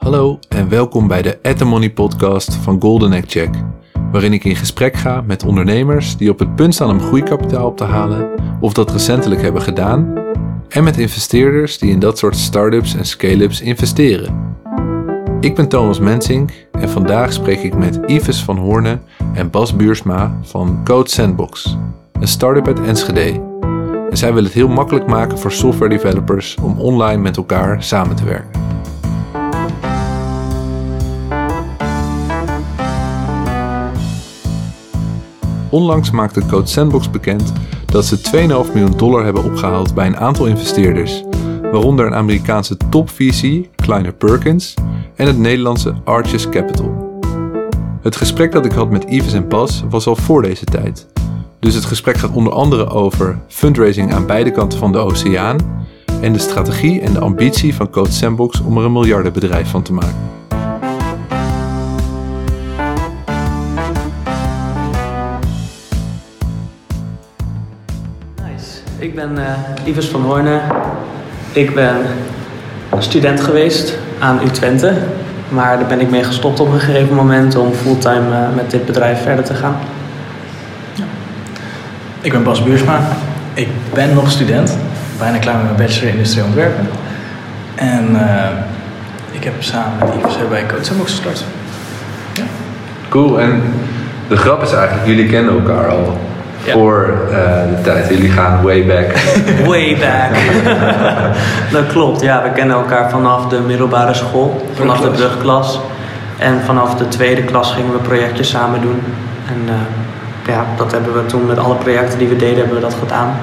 Hallo 0.00 0.38
en 0.48 0.68
welkom 0.68 1.08
bij 1.08 1.22
de 1.22 1.38
At 1.42 1.58
the 1.58 1.64
Money 1.64 1.90
podcast 1.90 2.54
van 2.54 2.80
Golden 2.80 3.12
Egg 3.12 3.24
Check, 3.26 3.54
waarin 4.12 4.32
ik 4.32 4.44
in 4.44 4.56
gesprek 4.56 4.96
ga 4.96 5.20
met 5.20 5.44
ondernemers 5.44 6.16
die 6.16 6.30
op 6.30 6.38
het 6.38 6.56
punt 6.56 6.74
staan 6.74 6.90
om 6.90 7.00
groeikapitaal 7.00 7.66
op 7.66 7.76
te 7.76 7.84
halen 7.84 8.28
of 8.60 8.72
dat 8.72 8.90
recentelijk 8.90 9.42
hebben 9.42 9.62
gedaan, 9.62 10.14
en 10.68 10.84
met 10.84 10.98
investeerders 10.98 11.78
die 11.78 11.90
in 11.90 11.98
dat 11.98 12.18
soort 12.18 12.36
start-ups 12.36 12.94
en 12.94 13.04
scale-ups 13.04 13.60
investeren. 13.60 14.54
Ik 15.40 15.54
ben 15.54 15.68
Thomas 15.68 15.98
Mensink 15.98 16.50
en 16.72 16.88
vandaag 16.88 17.32
spreek 17.32 17.62
ik 17.62 17.76
met 17.76 18.00
Yves 18.06 18.42
van 18.42 18.56
Hoorne 18.56 18.98
en 19.34 19.50
Bas 19.50 19.76
Buursma 19.76 20.38
van 20.42 20.80
Code 20.84 21.10
Sandbox, 21.10 21.76
een 22.12 22.28
start-up 22.28 22.66
uit 22.66 22.80
Enschede. 22.80 23.40
En 24.10 24.16
zij 24.16 24.28
willen 24.28 24.44
het 24.44 24.54
heel 24.54 24.68
makkelijk 24.68 25.06
maken 25.06 25.38
voor 25.38 25.52
software 25.52 25.90
developers 25.90 26.56
om 26.62 26.78
online 26.78 27.22
met 27.22 27.36
elkaar 27.36 27.82
samen 27.82 28.16
te 28.16 28.24
werken. 28.24 28.69
Onlangs 35.70 36.10
maakte 36.10 36.46
Code 36.46 36.66
Sandbox 36.66 37.10
bekend 37.10 37.52
dat 37.86 38.04
ze 38.04 38.18
2,5 38.66 38.72
miljoen 38.74 38.96
dollar 38.96 39.24
hebben 39.24 39.44
opgehaald 39.44 39.94
bij 39.94 40.06
een 40.06 40.16
aantal 40.16 40.46
investeerders, 40.46 41.22
waaronder 41.62 42.06
een 42.06 42.14
Amerikaanse 42.14 42.76
topvisie, 42.76 43.70
Kleiner 43.76 44.12
Perkins, 44.12 44.74
en 45.14 45.26
het 45.26 45.38
Nederlandse 45.38 45.94
Arches 46.04 46.48
Capital. 46.48 47.20
Het 48.02 48.16
gesprek 48.16 48.52
dat 48.52 48.64
ik 48.64 48.72
had 48.72 48.90
met 48.90 49.04
Yves 49.08 49.32
en 49.32 49.48
Bas 49.48 49.84
was 49.90 50.06
al 50.06 50.16
voor 50.16 50.42
deze 50.42 50.64
tijd. 50.64 51.06
Dus 51.58 51.74
het 51.74 51.84
gesprek 51.84 52.16
gaat 52.16 52.32
onder 52.32 52.52
andere 52.52 52.86
over 52.88 53.38
fundraising 53.48 54.14
aan 54.14 54.26
beide 54.26 54.50
kanten 54.50 54.78
van 54.78 54.92
de 54.92 54.98
oceaan 54.98 55.86
en 56.20 56.32
de 56.32 56.38
strategie 56.38 57.00
en 57.00 57.12
de 57.12 57.20
ambitie 57.20 57.74
van 57.74 57.90
Code 57.90 58.10
Sandbox 58.10 58.60
om 58.60 58.78
er 58.78 58.84
een 58.84 58.92
miljardenbedrijf 58.92 59.70
van 59.70 59.82
te 59.82 59.92
maken. 59.92 60.30
Ik 69.00 69.14
ben 69.14 69.38
uh, 69.86 70.02
van 70.10 70.22
Hoorne. 70.22 70.60
Ik 71.52 71.74
ben 71.74 71.96
student 72.98 73.40
geweest 73.40 73.98
aan 74.18 74.40
U 74.44 74.50
Twente. 74.50 74.92
Maar 75.48 75.78
daar 75.78 75.88
ben 75.88 76.00
ik 76.00 76.10
mee 76.10 76.24
gestopt 76.24 76.60
op 76.60 76.72
een 76.72 76.80
gegeven 76.80 77.14
moment 77.14 77.56
om 77.56 77.72
fulltime 77.72 78.30
uh, 78.30 78.54
met 78.54 78.70
dit 78.70 78.86
bedrijf 78.86 79.22
verder 79.22 79.44
te 79.44 79.54
gaan. 79.54 79.76
Ik 82.20 82.32
ben 82.32 82.42
Bas 82.42 82.62
Buursma. 82.62 83.00
Ik 83.54 83.68
ben 83.94 84.14
nog 84.14 84.30
student. 84.30 84.76
Bijna 85.18 85.38
klaar 85.38 85.56
met 85.56 85.64
mijn 85.64 85.76
bachelor 85.76 86.12
industrieel 86.12 86.46
ontwerpen. 86.46 86.88
En 87.74 88.10
uh, 88.12 88.48
ik 89.30 89.44
heb 89.44 89.54
samen 89.58 89.98
met 89.98 90.08
Yves 90.14 90.48
bij 90.48 90.66
Code 90.66 90.84
Sandbox 90.84 91.10
gestart. 91.10 91.44
Ja. 92.32 92.42
Cool. 93.08 93.40
En 93.40 93.62
de 94.28 94.36
grap 94.36 94.62
is 94.62 94.72
eigenlijk, 94.72 95.06
jullie 95.06 95.26
kennen 95.26 95.54
elkaar 95.54 95.88
al 95.88 96.18
ja. 96.64 96.72
voor 96.72 97.18
uh, 97.30 97.36
de 97.76 97.82
tijd. 97.82 98.08
Jullie 98.08 98.30
gaan 98.30 98.62
way 98.62 98.86
back. 98.86 99.12
way 99.70 99.96
back. 99.96 100.30
dat 101.72 101.86
klopt, 101.86 102.20
ja. 102.20 102.42
We 102.42 102.50
kennen 102.50 102.76
elkaar 102.76 103.10
vanaf 103.10 103.46
de 103.46 103.58
middelbare 103.58 104.14
school, 104.14 104.66
vanaf 104.74 105.00
de 105.00 105.08
brugklas. 105.08 105.80
En 106.38 106.60
vanaf 106.64 106.94
de 106.94 107.08
tweede 107.08 107.42
klas 107.42 107.72
gingen 107.72 107.92
we 107.92 107.98
projectjes 107.98 108.50
samen 108.50 108.80
doen. 108.80 109.02
En 109.46 109.60
uh, 109.66 109.74
ja, 110.46 110.64
dat 110.76 110.92
hebben 110.92 111.14
we 111.14 111.26
toen 111.26 111.46
met 111.46 111.58
alle 111.58 111.74
projecten 111.74 112.18
die 112.18 112.28
we 112.28 112.36
deden, 112.36 112.58
hebben 112.58 112.74
we 112.74 112.80
dat 112.80 112.96
gedaan. 113.00 113.36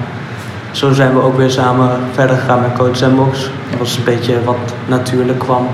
Zo 0.70 0.92
zijn 0.92 1.14
we 1.14 1.22
ook 1.22 1.36
weer 1.36 1.50
samen 1.50 1.90
verder 2.12 2.36
gegaan 2.36 2.60
met 2.60 2.72
Code 2.72 2.94
Sandbox. 2.94 3.50
Dat 3.70 3.78
was 3.78 3.96
een 3.96 4.04
beetje 4.04 4.44
wat 4.44 4.56
natuurlijk 4.86 5.38
kwam, 5.38 5.68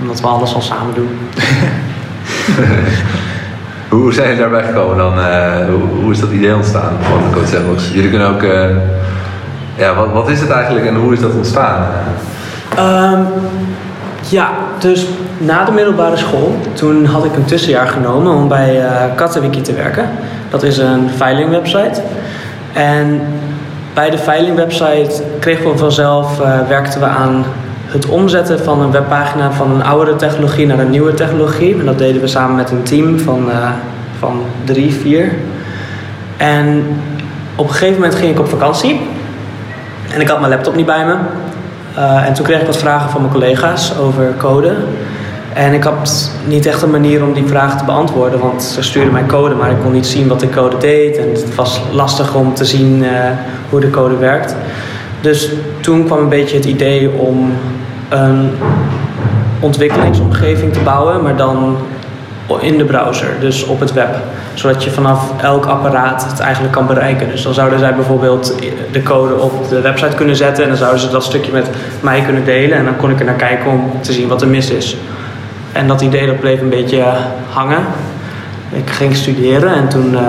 omdat 0.00 0.20
we 0.20 0.26
alles 0.26 0.54
al 0.54 0.62
samen 0.62 0.94
doen. 0.94 1.18
Hoe 3.90 4.12
zijn 4.12 4.26
jullie 4.26 4.42
daarbij 4.42 4.62
gekomen 4.62 4.96
dan? 4.96 5.18
Uh, 5.18 5.56
hoe, 5.68 6.02
hoe, 6.02 6.12
is 6.12 6.20
dat 6.20 6.30
idee 6.30 6.54
ontstaan 6.54 6.92
van 7.00 7.18
de 7.18 7.34
Code 7.34 7.46
Sandbox? 7.46 7.90
Jullie 7.92 8.10
kunnen 8.10 8.28
ook... 8.28 8.42
Uh, 8.42 8.64
ja, 9.76 9.94
wat, 9.94 10.12
wat 10.12 10.28
is 10.28 10.40
het 10.40 10.50
eigenlijk 10.50 10.86
en 10.86 10.94
hoe 10.94 11.12
is 11.12 11.20
dat 11.20 11.32
ontstaan? 11.32 11.86
Um, 12.78 13.26
ja, 14.28 14.50
dus 14.78 15.06
na 15.38 15.64
de 15.64 15.72
middelbare 15.72 16.16
school, 16.16 16.56
toen 16.72 17.04
had 17.04 17.24
ik 17.24 17.36
een 17.36 17.44
tussenjaar 17.44 17.88
genomen 17.88 18.32
om 18.32 18.48
bij 18.48 18.76
uh, 18.76 18.92
Kattenwiki 19.14 19.60
te 19.60 19.72
werken. 19.72 20.08
Dat 20.50 20.62
is 20.62 20.78
een 20.78 21.10
veilingwebsite. 21.16 22.02
En 22.72 23.20
bij 23.94 24.10
de 24.10 24.18
veilingwebsite 24.18 25.22
kregen 25.38 25.70
we 25.70 25.78
vanzelf, 25.78 26.38
werkten 26.68 27.00
we 27.00 27.06
aan 27.06 27.44
het 27.90 28.06
omzetten 28.06 28.58
van 28.58 28.80
een 28.80 28.90
webpagina 28.90 29.52
van 29.52 29.70
een 29.70 29.84
oudere 29.84 30.16
technologie 30.16 30.66
naar 30.66 30.78
een 30.78 30.90
nieuwe 30.90 31.14
technologie. 31.14 31.78
En 31.78 31.86
dat 31.86 31.98
deden 31.98 32.20
we 32.20 32.26
samen 32.26 32.56
met 32.56 32.70
een 32.70 32.82
team 32.82 33.18
van, 33.18 33.48
uh, 33.48 33.70
van 34.18 34.42
drie, 34.64 34.92
vier. 34.92 35.32
En 36.36 36.84
op 37.54 37.66
een 37.66 37.72
gegeven 37.72 37.94
moment 37.94 38.14
ging 38.14 38.30
ik 38.30 38.38
op 38.38 38.48
vakantie. 38.48 39.00
En 40.12 40.20
ik 40.20 40.28
had 40.28 40.38
mijn 40.38 40.52
laptop 40.52 40.74
niet 40.74 40.86
bij 40.86 41.06
me. 41.06 41.14
Uh, 41.98 42.26
en 42.26 42.32
toen 42.32 42.44
kreeg 42.44 42.60
ik 42.60 42.66
wat 42.66 42.76
vragen 42.76 43.10
van 43.10 43.20
mijn 43.20 43.32
collega's 43.32 43.98
over 43.98 44.34
code. 44.36 44.76
En 45.52 45.72
ik 45.72 45.82
had 45.82 46.30
niet 46.46 46.66
echt 46.66 46.82
een 46.82 46.90
manier 46.90 47.24
om 47.24 47.32
die 47.32 47.46
vragen 47.46 47.78
te 47.78 47.84
beantwoorden, 47.84 48.40
want 48.40 48.62
ze 48.62 48.82
stuurden 48.82 49.12
mij 49.12 49.26
code, 49.26 49.54
maar 49.54 49.70
ik 49.70 49.76
kon 49.82 49.92
niet 49.92 50.06
zien 50.06 50.28
wat 50.28 50.40
de 50.40 50.50
code 50.50 50.76
deed. 50.78 51.16
En 51.16 51.28
het 51.28 51.54
was 51.54 51.80
lastig 51.92 52.34
om 52.34 52.54
te 52.54 52.64
zien 52.64 53.02
uh, 53.02 53.08
hoe 53.70 53.80
de 53.80 53.90
code 53.90 54.16
werkt. 54.16 54.56
Dus 55.20 55.52
toen 55.80 56.04
kwam 56.04 56.18
een 56.18 56.28
beetje 56.28 56.56
het 56.56 56.64
idee 56.64 57.10
om 57.10 57.52
een 58.10 58.50
ontwikkelingsomgeving 59.60 60.72
te 60.72 60.80
bouwen, 60.80 61.22
maar 61.22 61.36
dan 61.36 61.76
in 62.58 62.78
de 62.78 62.84
browser, 62.84 63.28
dus 63.40 63.64
op 63.64 63.80
het 63.80 63.92
web. 63.92 64.16
Zodat 64.54 64.84
je 64.84 64.90
vanaf 64.90 65.32
elk 65.42 65.66
apparaat 65.66 66.26
het 66.26 66.40
eigenlijk 66.40 66.72
kan 66.72 66.86
bereiken. 66.86 67.28
Dus 67.30 67.42
dan 67.42 67.54
zouden 67.54 67.78
zij 67.78 67.94
bijvoorbeeld 67.94 68.54
de 68.92 69.02
code 69.02 69.34
op 69.34 69.68
de 69.68 69.80
website 69.80 70.16
kunnen 70.16 70.36
zetten 70.36 70.62
en 70.62 70.68
dan 70.68 70.78
zouden 70.78 71.00
ze 71.00 71.10
dat 71.10 71.24
stukje 71.24 71.52
met 71.52 71.70
mij 72.00 72.22
kunnen 72.22 72.44
delen 72.44 72.78
en 72.78 72.84
dan 72.84 72.96
kon 72.96 73.10
ik 73.10 73.18
er 73.18 73.24
naar 73.24 73.34
kijken 73.34 73.70
om 73.70 73.90
te 74.00 74.12
zien 74.12 74.28
wat 74.28 74.42
er 74.42 74.48
mis 74.48 74.70
is. 74.70 74.96
En 75.72 75.86
dat 75.86 76.00
idee 76.00 76.26
dat 76.26 76.40
bleef 76.40 76.60
een 76.60 76.68
beetje 76.68 77.04
hangen. 77.50 77.84
Ik 78.72 78.90
ging 78.90 79.16
studeren 79.16 79.74
en 79.74 79.88
toen 79.88 80.12
uh, 80.12 80.20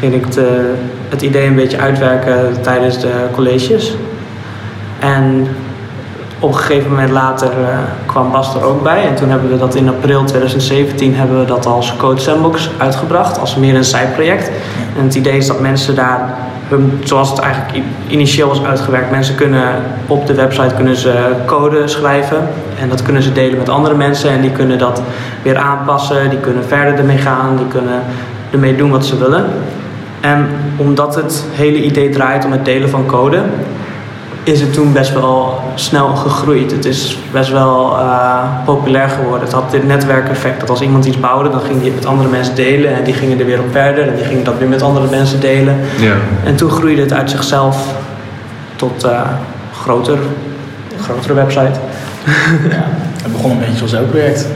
ging 0.00 0.14
ik 0.14 0.24
het 1.08 1.22
idee 1.22 1.46
een 1.46 1.54
beetje 1.54 1.78
uitwerken 1.78 2.62
tijdens 2.62 3.00
de 3.00 3.12
colleges. 3.32 3.94
En 4.98 5.48
op 6.42 6.52
een 6.52 6.58
gegeven 6.58 6.90
moment 6.90 7.10
later 7.10 7.48
uh, 7.48 7.78
kwam 8.06 8.30
Bas 8.32 8.54
er 8.54 8.64
ook 8.64 8.82
bij. 8.82 9.06
En 9.06 9.14
toen 9.14 9.30
hebben 9.30 9.50
we 9.50 9.58
dat 9.58 9.74
in 9.74 9.88
april 9.88 10.24
2017 10.24 11.14
hebben 11.14 11.38
we 11.38 11.44
dat 11.44 11.66
als 11.66 11.96
Code 11.96 12.20
Sandbox 12.20 12.70
uitgebracht. 12.78 13.40
Als 13.40 13.56
meer 13.56 13.74
een 13.74 13.84
zijproject. 13.84 14.50
En 14.98 15.04
het 15.04 15.14
idee 15.14 15.36
is 15.36 15.46
dat 15.46 15.60
mensen 15.60 15.94
daar, 15.94 16.34
hun, 16.68 17.00
zoals 17.04 17.30
het 17.30 17.38
eigenlijk 17.38 17.84
initieel 18.08 18.48
was 18.48 18.64
uitgewerkt. 18.64 19.10
Mensen 19.10 19.34
kunnen 19.34 19.68
op 20.06 20.26
de 20.26 20.34
website 20.34 20.74
kunnen 20.74 20.96
ze 20.96 21.32
code 21.46 21.88
schrijven. 21.88 22.48
En 22.80 22.88
dat 22.88 23.02
kunnen 23.02 23.22
ze 23.22 23.32
delen 23.32 23.58
met 23.58 23.68
andere 23.68 23.94
mensen. 23.94 24.30
En 24.30 24.40
die 24.40 24.52
kunnen 24.52 24.78
dat 24.78 25.02
weer 25.42 25.56
aanpassen. 25.56 26.30
Die 26.30 26.38
kunnen 26.38 26.64
verder 26.64 26.98
ermee 26.98 27.18
gaan. 27.18 27.56
Die 27.56 27.68
kunnen 27.68 28.02
ermee 28.50 28.76
doen 28.76 28.90
wat 28.90 29.06
ze 29.06 29.18
willen. 29.18 29.44
En 30.20 30.46
omdat 30.76 31.14
het 31.14 31.44
hele 31.52 31.82
idee 31.82 32.08
draait 32.08 32.44
om 32.44 32.52
het 32.52 32.64
delen 32.64 32.90
van 32.90 33.06
code 33.06 33.42
is 34.42 34.60
het 34.60 34.72
toen 34.72 34.92
best 34.92 35.12
wel 35.12 35.60
snel 35.74 36.08
gegroeid. 36.08 36.70
Het 36.70 36.84
is 36.84 37.18
best 37.32 37.50
wel 37.50 37.98
uh, 37.98 38.42
populair 38.64 39.08
geworden. 39.08 39.40
Het 39.40 39.52
had 39.52 39.70
dit 39.70 39.86
netwerkeffect 39.86 40.60
dat 40.60 40.70
als 40.70 40.80
iemand 40.80 41.04
iets 41.04 41.20
bouwde, 41.20 41.50
dan 41.50 41.60
ging 41.60 41.80
die 41.80 41.90
het 41.90 41.94
met 41.94 42.06
andere 42.06 42.28
mensen 42.28 42.54
delen 42.54 42.94
en 42.94 43.04
die 43.04 43.14
gingen 43.14 43.38
er 43.38 43.46
weer 43.46 43.60
op 43.60 43.70
verder 43.70 44.08
en 44.08 44.16
die 44.16 44.24
gingen 44.24 44.44
dat 44.44 44.58
weer 44.58 44.68
met 44.68 44.82
andere 44.82 45.06
mensen 45.10 45.40
delen. 45.40 45.76
Ja. 45.98 46.14
En 46.44 46.56
toen 46.56 46.70
groeide 46.70 47.02
het 47.02 47.12
uit 47.12 47.30
zichzelf 47.30 47.94
tot 48.76 49.04
uh, 49.04 49.20
groter, 49.80 50.18
grotere 51.00 51.34
website. 51.34 51.78
Ja, 52.70 52.84
het 53.22 53.32
begon 53.32 53.50
een 53.50 53.58
beetje 53.58 53.82
als 53.82 53.92
elk 53.92 54.10
project. 54.10 54.46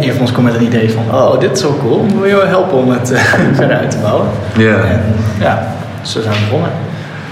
Een 0.00 0.12
van 0.12 0.20
ons 0.20 0.32
kwam 0.32 0.44
met 0.44 0.54
een 0.54 0.64
idee 0.64 0.90
van, 0.90 1.20
oh, 1.20 1.40
dit 1.40 1.52
is 1.52 1.60
zo 1.60 1.76
cool, 1.80 2.06
wil 2.18 2.28
je 2.28 2.36
wel 2.36 2.46
helpen 2.46 2.78
om 2.78 2.90
het 2.90 3.12
uh, 3.12 3.18
verder 3.58 3.76
uit 3.76 3.90
te 3.90 3.98
bouwen? 3.98 4.26
Ja. 4.56 4.76
En 4.76 5.00
ja, 5.40 5.74
zo 6.02 6.20
zijn 6.20 6.34
we 6.34 6.40
begonnen. 6.40 6.70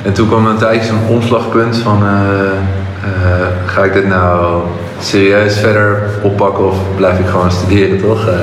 En 0.02 0.12
toen 0.12 0.28
kwam 0.28 0.46
een 0.46 0.56
tijdje 0.56 0.86
zo'n 0.86 1.16
omslagpunt 1.16 1.76
van, 1.76 2.02
uh, 2.02 2.10
uh, 2.10 3.46
ga 3.66 3.82
ik 3.82 3.92
dit 3.92 4.08
nou 4.08 4.62
serieus 5.00 5.58
verder 5.58 6.02
oppakken 6.22 6.66
of 6.66 6.76
blijf 6.96 7.18
ik 7.18 7.26
gewoon 7.26 7.50
studeren, 7.50 8.00
toch? 8.00 8.28
Uh, 8.28 8.34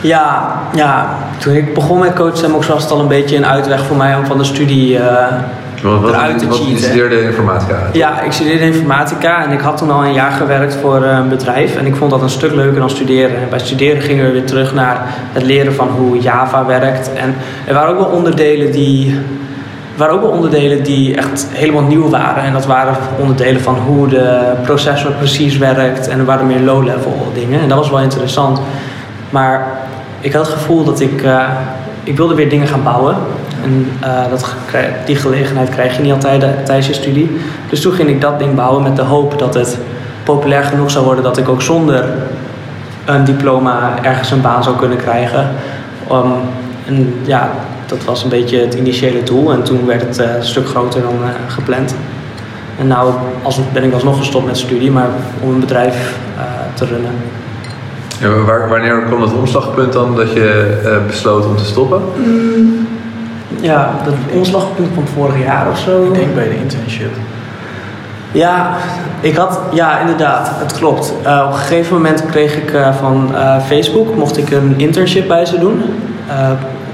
ja, 0.00 0.52
ja, 0.74 1.16
toen 1.38 1.54
ik 1.54 1.74
begon 1.74 1.98
met 1.98 2.14
Coach 2.14 2.36
Sandbox 2.36 2.66
was 2.66 2.82
het 2.82 2.92
al 2.92 3.00
een 3.00 3.08
beetje 3.08 3.36
een 3.36 3.46
uitweg 3.46 3.84
voor 3.84 3.96
mij 3.96 4.16
om 4.16 4.26
van 4.26 4.38
de 4.38 4.44
studie 4.44 4.98
wat, 5.82 6.00
wat, 6.00 6.10
eruit 6.10 6.38
te 6.38 6.46
wat, 6.46 6.56
cheaten. 6.56 6.74
Je 6.74 6.78
studeerde 6.78 7.22
informatica? 7.22 7.76
Ja, 7.92 8.20
ik 8.20 8.32
studeerde 8.32 8.64
informatica 8.64 9.44
en 9.44 9.52
ik 9.52 9.60
had 9.60 9.76
toen 9.76 9.90
al 9.90 10.04
een 10.04 10.12
jaar 10.12 10.32
gewerkt 10.32 10.74
voor 10.74 11.02
een 11.02 11.28
bedrijf. 11.28 11.76
En 11.76 11.86
ik 11.86 11.96
vond 11.96 12.10
dat 12.10 12.22
een 12.22 12.30
stuk 12.30 12.54
leuker 12.54 12.80
dan 12.80 12.90
studeren. 12.90 13.36
En 13.36 13.48
bij 13.50 13.58
studeren 13.58 14.02
gingen 14.02 14.26
we 14.26 14.32
weer 14.32 14.46
terug 14.46 14.74
naar 14.74 15.00
het 15.32 15.42
leren 15.42 15.74
van 15.74 15.88
hoe 15.88 16.18
Java 16.18 16.66
werkt. 16.66 17.12
En 17.12 17.34
er 17.66 17.74
waren 17.74 17.90
ook 17.90 17.98
wel 17.98 18.16
onderdelen 18.16 18.72
die 18.72 19.20
waren 19.98 20.14
ook 20.14 20.20
wel 20.20 20.30
onderdelen 20.30 20.82
die 20.82 21.16
echt 21.16 21.46
helemaal 21.50 21.82
nieuw 21.82 22.08
waren. 22.08 22.42
En 22.42 22.52
dat 22.52 22.66
waren 22.66 22.96
onderdelen 23.20 23.60
van 23.60 23.74
hoe 23.74 24.08
de 24.08 24.52
processor 24.62 25.12
precies 25.12 25.58
werkt. 25.58 26.08
En 26.08 26.18
er 26.18 26.24
waren 26.24 26.46
meer 26.46 26.60
low-level 26.60 27.32
dingen. 27.34 27.60
En 27.60 27.68
dat 27.68 27.78
was 27.78 27.90
wel 27.90 28.00
interessant. 28.00 28.60
Maar 29.30 29.66
ik 30.20 30.32
had 30.32 30.46
het 30.46 30.54
gevoel 30.54 30.84
dat 30.84 31.00
ik... 31.00 31.22
Uh, 31.22 31.48
ik 32.02 32.16
wilde 32.16 32.34
weer 32.34 32.48
dingen 32.48 32.66
gaan 32.66 32.82
bouwen. 32.82 33.16
En 33.62 33.90
uh, 34.04 34.30
dat, 34.30 34.54
die 35.04 35.16
gelegenheid 35.16 35.68
krijg 35.68 35.96
je 35.96 36.02
niet 36.02 36.12
altijd 36.12 36.40
tijdens 36.40 36.86
je 36.86 36.92
studie. 36.92 37.38
Dus 37.70 37.80
toen 37.80 37.92
ging 37.92 38.08
ik 38.08 38.20
dat 38.20 38.38
ding 38.38 38.54
bouwen 38.54 38.82
met 38.82 38.96
de 38.96 39.02
hoop 39.02 39.38
dat 39.38 39.54
het 39.54 39.78
populair 40.24 40.64
genoeg 40.64 40.90
zou 40.90 41.04
worden... 41.04 41.24
dat 41.24 41.38
ik 41.38 41.48
ook 41.48 41.62
zonder 41.62 42.04
een 43.04 43.24
diploma 43.24 43.92
ergens 44.02 44.30
een 44.30 44.40
baan 44.40 44.62
zou 44.62 44.76
kunnen 44.76 44.98
krijgen. 44.98 45.48
Um, 46.12 46.32
en 46.86 47.14
ja, 47.24 47.50
dat 47.88 48.04
was 48.04 48.22
een 48.22 48.28
beetje 48.28 48.60
het 48.60 48.74
initiële 48.74 49.22
doel. 49.22 49.52
En 49.52 49.62
toen 49.62 49.86
werd 49.86 50.02
het 50.02 50.18
uh, 50.18 50.34
een 50.34 50.44
stuk 50.44 50.66
groter 50.66 51.02
dan 51.02 51.14
uh, 51.22 51.28
gepland. 51.48 51.94
En 52.78 52.86
nu 52.86 52.94
ben 53.72 53.84
ik 53.84 53.92
alsnog 53.92 54.18
gestopt 54.18 54.46
met 54.46 54.58
studie, 54.58 54.90
maar 54.90 55.08
om 55.40 55.50
een 55.50 55.60
bedrijf 55.60 56.18
uh, 56.36 56.42
te 56.74 56.84
runnen. 56.84 57.10
Ja, 58.20 58.28
waar, 58.28 58.68
wanneer 58.68 59.02
kwam 59.02 59.20
het 59.20 59.32
omslagpunt 59.32 59.92
dan 59.92 60.16
dat 60.16 60.32
je 60.32 61.00
besloot 61.06 61.46
om 61.46 61.56
te 61.56 61.64
stoppen? 61.64 62.02
Mm, 62.16 62.86
ja, 63.60 64.00
dat 64.04 64.14
omslagpunt 64.32 64.88
van 64.94 65.06
vorig 65.06 65.42
jaar 65.42 65.70
of 65.70 65.78
zo. 65.78 66.04
Ik 66.04 66.14
denk 66.14 66.34
bij 66.34 66.48
de 66.48 66.56
internship. 66.56 67.10
Ja, 68.32 68.76
ik 69.20 69.36
had, 69.36 69.60
ja, 69.72 70.00
inderdaad, 70.00 70.50
het 70.58 70.72
klopt. 70.72 71.12
Uh, 71.24 71.42
op 71.46 71.52
een 71.52 71.58
gegeven 71.58 71.96
moment 71.96 72.26
kreeg 72.26 72.56
ik 72.56 72.72
uh, 72.72 72.94
van 72.94 73.28
uh, 73.32 73.60
Facebook, 73.60 74.14
mocht 74.14 74.36
ik 74.36 74.50
een 74.50 74.74
internship 74.76 75.28
bij 75.28 75.44
ze 75.44 75.58
doen, 75.58 75.82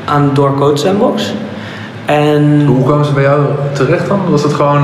aan, 0.04 0.30
door 0.32 0.54
Code 0.54 0.76
Sandbox. 0.76 1.32
En, 2.04 2.66
Hoe 2.66 2.84
kwamen 2.84 3.04
ze 3.04 3.12
bij 3.12 3.22
jou 3.22 3.40
terecht 3.72 4.08
dan? 4.08 4.20
Was 4.28 4.42
het 4.42 4.52
gewoon... 4.52 4.82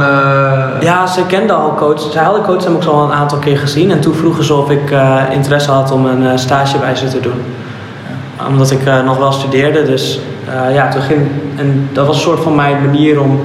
Ja, 0.81 1.07
ze 1.07 1.27
kenden 1.27 1.57
al 1.57 1.75
Code, 1.75 2.01
ze 2.13 2.19
hadden 2.19 2.43
Code 2.43 2.61
Sandbox 2.61 2.89
al 2.89 3.05
een 3.05 3.13
aantal 3.13 3.39
keer 3.39 3.59
gezien 3.59 3.91
en 3.91 4.01
toen 4.01 4.15
vroegen 4.15 4.45
ze 4.45 4.55
of 4.55 4.71
ik 4.71 4.95
interesse 5.33 5.71
had 5.71 5.91
om 5.91 6.07
een 6.07 6.39
stage 6.39 6.79
bij 6.79 6.95
ze 6.95 7.09
te 7.09 7.21
doen. 7.21 7.43
Omdat 8.49 8.71
ik 8.71 8.81
nog 9.05 9.19
wel 9.19 9.33
studeerde, 9.33 9.83
dus 9.83 10.21
ja, 10.73 10.89
toen 10.89 11.03
ging, 11.03 11.21
en 11.57 11.89
dat 11.93 12.07
was 12.07 12.17
een 12.17 12.23
soort 12.23 12.41
van 12.41 12.55
mijn 12.55 12.85
manier 12.85 13.21
om 13.21 13.41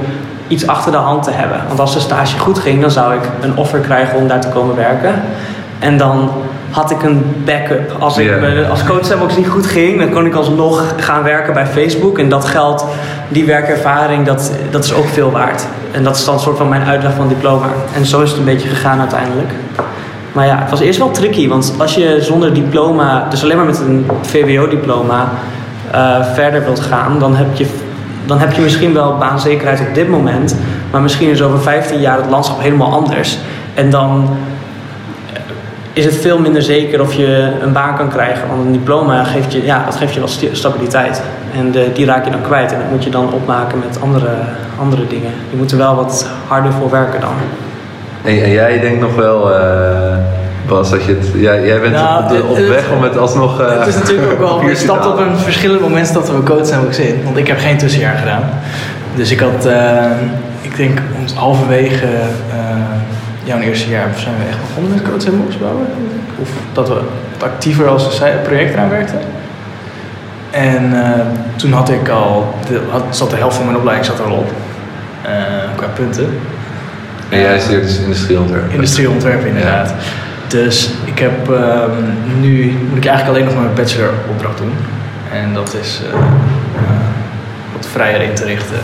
iets 0.48 0.68
achter 0.68 0.92
de 0.92 0.98
hand 0.98 1.24
te 1.24 1.32
hebben. 1.32 1.62
Want 1.68 1.80
als 1.80 1.94
de 1.94 2.00
stage 2.00 2.40
goed 2.40 2.60
ging, 2.60 2.82
dan 2.82 2.92
zou 2.92 3.14
ik 3.14 3.30
een 3.42 3.58
offer 3.58 3.80
krijgen 3.80 4.18
om 4.18 4.28
daar 4.28 4.42
te 4.42 4.50
komen 4.50 4.76
werken. 4.76 5.22
En 5.80 5.98
dan 5.98 6.30
had 6.76 6.92
ik 6.92 7.04
een 7.04 7.26
backup. 7.46 7.96
Als, 8.00 8.18
ik, 8.18 8.26
yeah. 8.26 8.70
als 8.70 8.84
coach 8.84 9.38
niet 9.38 9.48
goed 9.48 9.66
ging, 9.66 10.00
dan 10.00 10.10
kon 10.10 10.26
ik 10.26 10.36
alsnog 10.36 10.94
gaan 10.98 11.24
werken 11.24 11.54
bij 11.54 11.66
Facebook. 11.66 12.20
En 12.20 12.30
dat 12.30 12.46
geld, 12.46 12.86
die 13.28 13.46
werkervaring, 13.46 14.26
dat, 14.26 14.52
dat 14.72 14.84
is 14.84 14.94
ook 14.94 15.08
veel 15.08 15.32
waard. 15.32 15.66
En 15.92 16.04
dat 16.04 16.16
is 16.16 16.26
dan 16.26 16.34
een 16.34 16.40
soort 16.40 16.58
van 16.58 16.70
mijn 16.70 16.84
uitleg 16.84 17.14
van 17.14 17.28
diploma. 17.28 17.66
En 17.94 18.06
zo 18.06 18.22
is 18.22 18.30
het 18.30 18.40
een 18.40 18.46
beetje 18.46 18.70
gegaan 18.70 19.00
uiteindelijk. 19.00 19.50
Maar 20.32 20.46
ja, 20.46 20.58
het 20.60 20.70
was 20.70 20.80
eerst 20.80 21.00
wel 21.00 21.12
tricky, 21.12 21.48
want 21.48 21.74
als 21.78 21.96
je 21.96 22.18
zonder 22.22 22.54
diploma, 22.54 23.28
dus 23.30 23.44
alleen 23.44 23.58
maar 23.58 23.66
met 23.66 23.80
een 23.80 24.06
VWO-diploma, 24.22 25.30
uh, 25.94 26.26
verder 26.34 26.64
wilt 26.64 26.80
gaan, 26.80 27.20
dan 27.20 27.36
heb 27.36 27.48
je 27.56 27.66
dan 28.26 28.40
heb 28.40 28.52
je 28.54 28.62
misschien 28.62 28.94
wel 28.94 29.18
baanzekerheid 29.18 29.80
op 29.80 29.94
dit 29.94 30.10
moment, 30.10 30.56
maar 30.92 31.02
misschien 31.02 31.30
is 31.30 31.42
over 31.42 31.62
15 31.62 32.00
jaar 32.00 32.18
het 32.18 32.30
landschap 32.30 32.62
helemaal 32.62 32.92
anders. 32.92 33.38
En 33.74 33.90
dan 33.90 34.30
is 35.96 36.06
het 36.06 36.16
veel 36.16 36.40
minder 36.40 36.62
zeker 36.62 37.02
of 37.02 37.14
je 37.14 37.52
een 37.62 37.74
baan 37.74 37.96
kan 37.96 38.10
krijgen. 38.10 38.48
Want 38.48 38.66
een 38.66 38.72
diploma 38.72 39.24
geeft 39.24 39.54
je, 39.54 39.66
ja, 39.66 39.84
dat 39.86 39.96
geeft 39.96 40.14
je 40.14 40.20
wel 40.20 40.30
stabiliteit. 40.52 41.22
En 41.58 41.72
de, 41.72 41.92
die 41.94 42.06
raak 42.06 42.26
je 42.26 42.32
dan 42.32 42.42
kwijt. 42.42 42.72
En 42.72 42.80
dat 42.80 42.92
moet 42.92 43.04
je 43.04 43.10
dan 43.10 43.34
opmaken 43.34 43.80
met 43.80 44.02
andere, 44.02 44.30
andere 44.80 45.08
dingen. 45.08 45.32
Je 45.50 45.58
moet 45.58 45.72
er 45.72 45.78
wel 45.78 45.96
wat 45.96 46.30
harder 46.48 46.72
voor 46.72 46.90
werken 46.90 47.22
dan. 47.22 47.34
En, 48.24 48.44
en 48.44 48.52
jij 48.52 48.80
denkt 48.80 49.02
nog 49.02 49.16
wel. 49.16 49.52
Uh 49.52 50.18
Bas, 50.68 50.90
dat 50.90 51.06
je 51.06 51.12
het, 51.12 51.32
ja, 51.36 51.60
jij 51.60 51.80
bent 51.80 51.94
nou, 51.94 52.42
op, 52.42 52.58
weg 52.58 52.92
om 52.92 53.04
het 53.04 53.18
alsnog. 53.18 53.62
Uh, 53.62 53.80
het 53.80 53.88
is 53.88 53.96
natuurlijk 53.96 54.32
ook 54.32 54.40
wel. 54.40 54.62
Je 54.62 54.76
stapt 54.86 55.06
op 55.06 55.18
een 55.18 55.38
verschillend 55.38 55.82
moment 55.82 56.14
dat 56.14 56.32
we 56.32 56.44
coach 56.44 56.68
zijn 56.68 56.86
ook 56.86 56.94
zin. 56.94 57.24
Want 57.24 57.38
ik 57.38 57.48
heb 57.48 57.60
geen 57.60 57.78
tussenjaar 57.78 58.18
gedaan. 58.18 58.44
Dus 59.16 59.32
ik 59.32 59.40
had, 59.40 59.66
uh, 59.66 60.04
ik 60.62 60.78
denk, 60.78 61.00
halverwege 61.36 62.06
uh, 62.06 62.66
jouw 63.46 63.60
eerste 63.60 63.90
jaar 63.90 64.10
zijn 64.16 64.36
we 64.38 64.44
echt 64.50 64.60
begonnen 64.68 64.92
met 64.92 65.02
coach 65.02 65.26
en 65.26 65.60
bouwen. 65.60 65.88
Of 66.42 66.50
dat 66.74 66.88
we 66.88 67.02
actiever 67.40 67.88
als 67.88 68.20
een 68.20 68.42
project 68.44 68.74
eraan 68.74 68.90
werkten. 68.90 69.20
En 70.52 70.94
toen 71.56 71.72
had 71.72 71.90
ik 71.90 72.10
al, 72.10 72.56
de, 72.68 72.82
had, 72.90 73.04
zat 73.10 73.30
de 73.30 73.36
helft 73.36 73.56
van 73.56 73.66
mijn 73.66 73.78
opleiding 73.78 74.08
zat 74.08 74.20
er 74.20 74.26
al 74.26 74.38
op. 74.38 74.52
qua 75.76 75.88
punten. 75.88 76.30
En 77.30 77.40
jij 77.40 77.60
studeert 77.60 77.84
dus 77.84 78.00
industrieontwerp? 78.00 78.72
Industrieontwerp, 78.72 79.46
inderdaad. 79.46 79.94
Dus 80.48 80.90
ik 81.06 81.20
heb 81.20 81.48
um, 81.48 82.40
nu 82.40 82.78
moet 82.90 82.98
ik 82.98 83.06
eigenlijk 83.06 83.38
alleen 83.38 83.56
nog 83.56 83.64
mijn 83.64 83.76
bacheloropdracht 83.76 84.58
doen. 84.58 84.74
En 85.34 85.54
dat 85.54 85.76
is 85.82 86.02
uh, 86.08 86.20
wat 87.76 87.88
vrijer 87.92 88.22
in 88.22 88.34
te 88.34 88.46
richten. 88.46 88.80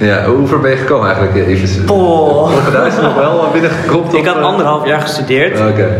Uh, 0.00 0.08
ja, 0.08 0.24
hoe 0.24 0.46
ver 0.46 0.60
ben 0.60 0.70
je 0.70 0.76
gekomen 0.76 1.06
eigenlijk? 1.06 1.46
Even, 1.46 1.88
oh. 1.90 2.72
Daar 2.72 2.86
is 2.86 2.94
nog 3.02 3.14
wel 3.14 3.48
binnengekropt? 3.52 4.14
Ik 4.14 4.26
had 4.26 4.36
anderhalf 4.36 4.86
jaar 4.86 5.00
gestudeerd. 5.00 5.60
Oké. 5.60 5.68
Okay. 5.68 5.90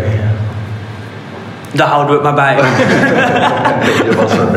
Daar 1.72 1.88
houden 1.88 2.08
we 2.08 2.12
het 2.12 2.22
maar 2.22 2.34
bij. 2.34 2.56
je 4.06 4.16
was 4.16 4.32
er. 4.32 4.48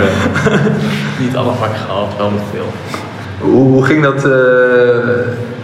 Niet 1.24 1.36
alle 1.36 1.54
vakken 1.60 1.80
gehad, 1.80 2.07
wel 2.18 2.30
nog 2.30 2.42
veel. 2.51 2.66
Hoe, 3.40 3.68
hoe 3.68 3.86
ging 3.86 4.04
dat? 4.04 4.22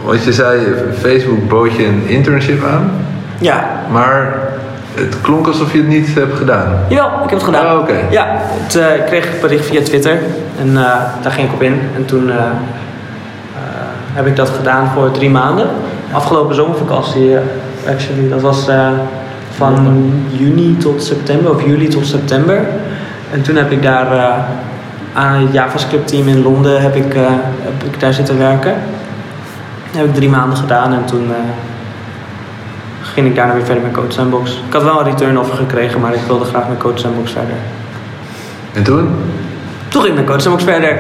want 0.04 0.24
je 0.24 0.34
zei, 0.34 0.60
Facebook 1.00 1.48
bood 1.48 1.76
je 1.76 1.86
een 1.86 2.08
internship 2.08 2.64
aan. 2.64 2.92
Ja. 3.40 3.70
Maar 3.92 4.40
het 4.94 5.22
klonk 5.22 5.48
alsof 5.48 5.72
je 5.72 5.78
het 5.78 5.88
niet 5.88 6.14
hebt 6.14 6.38
gedaan. 6.38 6.86
Ja, 6.90 7.06
ik 7.06 7.30
heb 7.30 7.40
het 7.40 7.44
gedaan. 7.44 7.76
Oh, 7.76 7.82
oké. 7.82 7.98
Ja, 8.10 8.26
het, 8.30 8.76
uh, 8.76 8.96
ik 8.96 9.06
kreeg 9.06 9.26
een 9.26 9.40
bericht 9.42 9.66
via 9.66 9.82
Twitter 9.82 10.20
en 10.60 10.68
uh, 10.68 10.84
daar 11.22 11.32
ging 11.32 11.48
ik 11.48 11.54
op 11.54 11.62
in. 11.62 11.80
En 11.96 12.06
toen 12.06 12.28
uh, 12.28 12.36
heb 14.14 14.28
ik 14.28 14.36
dat 14.36 14.50
gedaan 14.50 14.88
voor 14.88 15.12
drie 15.12 15.30
maanden. 15.30 15.68
Afgelopen 16.12 16.56
zomervakantie, 16.56 17.36
actually. 17.88 18.30
Dat 18.30 18.42
was 18.42 18.68
van 19.56 20.12
juni 20.30 20.78
tot 20.78 21.04
september, 21.04 21.52
of 21.52 21.66
juli 21.66 21.88
tot 21.88 22.06
september. 22.06 22.68
En 23.32 23.42
toen 23.42 23.56
heb 23.56 23.72
ik 23.72 23.82
daar 23.82 24.36
aan 25.14 25.42
het 25.42 25.54
JavaScript 25.54 26.08
team 26.08 26.28
in 26.28 26.42
Londen 26.42 26.82
heb 26.82 26.96
ik, 26.96 27.14
heb 27.62 27.84
ik 27.94 28.00
daar 28.00 28.14
zitten 28.14 28.38
werken. 28.38 28.74
Dat 29.92 30.02
heb 30.02 30.06
ik 30.06 30.14
drie 30.14 30.30
maanden 30.30 30.58
gedaan 30.58 30.94
en 30.94 31.06
toen 31.06 31.32
ging 33.02 33.28
ik 33.28 33.36
daarna 33.36 33.54
weer 33.54 33.66
verder 33.66 33.84
met 33.84 33.92
Coach 33.92 34.12
Sandbox. 34.12 34.62
Ik 34.68 34.74
had 34.74 34.84
wel 34.84 35.00
een 35.00 35.06
return 35.06 35.40
offer 35.40 35.58
gekregen, 35.58 36.00
maar 36.00 36.14
ik 36.14 36.22
wilde 36.28 36.46
graag 36.46 36.68
met 36.68 36.78
Coach 36.78 37.00
Sandbox 37.00 37.32
verder. 37.32 37.56
En 38.74 38.84
toen? 38.84 39.10
Toen 39.90 40.02
ging 40.02 40.14
ik 40.14 40.20
met 40.20 40.30
Coach 40.30 40.42
Sandbox 40.42 40.64
verder. 40.64 40.98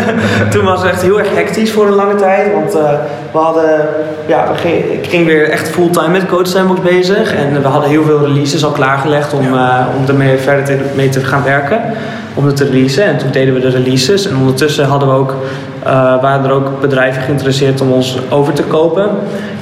toen 0.52 0.64
was 0.64 0.82
het 0.82 0.90
echt 0.90 1.02
heel 1.02 1.18
erg 1.18 1.34
hectisch 1.34 1.72
voor 1.72 1.86
een 1.86 1.94
lange 1.94 2.14
tijd. 2.14 2.52
Want 2.52 2.74
uh, 2.74 2.90
we 3.32 3.38
hadden, 3.38 3.80
ja, 4.26 4.48
we 4.52 4.58
ging, 4.58 4.84
ik 4.84 5.06
ging 5.06 5.26
weer 5.26 5.50
echt 5.50 5.68
fulltime 5.68 6.08
met 6.08 6.26
Coach 6.26 6.46
Sandbox 6.46 6.80
bezig. 6.80 7.34
En 7.34 7.62
we 7.62 7.68
hadden 7.68 7.90
heel 7.90 8.04
veel 8.04 8.26
releases 8.26 8.64
al 8.64 8.70
klaargelegd 8.70 9.34
om, 9.34 9.54
uh, 9.54 9.86
om 9.98 10.06
ermee 10.06 10.36
verder 10.36 10.64
te, 10.64 10.76
mee 10.94 11.08
te 11.08 11.20
gaan 11.20 11.44
werken. 11.44 11.80
Om 12.34 12.46
het 12.46 12.56
te 12.56 12.64
releasen. 12.64 13.04
En 13.04 13.18
toen 13.18 13.30
deden 13.30 13.54
we 13.54 13.60
de 13.60 13.70
releases. 13.70 14.28
En 14.28 14.36
ondertussen 14.36 14.84
hadden 14.84 15.08
we 15.08 15.14
ook 15.14 15.34
uh, 15.86 15.92
waren 16.22 16.44
er 16.44 16.52
ook 16.52 16.80
bedrijven 16.80 17.22
geïnteresseerd 17.22 17.80
om 17.80 17.92
ons 17.92 18.18
over 18.30 18.52
te 18.52 18.62
kopen. 18.62 19.08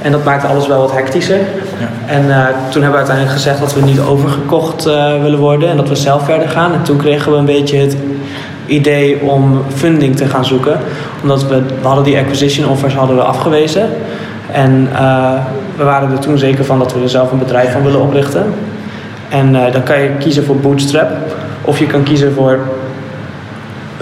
En 0.01 0.11
dat 0.11 0.23
maakte 0.23 0.47
alles 0.47 0.67
wel 0.67 0.79
wat 0.79 0.91
hectischer. 0.91 1.37
Ja. 1.37 2.13
En 2.13 2.21
toen 2.69 2.81
hebben 2.81 2.91
we 2.91 2.97
uiteindelijk 2.97 3.35
gezegd 3.35 3.59
dat 3.59 3.73
we 3.73 3.81
niet 3.81 3.99
overgekocht 3.99 4.83
willen 5.21 5.39
worden 5.39 5.69
en 5.69 5.77
dat 5.77 5.89
we 5.89 5.95
zelf 5.95 6.25
verder 6.25 6.49
gaan. 6.49 6.73
En 6.73 6.81
toen 6.81 6.97
kregen 6.97 7.31
we 7.31 7.37
een 7.37 7.45
beetje 7.45 7.77
het 7.77 7.97
idee 8.65 9.21
om 9.21 9.61
funding 9.73 10.15
te 10.15 10.25
gaan 10.25 10.45
zoeken. 10.45 10.79
Omdat 11.21 11.47
we, 11.47 11.61
hadden 11.81 12.03
die 12.03 12.17
acquisition 12.17 12.69
offers 12.69 12.93
hadden 12.93 13.15
we 13.15 13.21
afgewezen. 13.21 13.89
En 14.51 14.89
we 15.75 15.83
waren 15.83 16.11
er 16.11 16.19
toen 16.19 16.37
zeker 16.37 16.65
van 16.65 16.79
dat 16.79 16.93
we 16.93 17.01
er 17.01 17.09
zelf 17.09 17.31
een 17.31 17.39
bedrijf 17.39 17.71
van 17.71 17.83
willen 17.83 18.01
oprichten. 18.01 18.45
En 19.29 19.53
dan 19.71 19.83
kan 19.83 20.01
je 20.01 20.09
kiezen 20.19 20.45
voor 20.45 20.57
bootstrap. 20.57 21.09
Of 21.61 21.79
je 21.79 21.85
kan 21.85 22.03
kiezen 22.03 22.33
voor 22.33 22.59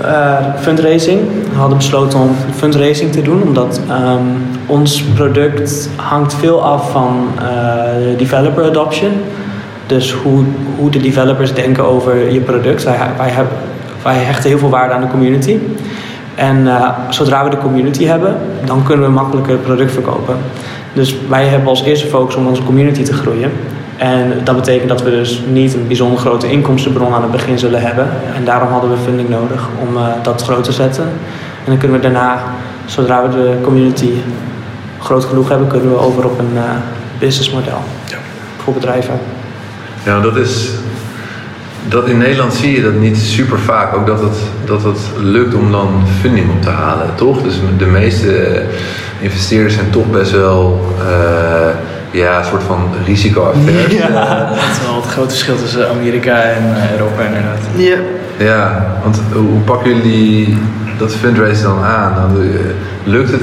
uh, 0.02 0.38
fundraising. 0.60 1.20
We 1.52 1.58
hadden 1.58 1.78
besloten 1.78 2.20
om 2.20 2.36
fundraising 2.56 3.12
te 3.12 3.22
doen, 3.22 3.44
omdat 3.44 3.82
um, 3.90 4.48
ons 4.66 5.04
product 5.04 5.90
hangt 5.96 6.34
veel 6.34 6.64
af 6.64 6.92
van 6.92 7.28
developer 8.18 8.64
adoption. 8.64 9.12
Dus 9.86 10.12
hoe, 10.12 10.44
hoe 10.78 10.90
de 10.90 11.00
developers 11.00 11.54
denken 11.54 11.86
over 11.86 12.32
je 12.32 12.40
product. 12.40 12.84
Wij, 12.84 12.98
wij, 13.18 13.30
hebben, 13.30 13.54
wij 14.04 14.16
hechten 14.16 14.50
heel 14.50 14.60
veel 14.60 14.70
waarde 14.70 14.94
aan 14.94 15.02
de 15.02 15.08
community. 15.08 15.58
En 16.36 16.58
uh, 16.58 16.90
zodra 17.10 17.44
we 17.44 17.50
de 17.50 17.58
community 17.58 18.06
hebben, 18.06 18.38
dan 18.66 18.84
kunnen 18.84 19.06
we 19.06 19.12
makkelijker 19.12 19.56
product 19.56 19.92
verkopen. 19.92 20.38
Dus 20.94 21.16
wij 21.30 21.46
hebben 21.46 21.68
als 21.68 21.84
eerste 21.84 22.08
focus 22.08 22.36
om 22.36 22.48
onze 22.48 22.64
community 22.64 23.04
te 23.04 23.14
groeien. 23.14 23.52
En 23.98 24.34
dat 24.44 24.56
betekent 24.56 24.90
dat 24.90 25.02
we 25.02 25.10
dus 25.10 25.42
niet 25.52 25.74
een 25.74 25.88
bijzonder 25.88 26.20
grote 26.20 26.52
inkomstenbron 26.52 27.14
aan 27.14 27.22
het 27.22 27.32
begin 27.32 27.60
zullen 27.60 27.82
hebben. 27.82 28.08
En 28.36 28.46
daarom 28.46 28.72
hadden 28.72 28.90
we 28.90 28.98
funding 28.98 29.30
nodig 29.30 29.68
om 29.88 29.96
uh, 29.96 30.08
dat 30.24 30.44
groot 30.44 30.64
te 30.64 30.72
zetten. 30.72 31.04
En 31.04 31.66
dan 31.66 31.78
kunnen 31.78 31.98
we 31.98 32.04
daarna 32.04 32.44
zodra 32.86 33.22
we 33.22 33.30
de 33.30 33.58
community 33.64 34.10
groot 35.00 35.26
genoeg 35.26 35.50
hebben, 35.50 35.68
kunnen 35.68 35.90
we 35.90 35.98
over 35.98 36.26
op 36.26 36.40
een 36.40 36.54
uh, 36.54 36.62
businessmodel 37.20 37.82
Ja. 38.06 38.18
voor 38.58 38.74
bedrijven. 38.74 39.14
Ja, 40.06 40.20
dat 40.20 40.36
is. 40.36 40.70
Dat 41.90 42.08
in 42.08 42.18
Nederland 42.18 42.54
zie 42.54 42.76
je 42.76 42.82
dat 42.82 42.94
niet 42.94 43.18
super 43.18 43.60
vaak. 43.60 43.96
Ook 43.96 44.08
dat 44.08 44.20
het, 44.20 44.38
dat 44.66 44.84
het 44.84 45.00
lukt 45.22 45.54
om 45.54 45.72
dan 45.72 46.04
funding 46.22 46.50
op 46.50 46.62
te 46.62 46.70
halen, 46.70 47.16
toch? 47.16 47.42
Dus 47.42 47.60
de 47.78 47.86
meeste 47.86 48.62
investeerders 49.20 49.74
zijn 49.74 49.90
toch 49.90 50.10
best 50.12 50.32
wel. 50.32 50.96
eh, 51.08 51.70
ja, 52.12 52.38
een 52.40 52.46
soort 52.46 52.64
van 52.64 52.90
risico-averse. 53.06 53.96
Ja, 53.96 54.08
dat 54.50 54.58
is 54.72 54.86
wel 54.86 54.96
het 54.96 55.12
grote 55.12 55.30
verschil 55.30 55.56
tussen 55.58 55.90
Amerika 55.90 56.42
en 56.42 56.76
eh, 56.76 56.92
Europa 56.92 57.22
inderdaad. 57.24 57.60
Ja. 57.76 57.98
Ja, 58.38 58.96
want 59.04 59.20
hoe 59.34 59.60
pakken 59.66 59.96
jullie 59.96 60.58
dat 60.98 61.16
fundraising 61.16 61.68
dan 61.68 61.84
aan? 61.84 62.14
Dan, 62.16 62.42
eh, 62.42 62.60
lukt 63.04 63.32
het? 63.32 63.42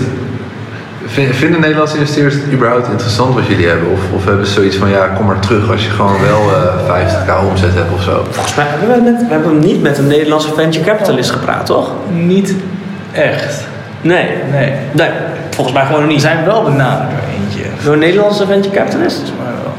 Vin- 1.17 1.35
Vinden 1.35 1.61
Nederlandse 1.61 1.97
investeerders 1.99 2.35
het 2.35 2.53
überhaupt 2.53 2.89
interessant 2.89 3.35
wat 3.35 3.47
jullie 3.47 3.67
hebben? 3.67 3.89
Of, 3.91 4.01
of 4.15 4.25
hebben 4.25 4.47
ze 4.47 4.53
zoiets 4.53 4.77
van, 4.77 4.89
ja, 4.89 5.07
kom 5.07 5.27
maar 5.27 5.39
terug 5.39 5.71
als 5.71 5.85
je 5.85 5.91
gewoon 5.91 6.21
wel 6.21 6.41
eh 6.55 7.05
50k 7.05 7.49
omzet 7.51 7.75
hebt 7.75 7.93
of 7.95 8.03
zo? 8.03 8.25
Volgens 8.31 8.55
mij 8.55 8.65
hebben 8.69 9.05
we, 9.05 9.11
met, 9.11 9.21
we 9.27 9.33
hebben 9.33 9.59
niet 9.59 9.83
met 9.83 9.99
een 9.99 10.07
Nederlandse 10.07 10.55
venture 10.55 10.85
capitalist 10.85 11.31
gepraat, 11.31 11.67
toch? 11.67 11.93
Niet 12.11 12.55
echt. 13.13 13.65
Nee. 14.01 14.29
Nee. 14.53 14.73
Nee, 14.93 15.11
volgens 15.51 15.77
mij 15.77 15.85
gewoon 15.87 16.01
nog 16.01 16.09
We 16.09 16.15
niet. 16.15 16.23
zijn 16.23 16.45
wel 16.45 16.63
benaderd 16.63 17.11
door 17.11 17.19
eentje. 17.43 17.63
Door 17.85 17.93
een 17.93 17.99
Nederlandse 17.99 18.47
venture 18.47 18.75
capitalist? 18.75 19.17
Volgens 19.17 19.39
mij 19.43 19.53
wel. 19.63 19.73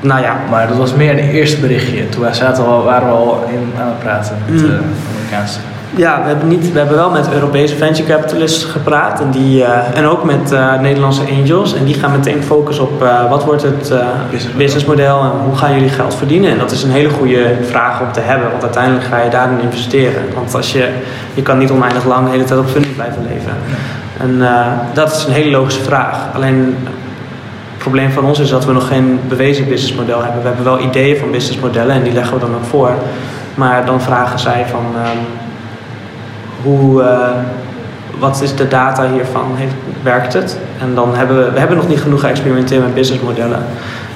Nou 0.00 0.20
ja, 0.22 0.36
Maar 0.50 0.68
dat 0.68 0.76
was 0.76 0.94
meer 0.94 1.10
een 1.10 1.18
eerste 1.30 1.56
berichtje. 1.60 2.08
Toen 2.08 2.20
wij 2.22 2.34
zaten 2.34 2.64
al, 2.66 2.84
waren 2.84 3.06
we 3.08 3.12
al 3.14 3.44
in, 3.50 3.72
aan 3.80 3.86
het 3.88 3.98
praten 3.98 4.36
met 4.46 4.60
Mm. 4.62 4.66
de 4.68 4.78
Amerikaanse. 5.14 5.58
Ja, 5.96 6.22
we 6.22 6.28
hebben, 6.28 6.48
niet, 6.48 6.72
we 6.72 6.78
hebben 6.78 6.96
wel 6.96 7.10
met 7.10 7.32
Europese 7.32 7.76
venture 7.76 8.08
capitalists 8.08 8.64
gepraat 8.64 9.20
en, 9.20 9.30
die, 9.30 9.64
eh, 9.64 9.98
en 9.98 10.06
ook 10.06 10.24
met 10.24 10.52
eh, 10.52 10.80
Nederlandse 10.80 11.22
angels. 11.40 11.74
En 11.74 11.84
die 11.84 11.94
gaan 11.94 12.10
meteen 12.10 12.42
focussen 12.42 12.84
op 12.84 13.02
eh, 13.02 13.30
wat 13.30 13.44
wordt 13.44 13.62
het 13.62 13.92
Businessmodel. 14.56 15.20
en 15.20 15.30
hoe 15.44 15.56
gaan 15.56 15.74
jullie 15.74 15.88
geld 15.88 16.14
verdienen. 16.14 16.50
En 16.50 16.58
dat 16.58 16.70
is 16.70 16.82
een 16.82 16.90
hele 16.90 17.10
goede 17.10 17.54
vraag 17.62 18.00
om 18.00 18.12
te 18.12 18.20
hebben, 18.20 18.50
want 18.50 18.62
uiteindelijk 18.62 19.04
ga 19.04 19.22
je 19.22 19.30
daarin 19.30 19.60
investeren. 19.60 20.22
Want 20.34 20.54
als 20.54 20.72
je, 20.72 20.88
je 21.34 21.42
kan 21.42 21.58
niet 21.58 21.70
oneindig 21.70 22.04
lang 22.04 22.24
de 22.24 22.30
hele 22.30 22.44
tijd 22.44 22.60
op 22.60 22.68
funding 22.68 22.94
blijven 22.94 23.26
leven. 23.28 23.52
En 24.18 24.48
dat 24.92 25.16
is 25.16 25.24
een 25.24 25.32
hele 25.32 25.50
logische 25.50 25.82
vraag. 25.82 26.16
Alleen 26.34 26.76
het 27.72 27.78
probleem 27.78 28.10
van 28.10 28.24
ons 28.24 28.38
is 28.38 28.48
dat 28.48 28.64
we 28.64 28.72
nog 28.72 28.88
geen 28.88 29.20
bewezen 29.28 29.68
businessmodel 29.68 30.22
hebben. 30.22 30.40
We 30.40 30.46
hebben 30.46 30.64
wel 30.64 30.80
ideeën 30.80 31.16
van 31.16 31.30
businessmodellen 31.30 31.94
en 31.94 32.02
die 32.02 32.12
leggen 32.12 32.34
we 32.34 32.40
dan 32.40 32.54
ook 32.54 32.64
voor. 32.64 32.90
Maar 33.54 33.86
dan 33.86 34.00
vragen 34.00 34.38
zij 34.38 34.66
van 34.70 34.84
ehm, 34.96 35.47
hoe, 36.62 37.02
eh, 37.02 37.28
wat 38.18 38.42
is 38.42 38.54
de 38.54 38.68
data 38.68 39.10
hiervan? 39.12 39.44
Heeft, 39.54 39.74
werkt 40.02 40.32
het? 40.32 40.58
En 40.80 40.94
dan 40.94 41.14
hebben 41.14 41.44
we, 41.44 41.50
we 41.50 41.58
hebben 41.58 41.76
nog 41.76 41.88
niet 41.88 42.00
genoeg 42.00 42.20
geëxperimenteerd 42.20 42.82
met 42.82 42.94
businessmodellen. 42.94 43.62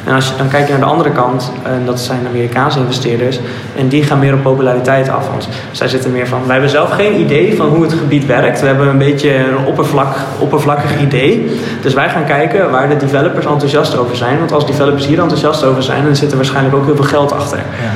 En 0.05 0.15
als 0.15 0.29
je, 0.29 0.37
dan 0.37 0.49
kijk 0.49 0.67
je 0.67 0.71
naar 0.71 0.81
de 0.81 0.87
andere 0.87 1.11
kant, 1.11 1.53
en 1.63 1.83
dat 1.85 2.01
zijn 2.01 2.27
Amerikaanse 2.29 2.79
investeerders, 2.79 3.39
en 3.77 3.89
die 3.89 4.03
gaan 4.03 4.19
meer 4.19 4.35
op 4.35 4.43
populariteit 4.43 5.09
af. 5.09 5.29
Want 5.29 5.49
zij 5.71 5.89
zitten 5.89 6.13
meer 6.13 6.27
van, 6.27 6.41
wij 6.45 6.53
hebben 6.53 6.71
zelf 6.71 6.91
geen 6.91 7.21
idee 7.21 7.57
van 7.57 7.69
hoe 7.69 7.83
het 7.83 7.93
gebied 7.93 8.27
werkt. 8.27 8.61
We 8.61 8.67
hebben 8.67 8.89
een 8.89 8.99
beetje 8.99 9.35
een 9.37 9.67
oppervlak, 9.67 10.17
oppervlakkig 10.39 11.01
idee. 11.01 11.51
Dus 11.81 11.95
wij 11.95 12.09
gaan 12.09 12.25
kijken 12.25 12.71
waar 12.71 12.89
de 12.89 12.97
developers 12.97 13.47
enthousiast 13.47 13.97
over 13.97 14.17
zijn. 14.17 14.39
Want 14.39 14.53
als 14.53 14.67
developers 14.67 15.07
hier 15.07 15.21
enthousiast 15.21 15.65
over 15.65 15.83
zijn, 15.83 16.05
dan 16.05 16.17
zit 16.17 16.31
er 16.31 16.37
waarschijnlijk 16.37 16.75
ook 16.75 16.85
heel 16.85 16.97
veel 16.97 17.05
geld 17.05 17.33
achter. 17.33 17.59
Ja. 17.59 17.91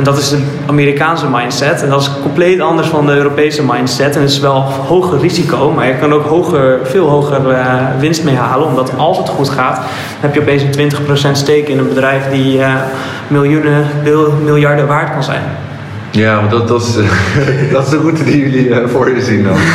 En 0.00 0.06
dat 0.06 0.18
is 0.18 0.28
de 0.28 0.38
Amerikaanse 0.66 1.26
mindset. 1.30 1.82
En 1.82 1.88
dat 1.88 2.00
is 2.00 2.10
compleet 2.22 2.60
anders 2.60 2.90
dan 2.90 3.06
de 3.06 3.12
Europese 3.12 3.62
mindset. 3.64 4.14
En 4.14 4.20
het 4.20 4.30
is 4.30 4.38
wel 4.38 4.60
hoger 4.62 5.18
risico, 5.18 5.70
maar 5.72 5.86
je 5.86 5.94
kan 5.98 6.12
ook 6.12 6.26
hoger, 6.26 6.78
veel 6.82 7.08
hoger 7.08 7.50
eh, 7.50 7.74
winst 7.98 8.24
mee 8.24 8.36
halen. 8.36 8.66
Omdat 8.66 8.92
als 8.96 9.18
het 9.18 9.28
goed 9.28 9.48
gaat, 9.48 9.76
dan 9.76 9.84
heb 10.20 10.34
je 10.34 10.40
opeens 10.40 10.62
een 10.62 10.90
20% 11.28 11.32
stake 11.32 11.64
in 11.66 11.78
een 11.78 11.88
bedrijf 11.88 12.30
die 12.30 12.62
eh, 12.62 12.74
miljoenen, 13.28 13.86
mil- 14.02 14.32
miljarden 14.44 14.86
waard 14.86 15.12
kan 15.12 15.22
zijn. 15.22 15.42
Ja, 16.10 16.36
want 16.36 16.50
dat, 16.50 16.68
dat, 16.68 16.82
is, 16.82 16.94
dat 17.72 17.84
is 17.84 17.90
de 17.90 17.96
route 17.98 18.24
die 18.24 18.38
jullie 18.38 18.74
eh, 18.74 18.88
voor 18.88 19.14
je 19.14 19.22
zien 19.22 19.44
dan. 19.44 19.56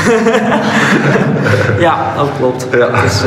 Ja, 1.79 2.13
dat 2.15 2.29
klopt. 2.37 2.67
Ja. 2.71 2.87
Dus, 3.01 3.21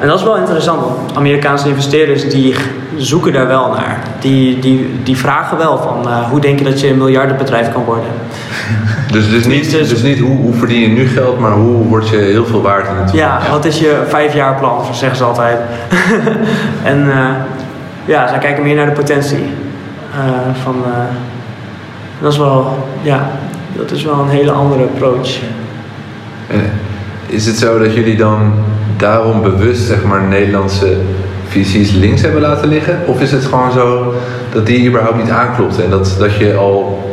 en 0.00 0.06
dat 0.08 0.18
is 0.18 0.24
wel 0.24 0.36
interessant, 0.36 0.80
want 0.80 1.16
Amerikaanse 1.16 1.68
investeerders 1.68 2.28
die 2.28 2.54
zoeken 2.96 3.32
daar 3.32 3.46
wel 3.46 3.68
naar. 3.68 4.02
Die, 4.20 4.58
die, 4.58 4.90
die 5.02 5.16
vragen 5.16 5.58
wel 5.58 5.78
van 5.78 6.08
eh, 6.08 6.30
hoe 6.30 6.40
denk 6.40 6.58
je 6.58 6.64
dat 6.64 6.80
je 6.80 6.88
een 6.88 6.98
miljardenbedrijf 6.98 7.72
kan 7.72 7.84
worden? 7.84 8.10
Dus, 9.12 9.30
dus, 9.30 9.46
niet, 9.46 9.70
dus 9.70 10.02
niet 10.02 10.18
hoe, 10.18 10.36
hoe 10.36 10.54
verdien 10.54 10.80
je 10.80 10.88
nu 10.88 11.06
geld, 11.06 11.38
maar 11.38 11.52
hoe 11.52 11.84
word 11.84 12.08
je 12.08 12.16
heel 12.16 12.46
veel 12.46 12.62
waard 12.62 12.82
in 12.82 12.90
toekomst. 12.90 13.14
Ja, 13.14 13.40
wat 13.50 13.64
is 13.64 13.78
je 13.78 14.02
vijfjaarplan, 14.08 14.94
zeggen 14.94 15.16
ze 15.16 15.24
altijd. 15.24 15.58
en 16.92 17.10
eh, 17.10 17.28
ja, 18.04 18.28
zij 18.28 18.38
kijken 18.38 18.62
meer 18.62 18.74
naar 18.74 18.86
de 18.86 18.92
potentie. 18.92 19.44
eh, 20.14 20.54
van, 20.62 20.84
dat 22.20 22.32
is 22.32 22.38
wel, 22.38 22.88
ja, 23.02 23.30
dat 23.76 23.90
is 23.90 24.02
wel 24.04 24.18
een 24.18 24.28
hele 24.28 24.50
andere 24.50 24.82
approach. 24.82 25.38
En 26.46 26.70
is 27.26 27.46
het 27.46 27.56
zo 27.56 27.78
dat 27.78 27.94
jullie 27.94 28.16
dan 28.16 28.52
daarom 28.96 29.42
bewust 29.42 29.86
zeg 29.86 30.04
maar, 30.04 30.22
Nederlandse 30.22 30.96
visies 31.48 31.92
links 31.92 32.22
hebben 32.22 32.40
laten 32.40 32.68
liggen? 32.68 32.98
Of 33.06 33.20
is 33.20 33.32
het 33.32 33.44
gewoon 33.44 33.72
zo 33.72 34.14
dat 34.52 34.66
die 34.66 34.88
überhaupt 34.88 35.16
niet 35.16 35.30
aanklopten 35.30 35.84
en 35.84 35.90
dat, 35.90 36.16
dat 36.18 36.34
je 36.34 36.54
al 36.54 37.04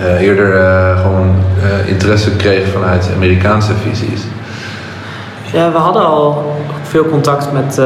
eh, 0.00 0.20
eerder 0.20 0.56
eh, 0.56 1.00
gewoon 1.00 1.34
eh, 1.62 1.88
interesse 1.88 2.36
kreeg 2.36 2.68
vanuit 2.72 3.10
Amerikaanse 3.16 3.72
visies? 3.82 4.22
Ja, 5.52 5.72
we 5.72 5.78
hadden 5.78 6.06
al 6.06 6.56
veel 6.82 7.04
contact 7.04 7.52
met, 7.52 7.80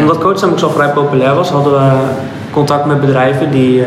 omdat 0.00 0.18
Coachsam 0.18 0.50
ook 0.50 0.58
zo 0.58 0.68
vrij 0.68 0.88
populair 0.88 1.34
was, 1.34 1.50
hadden 1.50 1.72
we 1.72 1.90
contact 2.50 2.84
met 2.84 3.00
bedrijven 3.00 3.50
die 3.50 3.84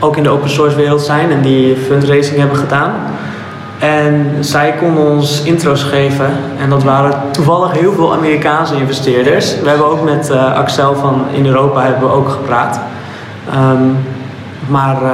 ook 0.00 0.16
in 0.16 0.22
de 0.22 0.28
open 0.28 0.50
source 0.50 0.76
wereld 0.76 1.00
zijn 1.00 1.30
en 1.30 1.40
die 1.40 1.76
fundraising 1.76 2.38
hebben 2.38 2.56
gedaan. 2.56 2.92
En 3.80 4.26
zij 4.40 4.74
konden 4.80 5.04
ons 5.04 5.42
intro's 5.42 5.82
geven 5.82 6.26
en 6.62 6.70
dat 6.70 6.82
waren 6.84 7.12
toevallig 7.30 7.72
heel 7.72 7.92
veel 7.92 8.12
Amerikaanse 8.12 8.74
investeerders. 8.76 9.60
We 9.62 9.68
hebben 9.68 9.86
ook 9.90 10.02
met 10.04 10.30
eh, 10.30 10.54
Axel 10.54 10.94
van 10.94 11.22
in 11.32 11.46
Europa 11.46 11.82
hebben 11.82 12.08
we 12.08 12.14
ook 12.14 12.28
gepraat. 12.28 12.80
Ehm, 13.50 13.82
maar 14.66 15.02
eh, 15.02 15.10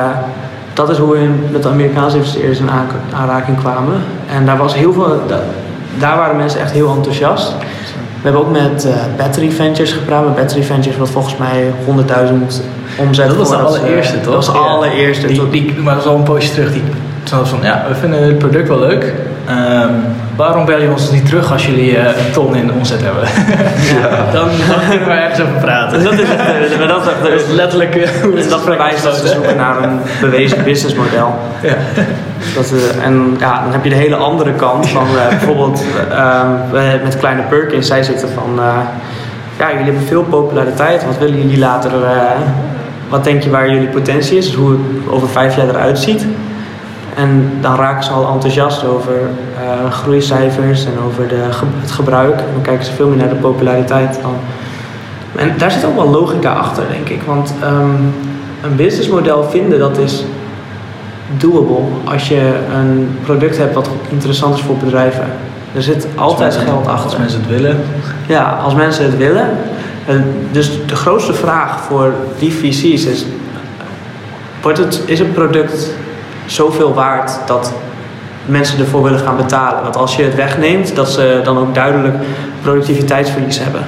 dat 0.72 0.90
is 0.90 0.98
hoe 0.98 1.12
we 1.12 1.28
met 1.50 1.62
de 1.62 1.68
Amerikaanse 1.68 2.16
investeerders 2.16 2.58
in 2.58 2.68
aanraking 3.14 3.58
kwamen. 3.58 3.94
En 4.34 4.46
daar 4.46 4.56
was 4.56 4.74
heel 4.74 4.92
veel, 4.92 5.20
da- 5.26 5.40
daar 5.98 6.16
waren 6.16 6.36
mensen 6.36 6.60
echt 6.60 6.70
heel 6.72 6.94
enthousiast. 6.96 7.52
We 8.22 8.32
hebben 8.32 8.40
ook 8.40 8.50
met 8.52 8.84
eh, 8.84 8.92
Battery 9.16 9.50
Ventures 9.50 9.92
gepraat. 9.92 10.24
Met 10.24 10.34
Battery 10.36 10.62
Ventures 10.62 10.98
wat 10.98 11.10
volgens 11.10 11.36
mij 11.36 11.72
100.000 11.86 12.62
omzet 12.98 13.28
Dat 13.28 13.36
was 13.36 13.48
de 13.48 13.56
allereerste, 13.56 14.14
toch? 14.20 14.24
Dat 14.24 14.34
was 14.34 14.46
de 14.46 14.58
allereerste. 14.58 15.26
Die, 15.26 15.50
die, 15.50 15.74
maar 15.82 15.94
dat 15.94 16.02
is 16.04 16.08
al 16.10 16.16
een 16.16 16.22
poosje 16.22 16.52
terug. 16.52 16.72
Die 16.72 16.82
toen 17.26 17.38
was 17.38 17.48
van, 17.48 17.58
ja, 17.62 17.84
we 17.88 17.94
vinden 17.94 18.22
het 18.22 18.38
product 18.38 18.68
wel 18.68 18.78
leuk. 18.78 19.14
Ehm, 19.46 19.90
waarom 20.36 20.64
bel 20.64 20.80
je 20.80 20.90
ons 20.90 21.10
niet 21.10 21.26
terug 21.26 21.52
als 21.52 21.66
jullie 21.66 21.96
eh, 21.96 22.04
een 22.04 22.32
ton 22.32 22.56
in 22.56 22.72
omzet 22.72 23.02
hebben? 23.02 23.24
dan, 24.36 24.48
dan 24.68 24.78
kunnen 24.88 25.08
we 25.08 25.14
ergens 25.14 25.40
over 25.40 25.60
praten. 25.60 26.04
dat 26.04 26.12
is 26.12 26.28
het. 26.28 26.78
maar 26.78 26.88
dat, 26.88 27.04
dat, 27.22 27.32
is 27.32 27.42
letterlijk 27.48 27.94
eh, 27.94 28.08
hoe 28.22 28.30
Dus 28.30 28.40
het 28.40 28.50
dat 28.50 28.64
bewijst 28.64 29.02
dat 29.02 29.16
ze 29.16 29.26
zoeken 29.26 29.56
naar 29.56 29.82
een 29.82 29.98
bewezen 30.20 30.64
businessmodel. 30.64 31.34
Ja. 31.62 31.74
Dat, 32.54 32.72
eh, 32.72 33.04
en 33.04 33.36
ja, 33.38 33.62
dan 33.62 33.72
heb 33.72 33.84
je 33.84 33.90
de 33.90 33.96
hele 33.96 34.16
andere 34.16 34.52
kant 34.52 34.88
van 34.88 35.06
eh, 35.06 35.28
bijvoorbeeld 35.28 35.84
ehm, 36.10 36.48
met 37.02 37.16
Kleine 37.18 37.42
Perkins. 37.42 37.86
Zij 37.86 38.02
zitten 38.02 38.28
van, 38.28 38.60
ja, 39.58 39.70
jullie 39.70 39.84
hebben 39.84 40.02
veel 40.02 40.22
populariteit. 40.22 41.04
Wat 41.04 41.18
willen 41.18 41.36
jullie 41.36 41.58
later, 41.58 41.90
wat 43.08 43.24
denk 43.24 43.42
je 43.42 43.50
waar 43.50 43.70
jullie 43.70 43.88
potentie 43.88 44.36
is? 44.36 44.46
Dus 44.46 44.54
hoe 44.54 44.70
het 44.70 45.12
over 45.12 45.28
vijf 45.28 45.56
jaar 45.56 45.68
eruit 45.68 45.98
ziet. 45.98 46.26
En 47.16 47.50
dan 47.60 47.74
raken 47.74 48.04
ze 48.04 48.10
al 48.10 48.32
enthousiast 48.32 48.84
over 48.84 49.14
eh, 49.14 49.90
groeicijfers 49.90 50.84
en 50.84 50.92
over 51.06 51.28
de, 51.28 51.48
het 51.80 51.90
gebruik. 51.90 52.38
En 52.38 52.46
dan 52.52 52.62
kijken 52.62 52.84
ze 52.84 52.92
veel 52.92 53.08
meer 53.08 53.16
naar 53.16 53.28
de 53.28 53.34
populariteit 53.34 54.18
dan. 54.22 54.34
En 55.36 55.54
daar 55.58 55.70
zit 55.70 55.84
ook 55.84 55.94
wel 55.94 56.10
logica 56.10 56.52
achter, 56.52 56.84
denk 56.90 57.08
ik. 57.08 57.22
Want 57.22 57.54
ehm, 57.62 57.90
een 58.62 58.76
businessmodel 58.76 59.44
vinden, 59.44 59.78
dat 59.78 59.98
is 59.98 60.24
doable 61.36 61.82
als 62.04 62.28
je 62.28 62.54
een 62.74 63.18
product 63.24 63.56
hebt 63.58 63.74
wat 63.74 63.88
interessant 64.08 64.56
is 64.56 64.62
voor 64.62 64.76
bedrijven. 64.76 65.24
Er 65.74 65.82
zit 65.82 66.06
altijd 66.14 66.40
mensen- 66.54 66.72
geld 66.72 66.86
achter. 66.86 67.04
Als 67.04 67.16
mensen 67.16 67.40
het 67.40 67.48
willen. 67.50 67.76
Ja, 68.26 68.58
als 68.64 68.74
mensen 68.74 69.04
het 69.04 69.16
willen. 69.16 69.48
En 70.06 70.24
Dus 70.52 70.70
de 70.86 70.96
grootste 70.96 71.32
vraag 71.32 71.80
voor 71.80 72.12
die 72.38 72.52
VC's 72.52 73.04
is: 73.04 73.26
wordt 74.62 74.78
het, 74.78 75.02
is 75.06 75.18
het 75.18 75.32
product 75.32 75.94
zoveel 76.46 76.94
waard 76.94 77.38
dat 77.46 77.72
mensen 78.44 78.78
ervoor 78.78 79.02
willen 79.02 79.18
gaan 79.18 79.36
betalen? 79.36 79.84
Dat 79.84 79.96
als 79.96 80.16
je 80.16 80.22
het 80.22 80.34
wegneemt, 80.34 80.96
dat 80.96 81.10
ze 81.10 81.40
dan 81.44 81.58
ook 81.58 81.74
duidelijk 81.74 82.14
productiviteitsverlies 82.62 83.58
hebben. 83.58 83.84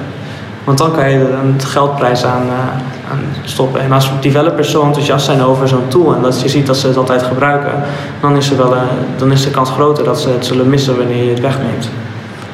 Want 0.63 0.77
dan 0.77 0.91
kan 0.91 1.11
je 1.11 1.17
er 1.17 1.33
een 1.33 1.61
geldprijs 1.61 2.25
aan, 2.25 2.45
uh, 2.45 3.11
aan 3.11 3.19
stoppen. 3.43 3.81
En 3.81 3.91
als 3.91 4.11
developers 4.21 4.71
zo 4.71 4.83
enthousiast 4.83 5.25
zijn 5.25 5.41
over 5.41 5.67
zo'n 5.67 5.87
tool 5.87 6.15
en 6.15 6.21
dat 6.21 6.41
je 6.41 6.49
ziet 6.49 6.65
dat 6.65 6.77
ze 6.77 6.87
het 6.87 6.97
altijd 6.97 7.23
gebruiken, 7.23 7.71
dan 8.21 8.35
is, 8.35 8.49
er 8.49 8.57
wel, 8.57 8.73
uh, 8.73 8.81
dan 9.17 9.31
is 9.31 9.43
de 9.43 9.51
kans 9.51 9.69
groter 9.69 10.03
dat 10.03 10.19
ze 10.19 10.29
het 10.29 10.45
zullen 10.45 10.69
missen 10.69 10.97
wanneer 10.97 11.23
je 11.23 11.29
het 11.29 11.39
wegneemt. 11.39 11.89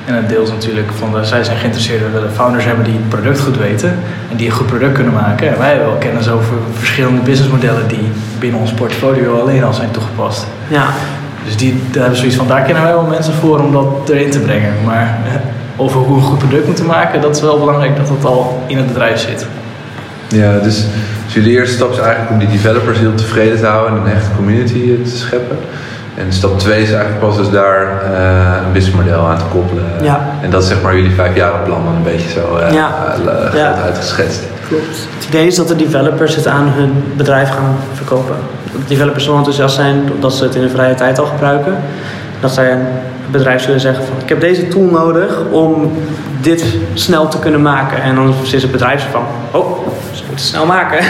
En 0.05 0.15
het 0.15 0.29
deels 0.29 0.49
natuurlijk 0.49 0.87
van 0.99 1.11
de, 1.13 1.23
zij 1.23 1.43
zijn 1.43 1.57
geïnteresseerd, 1.57 2.01
we 2.01 2.09
willen 2.09 2.31
founders 2.31 2.65
hebben 2.65 2.83
die 2.83 2.93
het 2.93 3.09
product 3.09 3.39
goed 3.39 3.57
weten 3.57 3.99
en 4.31 4.37
die 4.37 4.45
een 4.45 4.53
goed 4.53 4.67
product 4.67 4.93
kunnen 4.93 5.13
maken. 5.13 5.47
En 5.49 5.57
wij 5.57 5.69
hebben 5.69 5.87
wel 5.87 5.97
kennis 5.97 6.29
over 6.29 6.53
verschillende 6.73 7.21
businessmodellen 7.21 7.87
die 7.87 8.11
binnen 8.39 8.59
ons 8.59 8.71
portfolio 8.71 9.39
alleen 9.39 9.63
al 9.63 9.73
zijn 9.73 9.91
toegepast. 9.91 10.45
Ja. 10.67 10.85
Dus 11.45 11.57
die, 11.57 11.81
daar 11.91 12.01
hebben 12.01 12.19
zoiets 12.19 12.35
van, 12.35 12.47
daar 12.47 12.61
kennen 12.61 12.83
wij 12.83 12.93
wel 12.93 13.05
mensen 13.05 13.33
voor 13.33 13.59
om 13.59 13.71
dat 13.71 14.09
erin 14.09 14.29
te 14.29 14.39
brengen. 14.39 14.73
Maar 14.85 15.17
over 15.75 15.99
hoe 15.99 16.15
we 16.15 16.21
een 16.21 16.27
goed 16.27 16.37
product 16.37 16.65
moeten 16.65 16.85
maken, 16.85 17.21
dat 17.21 17.35
is 17.35 17.41
wel 17.41 17.59
belangrijk 17.59 17.95
dat 17.95 18.07
dat 18.07 18.25
al 18.25 18.63
in 18.67 18.77
het 18.77 18.87
bedrijf 18.87 19.19
zit. 19.19 19.47
Ja, 20.27 20.59
dus, 20.59 20.85
dus 21.25 21.33
jullie 21.33 21.51
eerste 21.51 21.75
stap 21.75 21.91
is 21.91 21.97
eigenlijk 21.97 22.31
om 22.31 22.39
die 22.39 22.47
developers 22.47 22.97
heel 22.97 23.15
tevreden 23.15 23.57
te 23.57 23.65
houden 23.65 23.99
en 23.99 24.05
een 24.05 24.15
echte 24.15 24.35
community 24.35 25.03
te 25.03 25.17
scheppen. 25.17 25.57
En 26.15 26.33
stap 26.33 26.59
2 26.59 26.81
is 26.81 26.91
eigenlijk 26.91 27.19
pas 27.19 27.37
dus 27.37 27.49
daar 27.49 28.03
uh, 28.11 28.65
een 28.65 28.71
businessmodel 28.73 29.27
aan 29.27 29.37
te 29.37 29.43
koppelen. 29.51 29.85
Ja. 30.01 30.19
En 30.41 30.49
dat 30.49 30.61
is 30.61 30.67
zeg 30.67 30.81
maar 30.81 30.95
jullie 30.95 31.11
vijfjarenplan 31.11 31.83
dan 31.85 31.95
een 31.95 32.03
beetje 32.03 32.29
zo 32.29 32.57
uh, 32.57 32.73
ja. 32.73 33.15
uh, 33.25 33.53
ja. 33.53 33.73
uitgeschetst. 33.73 34.43
Klopt. 34.67 35.07
Het 35.15 35.27
idee 35.27 35.47
is 35.47 35.55
dat 35.55 35.67
de 35.67 35.75
developers 35.75 36.35
het 36.35 36.47
aan 36.47 36.67
hun 36.67 37.03
bedrijf 37.17 37.49
gaan 37.49 37.75
verkopen. 37.93 38.35
Dat 38.71 38.81
de 38.81 38.87
developers 38.87 39.23
zo 39.23 39.37
enthousiast 39.37 39.75
zijn 39.75 40.11
dat 40.19 40.33
ze 40.33 40.43
het 40.43 40.55
in 40.55 40.61
de 40.61 40.69
vrije 40.69 40.95
tijd 40.95 41.19
al 41.19 41.25
gebruiken. 41.25 41.77
Dat 42.39 42.53
zij 42.53 42.71
een 42.71 42.85
bedrijf 43.31 43.61
zullen 43.61 43.79
zeggen 43.79 44.05
van 44.05 44.15
ik 44.21 44.29
heb 44.29 44.39
deze 44.39 44.67
tool 44.67 44.89
nodig 44.89 45.39
om 45.51 45.91
dit 46.41 46.65
snel 46.93 47.27
te 47.27 47.39
kunnen 47.39 47.61
maken. 47.61 48.01
En 48.01 48.15
dan 48.15 48.33
is 48.51 48.61
het 48.61 48.71
bedrijf 48.71 49.07
van 49.11 49.25
oh, 49.51 49.87
ze 50.11 50.23
moeten 50.27 50.45
snel 50.45 50.65
maken. 50.65 51.05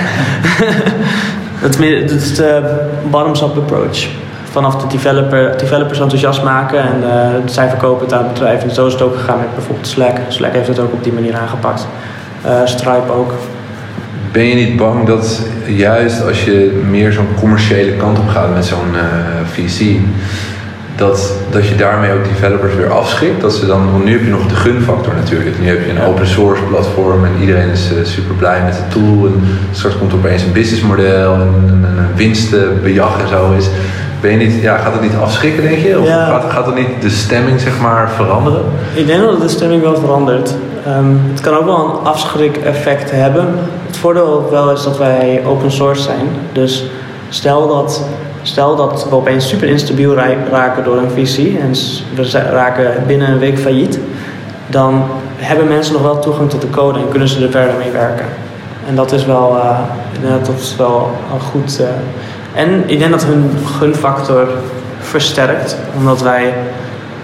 dat 1.62 1.80
is 1.80 2.36
de 2.36 2.80
bottoms-up 3.10 3.58
approach 3.58 4.08
vanaf 4.56 4.76
de 4.76 4.88
developer, 4.88 5.58
developers 5.58 6.00
enthousiast 6.00 6.44
maken 6.44 6.80
en 6.80 7.04
uh, 7.04 7.10
zij 7.46 7.70
verkopen 7.70 8.06
het 8.06 8.14
aan 8.14 8.24
het 8.24 8.34
bedrijf. 8.34 8.64
En 8.64 8.72
zo 8.72 8.86
is 8.86 8.94
het 8.94 9.02
ook 9.02 9.16
gegaan 9.16 9.40
met 9.40 9.54
bijvoorbeeld 9.56 9.88
Slack. 9.88 10.18
Slack 10.28 10.54
heeft 10.54 10.68
het 10.68 10.80
ook 10.80 10.94
op 10.94 11.04
die 11.04 11.14
manier 11.14 11.36
aangepakt. 11.36 11.88
Uh, 12.46 12.52
Stripe 12.66 13.12
ook. 13.12 13.34
Ben 14.32 14.44
je 14.44 14.56
niet 14.56 14.78
bang 14.78 15.08
dat 15.08 15.42
juist 15.66 16.28
als 16.28 16.46
je 16.46 16.84
meer 16.90 17.12
zo'n 17.12 17.28
commerciële 17.40 17.92
kant 17.92 18.20
op 18.20 18.28
gaat 18.28 18.54
met 18.54 18.66
zo'n 18.66 18.94
uh, 18.94 19.02
VC, 19.52 20.00
dat, 20.96 21.34
dat 21.52 21.68
je 21.68 21.76
daarmee 21.76 22.12
ook 22.12 22.24
developers 22.24 22.76
weer 22.76 22.92
afschrikt? 22.92 23.42
Dat 23.42 23.54
ze 23.54 23.66
dan, 23.66 23.92
want 23.92 24.04
nu 24.04 24.12
heb 24.12 24.24
je 24.24 24.30
nog 24.30 24.48
de 24.48 24.56
gunfactor 24.56 25.14
natuurlijk. 25.16 25.60
Nu 25.60 25.68
heb 25.68 25.86
je 25.86 25.92
een 25.92 26.02
open 26.02 26.28
source 26.28 26.64
platform 26.64 27.26
en 27.26 27.32
iedereen 27.40 27.70
is 27.70 27.92
super 28.04 28.36
blij 28.36 28.62
met 28.64 28.74
de 28.74 29.00
tool. 29.00 29.26
En 29.26 29.44
straks 29.72 29.98
komt 29.98 30.12
er 30.12 30.18
opeens 30.18 30.44
een 30.44 30.52
businessmodel 30.52 31.34
en 31.34 31.42
een, 31.42 31.84
een 31.84 32.16
winstbejag 32.16 33.22
en 33.22 33.28
zo 33.28 33.52
is. 33.58 33.70
Ben 34.26 34.40
je 34.40 34.46
niet, 34.48 34.62
ja, 34.62 34.78
gaat 34.78 34.94
het 34.94 35.02
niet 35.02 35.16
afschrikken, 35.22 35.64
denk 35.64 35.78
je? 35.78 36.00
Of 36.00 36.08
Ja. 36.08 36.26
gaat, 36.26 36.44
gaat 36.52 36.66
het 36.66 36.76
niet 36.76 37.02
de 37.02 37.10
stemming 37.10 37.60
zeg 37.60 37.80
maar, 37.80 38.10
veranderen? 38.16 38.62
Ik 38.94 39.08
denk 39.08 39.22
dat 39.22 39.42
de 39.42 39.48
stemming 39.48 39.82
wel 39.82 39.96
verandert. 39.96 40.54
Ehm, 40.86 41.06
het 41.32 41.42
kan 41.42 41.58
ook 41.58 41.66
wel 41.66 41.76
een 41.86 42.06
afschrik-effect 42.08 43.12
hebben. 43.12 43.48
Het 43.86 43.98
voordeel 43.98 44.48
wel 44.52 44.72
is 44.72 44.84
dat 44.84 44.98
wij 44.98 45.42
open 45.46 45.72
source 45.72 46.02
zijn. 46.02 46.28
Dus 46.52 46.86
stel 47.30 47.68
dat, 47.68 48.04
stel 48.42 48.76
dat 48.76 49.08
we 49.10 49.16
opeens 49.16 49.48
super 49.48 49.68
instabiel 49.68 50.14
ra- 50.16 50.34
raken 50.52 50.84
door 50.84 50.98
een 50.98 51.10
VC 51.26 51.38
en 51.38 51.72
we 52.16 52.40
raken 52.52 52.92
binnen 53.08 53.30
een 53.32 53.40
week 53.40 53.60
failliet, 53.60 54.00
dan 54.68 55.04
hebben 55.36 55.68
mensen 55.68 55.94
nog 55.94 56.02
wel 56.02 56.20
toegang 56.20 56.50
tot 56.50 56.62
de 56.62 56.70
code 56.70 57.00
en 57.00 57.10
kunnen 57.10 57.28
ze 57.28 57.44
er 57.46 57.52
verder 57.52 57.74
mee 57.80 57.92
werken. 57.92 58.26
En 58.88 58.96
dat 58.96 59.12
is 59.12 59.26
wel, 59.26 59.58
eh, 59.58 59.80
dat 60.46 60.56
is 60.60 60.76
wel 60.78 61.12
een 61.34 61.40
goed. 61.40 61.80
eh, 61.82 61.88
en 62.56 62.90
ik 62.90 63.00
denk 63.00 63.12
dat 63.12 63.26
hun 63.26 63.52
gunfactor 63.80 64.48
versterkt, 65.00 65.78
omdat 65.98 66.22
wij 66.22 66.54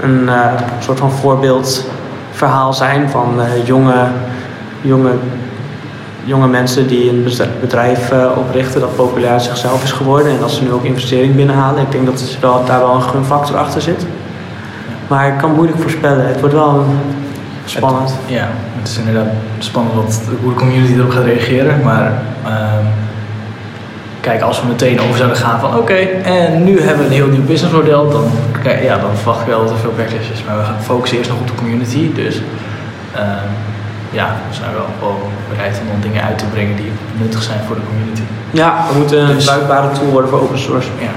een 0.02 0.30
eh, 0.30 0.46
soort 0.80 1.00
van 1.00 1.12
voorbeeldverhaal 1.12 2.74
zijn 2.74 3.10
van 3.10 3.42
eh, 3.42 3.68
jonge, 3.68 4.08
jonge, 4.82 5.12
jonge 6.24 6.48
mensen 6.48 6.88
die 6.88 7.10
een 7.10 7.28
bedrijf 7.62 8.12
eh, 8.12 8.26
oprichten 8.38 8.82
dat 8.82 8.96
populair 8.96 9.40
zichzelf 9.40 9.84
is 9.84 9.92
geworden 9.92 10.32
en 10.32 10.40
dat 10.40 10.51
ze 10.51 10.64
nu 10.64 10.72
ook 10.72 10.84
investering 10.84 11.36
binnenhalen. 11.36 11.82
Ik 11.82 11.92
denk 11.92 12.05
dat 12.05 12.20
het 12.20 12.40
wel, 12.40 12.66
daar 12.66 12.79
wel 12.79 12.96
een 12.96 13.01
gunfactor 13.01 13.58
achter 13.58 13.82
zit. 13.82 14.05
Maar 15.08 15.27
ik 15.27 15.38
kan 15.38 15.53
moeilijk 15.53 15.79
voorspellen. 15.82 16.27
Het 16.27 16.40
wordt 16.40 16.55
wel 16.55 16.86
spannend. 17.66 18.16
Ja, 18.25 18.48
het 18.79 18.88
is 18.88 18.98
inderdaad 18.98 19.34
spannend 19.60 19.96
wat, 19.96 20.22
hoe 20.42 20.53
de 20.53 20.60
community 20.60 20.94
erop 20.94 21.10
gaat 21.10 21.24
reageren. 21.24 21.82
Maar 21.84 22.22
ehm, 22.46 22.86
kijk, 24.22 24.42
als 24.42 24.62
we 24.62 24.68
meteen 24.68 25.01
over 25.01 25.18
zouden 25.18 25.38
gaan 25.38 25.60
van 25.60 25.75
oké, 25.77 25.94
en 26.24 26.64
nu 26.64 26.81
hebben 26.81 26.98
we 26.98 27.05
een 27.05 27.22
heel 27.22 27.27
nieuw 27.27 27.44
businessmodel, 27.46 28.10
dan, 28.10 28.24
kijk, 28.64 28.84
ja, 28.84 28.98
dan 28.98 29.16
verwacht 29.16 29.42
ik 29.42 29.48
wel 29.48 29.60
dat 29.64 29.70
er 29.72 29.77
veel 29.77 29.94
backlash 29.98 30.29
is. 30.34 30.44
Maar 30.48 30.57
we 30.57 30.64
gaan 30.64 30.81
focussen 30.84 31.18
eerst 31.18 31.29
nog 31.29 31.40
op 31.40 31.48
de 31.48 31.55
community. 31.55 32.14
Dus 32.14 32.42
ehm, 33.16 33.50
ja, 34.10 34.36
we 34.50 34.55
zijn 34.55 34.74
wel 34.74 34.86
gewoon 35.00 35.20
bereid 35.50 35.79
om 35.81 35.88
dan 35.88 36.01
dingen 36.12 36.24
uit 36.24 36.38
te 36.38 36.46
brengen 36.46 36.75
die 36.75 36.92
nuttig 37.22 37.44
zijn 37.44 37.60
voor 37.68 37.75
de 37.75 37.81
community. 37.90 38.22
Ja, 38.51 38.86
we 38.92 38.98
moeten 38.98 39.20
een 39.29 39.36
Dus- 39.36 39.46
bruikbare 39.46 39.92
tool 39.92 40.05
worden 40.10 40.29
voor 40.29 40.42
open 40.42 40.60
source. 40.60 40.88
Ja, 41.00 41.12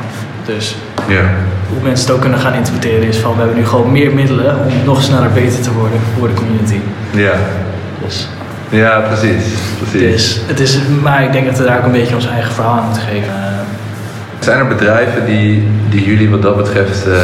dus 0.45 0.77
Ja. 1.09 1.21
hoe 1.69 1.83
mensen 1.83 2.07
het 2.07 2.15
ook 2.15 2.21
kunnen 2.21 2.39
gaan 2.39 2.55
interpreteren 2.55 3.09
is 3.09 3.17
van 3.17 3.33
we 3.33 3.39
hebben 3.39 3.57
nu 3.57 3.67
gewoon 3.67 3.93
meer 3.93 4.15
middelen 4.15 4.57
om 4.67 4.73
nog 4.85 5.03
sneller 5.03 5.31
beter 5.33 5.61
te 5.63 5.73
worden 5.73 5.99
voor 6.19 6.29
de 6.29 6.35
community. 6.35 6.79
Ja. 7.11 7.33
Dus 8.05 8.29
ja, 8.75 9.01
precies. 9.01 9.45
precies. 9.79 10.01
Dus 10.01 10.41
het 10.47 10.61
is, 10.61 10.79
maar 11.03 11.23
ik 11.23 11.33
denk 11.33 11.47
dat 11.47 11.59
we 11.59 11.65
daar 11.65 11.79
ook 11.79 11.85
een 11.85 11.93
beetje 11.93 12.15
ons 12.15 12.29
eigen 12.29 12.53
verhaal 12.53 12.79
aan 12.79 12.85
moeten 12.85 13.03
geven. 13.03 13.33
Zijn 14.39 14.59
er 14.59 14.67
bedrijven 14.67 15.27
die, 15.27 15.69
die 15.91 16.05
jullie 16.05 16.31
wat 16.31 16.43
dat 16.43 16.57
betreft, 16.57 17.07
eh, 17.07 17.15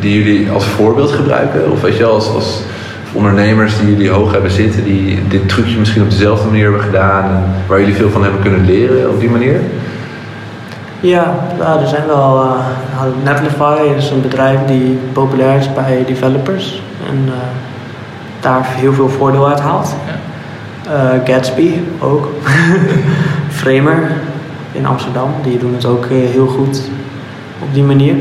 die 0.00 0.22
jullie 0.22 0.50
als 0.50 0.64
voorbeeld 0.64 1.10
gebruiken? 1.10 1.70
Of 1.72 1.80
weet 1.80 1.96
je 1.96 2.02
wel, 2.02 2.14
als, 2.14 2.28
als 2.28 2.62
ondernemers 3.12 3.78
die 3.78 3.88
jullie 3.88 4.10
hoog 4.10 4.32
hebben 4.32 4.50
zitten, 4.50 4.84
die 4.84 5.28
dit 5.28 5.48
trucje 5.48 5.78
misschien 5.78 6.02
op 6.02 6.10
dezelfde 6.10 6.46
manier 6.46 6.62
hebben 6.62 6.82
gedaan 6.82 7.24
en 7.24 7.44
waar 7.66 7.80
jullie 7.80 7.94
veel 7.94 8.10
van 8.10 8.22
hebben 8.22 8.40
kunnen 8.40 8.64
leren 8.64 9.10
op 9.10 9.20
die 9.20 9.30
manier? 9.30 9.60
Ja, 11.00 11.34
nou, 11.58 11.80
er 11.80 11.88
zijn 11.88 12.06
wel. 12.06 12.34
nou, 12.94 13.12
Netlify 13.24 13.78
is 13.96 14.10
een 14.10 14.22
bedrijf 14.22 14.58
die 14.66 14.98
populair 15.12 15.58
is 15.58 15.72
bij 15.72 16.04
developers 16.06 16.82
en 17.08 17.24
eh, 17.26 17.32
daar 18.40 18.66
heel 18.66 18.92
veel 18.92 19.08
voordeel 19.08 19.48
uit 19.48 19.60
haalt. 19.60 19.94
Eh, 20.06 20.31
Gatsby 21.24 21.72
ook. 21.98 22.28
Framer 23.60 24.10
in 24.72 24.86
Amsterdam, 24.86 25.34
die 25.42 25.58
doen 25.58 25.74
het 25.74 25.84
ook 25.84 26.04
eh, 26.04 26.10
heel 26.10 26.46
goed 26.46 26.80
op 27.62 27.74
die 27.74 27.82
manier. 27.82 28.14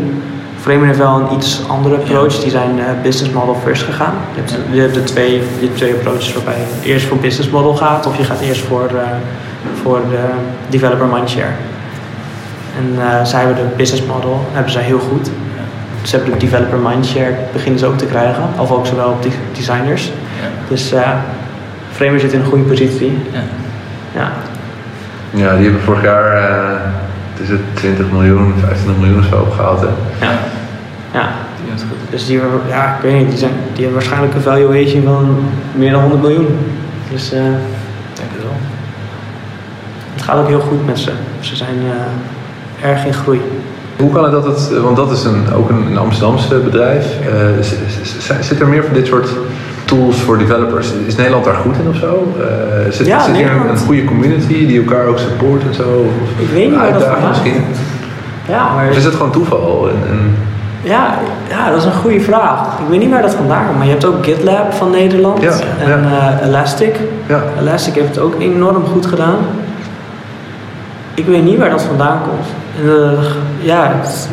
Framer 0.61 0.85
heeft 0.85 0.97
wel 0.97 1.19
een 1.19 1.35
iets 1.35 1.61
andere 1.67 1.95
approach. 1.95 2.39
Die 2.39 2.49
zijn 2.49 2.79
eh, 2.79 2.85
business 3.03 3.33
model 3.33 3.57
first 3.63 3.83
gegaan. 3.83 4.13
Je 4.33 4.39
hebt, 4.39 4.57
je 4.71 4.79
hebt 4.81 4.93
de, 4.93 5.03
twee, 5.03 5.33
je 5.33 5.65
hebt 5.65 5.77
twee 5.77 5.93
approaches 5.93 6.33
waarbij 6.33 6.55
je 6.57 6.89
eerst 6.89 7.05
voor 7.05 7.17
business 7.17 7.49
model 7.49 7.73
gaat 7.73 8.05
of 8.05 8.17
je 8.17 8.23
gaat 8.23 8.39
eerst 8.39 8.61
voor, 8.61 8.85
eh, 8.85 9.01
voor 9.81 9.99
de 10.09 10.23
developer 10.69 11.05
mindshare. 11.05 11.53
En 12.77 13.01
eh, 13.01 13.25
zij 13.25 13.39
hebben 13.39 13.57
de 13.57 13.75
business 13.75 14.05
model, 14.05 14.45
hebben 14.51 14.71
zij 14.71 14.83
heel 14.83 14.99
goed. 14.99 15.29
Ze 16.01 16.15
hebben 16.15 16.39
de 16.39 16.45
developer 16.45 16.77
mindshare, 16.77 17.35
beginnen 17.53 17.79
ze 17.79 17.85
ook 17.85 17.97
te 17.97 18.05
krijgen. 18.05 18.43
Of 18.57 18.71
ook 18.71 18.85
zowel 18.85 19.09
op 19.09 19.21
de 19.21 19.29
designers. 19.53 20.05
Ja. 20.05 20.47
Dus 20.67 20.91
eh 20.91 21.09
Framer 22.01 22.19
zit 22.19 22.33
in 22.33 22.39
een 22.39 22.45
goede 22.45 22.63
positie. 22.63 23.17
Ja. 23.31 23.41
Ja. 24.15 24.31
Ja, 25.29 25.55
die 25.55 25.63
hebben 25.63 25.81
vorig 25.81 26.03
jaar, 26.03 26.33
eh, 26.33 26.79
het 27.33 27.41
is 27.43 27.49
het 27.49 27.59
20 27.73 28.11
miljoen, 28.11 28.53
25 28.59 28.97
miljoen 29.03 29.19
of 29.19 29.25
zo 29.29 29.35
opgehaald. 29.35 29.81
Hè? 29.81 29.87
Ja. 30.25 30.31
ja. 31.13 31.29
Die 31.65 31.85
goed. 31.89 31.97
Dus 32.09 32.25
die, 32.25 32.39
hebben- 32.39 32.59
ja, 32.67 32.95
ik 32.95 33.01
weet 33.01 33.13
niet, 33.17 33.29
die, 33.29 33.37
zijn, 33.37 33.51
die 33.73 33.83
hebben 33.83 33.93
waarschijnlijk 33.93 34.33
een 34.33 34.41
valuation 34.41 35.03
van 35.03 35.37
meer 35.75 35.91
dan 35.91 36.01
100 36.01 36.21
miljoen. 36.21 36.57
Dus 37.11 37.31
eh, 37.31 37.39
Ik 37.39 38.15
denk 38.15 38.29
het 38.33 38.43
wel. 38.43 38.57
het 40.13 40.23
gaat 40.23 40.37
ook 40.37 40.47
heel 40.47 40.59
goed 40.59 40.85
met 40.85 40.99
ze. 40.99 41.11
Ze 41.39 41.55
zijn 41.55 41.75
eh, 42.81 42.89
erg 42.89 43.05
in 43.05 43.13
groei. 43.13 43.41
Hoe 43.99 44.11
kan 44.11 44.23
het 44.23 44.31
dat 44.31 44.45
het, 44.45 44.79
want 44.81 44.95
dat 44.95 45.11
is 45.11 45.23
een, 45.23 45.53
ook 45.53 45.69
een, 45.69 45.85
een 45.85 45.97
Amsterdamse 45.97 46.55
bedrijf, 46.55 47.05
eh, 47.19 48.41
zit 48.41 48.59
er 48.59 48.67
meer 48.67 48.83
van 48.83 48.93
dit 48.93 49.07
soort 49.07 49.29
tools 49.91 50.21
voor 50.21 50.37
developers? 50.37 50.93
Is 51.05 51.15
Nederland 51.15 51.45
daar 51.45 51.53
goed 51.55 51.75
in 51.77 51.87
of 51.89 51.95
zo? 51.95 52.33
Eh, 52.39 52.91
zit, 52.91 53.07
Ja, 53.07 53.23
zit 53.23 53.35
hier 53.35 53.51
een, 53.51 53.77
goede 53.77 54.03
community 54.03 54.67
die 54.67 54.79
elkaar 54.79 55.05
ook 55.05 55.17
support 55.19 55.61
en 55.67 55.73
zo? 55.73 55.83
Of 55.83 56.41
Ik 56.45 56.49
weet 56.53 56.69
niet 56.69 56.79
waar 56.79 56.93
dat 56.93 57.27
misschien? 57.29 57.63
Ja, 58.47 58.73
maar 58.75 58.89
Of 58.89 58.95
is 58.97 59.03
het 59.05 59.15
gewoon 59.15 59.31
toeval? 59.31 59.89
En, 59.89 59.95
en, 60.09 60.35
Ja, 60.83 61.13
ja, 61.49 61.69
dat 61.69 61.77
is 61.77 61.85
een 61.85 61.93
goede 61.93 62.19
vraag. 62.21 62.59
Ik 62.79 62.85
weet 62.89 62.99
niet 62.99 63.09
waar 63.09 63.21
dat 63.21 63.33
vandaan 63.33 63.65
komt, 63.65 63.77
maar 63.77 63.85
je 63.85 63.91
hebt 63.91 64.05
ook 64.05 64.23
GitLab 64.25 64.73
van 64.73 64.91
Nederland 64.91 65.41
Ja, 65.41 65.51
en 65.79 66.03
eh, 66.05 66.47
Elastic. 66.47 66.95
ja. 67.27 67.43
Elastic 67.59 67.93
heeft 67.95 68.07
het 68.07 68.19
ook 68.19 68.35
enorm 68.39 68.85
goed 68.85 69.05
gedaan. 69.05 69.35
Ik 71.13 71.25
weet 71.25 71.43
niet 71.43 71.57
waar 71.57 71.69
dat 71.69 71.81
vandaan 71.81 72.19
komt. 72.21 72.47
En, 72.81 72.89
eh, 73.17 73.23
ja, 73.59 73.91
het- 74.01 74.29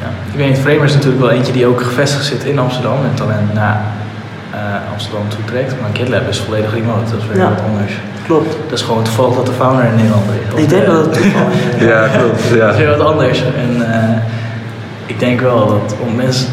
Ja. 0.00 0.08
Ik 0.32 0.38
weet 0.38 0.48
niet, 0.48 0.58
Framer 0.58 0.84
is 0.84 0.94
natuurlijk 0.94 1.22
wel 1.22 1.30
eentje 1.30 1.52
die 1.52 1.66
ook 1.66 1.80
gevestigd 1.82 2.24
zit 2.24 2.44
in 2.44 2.58
Amsterdam. 2.58 2.92
En 2.92 3.22
alleen 3.24 3.48
na, 3.54 3.80
eh, 4.62 4.92
Amsterdam 4.92 5.24
toetrekt. 5.28 5.74
Maar 5.80 5.90
GitLab 5.92 6.28
is 6.28 6.38
volledig 6.40 6.72
remote, 6.74 7.10
dat 7.10 7.20
is 7.22 7.26
weer 7.28 7.36
Ja. 7.42 7.48
wat 7.48 7.62
anders. 7.70 7.92
Klopt. 8.26 8.56
Dat 8.68 8.78
is 8.78 8.84
gewoon 8.84 9.02
toevallig 9.02 9.34
dat 9.36 9.46
de 9.46 9.52
founder 9.52 9.84
een 9.84 9.94
Nederlander 9.94 10.34
is. 10.54 10.62
Ik 10.62 10.68
denk 10.68 10.86
dat 10.86 11.04
het 11.04 11.12
toevallig 11.12 11.54
is. 11.78 11.84
Ja, 11.92 12.06
klopt. 12.18 12.48
Dat 12.48 12.58
Ja. 12.58 12.68
is 12.70 12.76
weer 12.76 12.96
wat 12.96 13.06
anders. 13.06 13.42
En 13.64 13.92
eh, 13.92 14.16
ik 15.06 15.18
denk 15.18 15.40
wel 15.40 15.66
dat 15.66 15.94
om 16.06 16.14
mensen. 16.16 16.48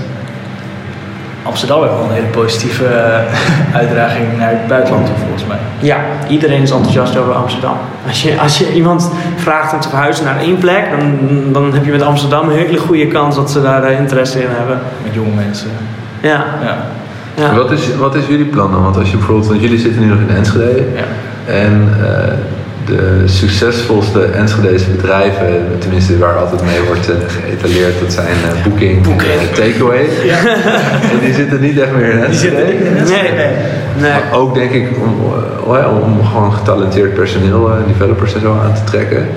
Amsterdam 1.44 1.82
heeft 1.82 1.94
wel 1.94 2.04
een 2.04 2.12
hele 2.12 2.26
positieve 2.28 2.86
eh, 2.86 3.76
uitdaging 3.82 4.38
naar 4.38 4.50
het 4.50 4.68
buitenland 4.68 5.06
toe, 5.06 5.16
volgens 5.18 5.46
mij. 5.46 5.58
Ja, 5.80 5.98
iedereen 6.28 6.62
is 6.62 6.72
enthousiast 6.72 7.18
over 7.18 7.34
Amsterdam. 7.34 7.78
Als 8.08 8.22
je, 8.24 8.40
als 8.40 8.58
je 8.58 8.74
iemand 8.74 9.12
vraagt 9.36 9.74
om 9.74 9.80
te 9.80 9.90
verhuizen 9.90 10.26
naar 10.26 10.40
één 10.40 10.58
plek, 10.58 10.90
dan, 11.00 11.18
dan 11.54 11.74
heb 11.74 11.86
je 11.86 11.92
met 11.92 12.02
Amsterdam 12.02 12.50
een 12.50 12.56
hele 12.56 12.78
goede 12.78 13.08
kans 13.08 13.36
dat 13.36 13.52
ze 13.52 13.62
daar 13.62 13.92
interesse 13.92 14.42
in 14.42 14.50
hebben. 14.50 14.80
Met 15.04 15.14
jonge 15.14 15.34
mensen. 15.36 15.70
Ja, 16.22 16.46
Ja. 16.64 16.78
Ja. 17.40 17.56
Wat, 17.56 17.72
is, 17.72 17.96
wat 17.96 18.16
is 18.16 18.28
jullie 18.28 18.46
plan 18.46 18.72
dan? 18.72 18.84
Want 18.84 18.98
als 18.98 19.12
je 19.12 19.18
bijvoorbeeld, 19.18 19.48
want 19.48 19.62
jullie 19.62 19.80
zitten 19.80 20.02
nu 20.02 20.08
nog 20.08 20.20
in 20.20 20.36
Enschede. 20.36 20.84
ja. 20.96 21.04
En 21.46 21.90
eh, 22.02 22.34
de 22.90 23.22
succesvolste 23.26 24.22
Enschedese 24.22 24.90
bedrijven, 24.90 25.78
tenminste 25.80 26.18
waar 26.18 26.38
altijd 26.38 26.62
mee 26.62 26.82
wordt 26.88 27.10
eh, 27.10 27.16
geëtaleerd, 27.28 28.00
dat 28.00 28.14
zijn 28.14 28.28
eh, 28.28 28.64
Booking, 28.64 29.04
Booking. 29.04 29.32
en 29.32 29.54
Takeaway. 29.54 30.06
En 31.12 31.20
die 31.24 31.34
zitten 31.34 31.62
niet 31.62 31.80
echt 31.80 31.92
meer 31.92 32.10
in 32.10 32.24
Enschede. 32.24 32.56
Nee, 32.56 33.32
nee. 33.98 34.12
Maar 34.12 34.24
ook 34.34 34.54
denk 34.54 34.72
ik 34.72 34.88
om, 35.02 35.34
eh, 35.76 36.04
om, 36.04 36.26
gewoon 36.26 36.54
getalenteerd 36.54 37.14
personeel, 37.14 37.70
developers 37.88 38.34
en 38.34 38.42
zo 38.42 38.58
aan 38.64 38.74
te 38.74 38.84
trekken. 38.84 39.28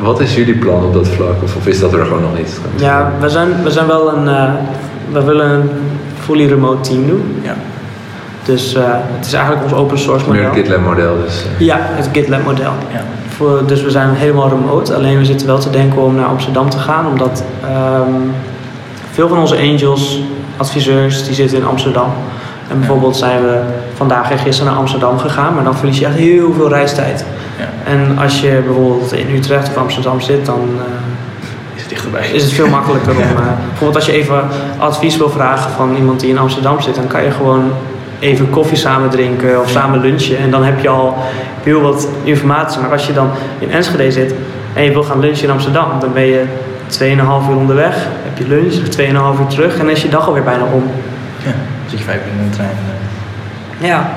Wat 0.00 0.20
is 0.20 0.34
jullie 0.34 0.58
plan 0.58 0.84
op 0.84 0.92
dat 0.92 1.08
vlak? 1.08 1.42
Of, 1.42 1.56
of 1.56 1.66
is 1.66 1.80
dat 1.80 1.92
er 1.92 2.04
gewoon 2.04 2.22
nog 2.22 2.36
niet? 2.36 2.60
Ja, 2.76 3.12
we 3.20 3.28
zijn, 3.28 3.48
we 3.62 3.70
zijn 3.70 3.86
wel 3.86 4.14
een. 4.14 4.24
we 5.12 5.24
willen 5.24 5.50
een 5.50 5.70
fully 6.26 6.46
remote 6.46 6.80
team 6.88 7.06
doen. 7.06 7.40
ja. 7.42 7.54
Dus 8.44 8.74
eh, 8.74 8.82
het 9.16 9.26
is 9.26 9.32
eigenlijk 9.32 9.64
ons 9.64 9.72
open 9.72 9.98
source 9.98 10.24
Meer 10.30 10.34
model. 10.42 10.50
het 10.50 10.58
GitLab 10.60 10.80
model 10.84 11.16
dus. 11.24 11.44
eh. 11.58 11.66
Ja, 11.66 11.76
het 11.80 12.08
GitLab 12.12 12.44
model. 12.44 12.72
ja. 12.92 13.02
Voor, 13.28 13.62
dus 13.66 13.82
we 13.82 13.90
zijn 13.90 14.14
helemaal 14.14 14.48
remote. 14.48 14.94
Alleen 14.94 15.18
we 15.18 15.24
zitten 15.24 15.46
wel 15.46 15.58
te 15.58 15.70
denken 15.70 16.02
om 16.02 16.14
naar 16.14 16.26
Amsterdam 16.26 16.70
te 16.70 16.78
gaan. 16.78 17.06
Omdat 17.06 17.44
ehm, 17.62 18.10
veel 19.10 19.28
van 19.28 19.38
onze 19.38 19.56
angels, 19.56 20.20
adviseurs, 20.56 21.24
die 21.24 21.34
zitten 21.34 21.58
in 21.58 21.64
Amsterdam. 21.66 22.10
En 22.70 22.78
bijvoorbeeld 22.78 23.16
zijn 23.16 23.42
we 23.42 23.60
vandaag 23.94 24.30
en 24.30 24.38
gisteren 24.38 24.70
naar 24.72 24.80
Amsterdam 24.80 25.18
gegaan. 25.18 25.54
Maar 25.54 25.64
dan 25.64 25.76
verlies 25.76 25.98
je 25.98 26.06
echt 26.06 26.14
heel 26.14 26.52
veel 26.52 26.68
reistijd. 26.68 27.24
Ja. 27.58 27.90
En 27.92 28.18
als 28.22 28.40
je 28.40 28.62
bijvoorbeeld 28.64 29.12
in 29.12 29.34
Utrecht 29.34 29.68
of 29.68 29.76
Amsterdam 29.76 30.20
zit, 30.20 30.46
dan 30.46 30.60
eh, 30.78 30.82
dichterbij? 31.88 32.28
is 32.32 32.42
het 32.42 32.52
veel 32.52 32.68
makkelijker 32.68 33.12
om... 33.12 33.18
eh, 33.18 33.46
bijvoorbeeld 33.68 33.94
als 33.94 34.06
je 34.06 34.12
even 34.12 34.42
advies 34.78 35.16
wil 35.16 35.30
vragen 35.30 35.70
van 35.70 35.94
iemand 35.96 36.20
die 36.20 36.30
in 36.30 36.38
Amsterdam 36.38 36.80
zit... 36.80 36.94
dan 36.94 37.06
kan 37.06 37.22
je 37.22 37.30
gewoon 37.30 37.72
even 38.18 38.50
koffie 38.50 38.76
samen 38.76 39.10
drinken 39.10 39.60
of 39.60 39.70
samen 39.70 40.00
lunchen. 40.00 40.38
En 40.38 40.50
dan 40.50 40.64
heb 40.64 40.80
je 40.80 40.88
al 40.88 41.14
heel 41.62 41.80
wat 41.80 42.08
informatie. 42.24 42.80
Maar 42.80 42.92
als 42.92 43.06
je 43.06 43.12
dan 43.12 43.30
in 43.58 43.70
Enschede 43.70 44.12
zit 44.12 44.34
en 44.74 44.82
je 44.84 44.90
wil 44.92 45.02
gaan 45.02 45.20
lunchen 45.20 45.44
in 45.44 45.50
Amsterdam... 45.50 45.88
dan 46.00 46.12
ben 46.12 46.24
je 46.26 46.42
2,5 46.98 46.98
uur 47.50 47.56
onderweg, 47.56 47.94
heb 48.24 48.38
je 48.38 48.48
lunch, 48.48 48.74
2,5 49.36 49.40
uur 49.40 49.46
terug... 49.46 49.72
en 49.72 49.78
dan 49.78 49.90
is 49.90 50.02
je 50.02 50.08
dag 50.08 50.26
alweer 50.26 50.42
bijna 50.42 50.64
om. 50.72 50.82
Ja. 51.44 51.50
Dan 51.50 51.90
zit 51.90 51.98
je 51.98 52.04
vijf 52.04 52.20
minuten 52.20 52.44
in 52.44 52.50
de 52.50 52.56
trein. 52.56 52.70
eh. 53.80 53.88
Ja, 53.88 54.10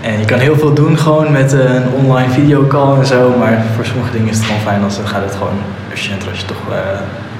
En 0.00 0.18
je 0.18 0.24
kan 0.24 0.38
heel 0.38 0.56
veel 0.58 0.72
doen 0.72 0.98
gewoon 0.98 1.32
met 1.32 1.54
eh, 1.54 1.74
een 1.74 1.88
online 2.04 2.30
videocall 2.30 2.98
en 2.98 3.06
zo. 3.06 3.34
Maar 3.38 3.62
voor 3.74 3.84
sommige 3.84 4.12
dingen 4.12 4.28
is 4.28 4.36
het 4.36 4.44
gewoon 4.46 4.60
fijn 4.60 4.82
als 4.84 4.96
dan 4.96 5.06
gaat 5.06 5.22
het 5.24 5.34
gewoon 5.34 5.58
efficiënter 5.92 6.28
als 6.30 6.38
je 6.40 6.46
toch 6.46 6.62
eh, 6.70 6.76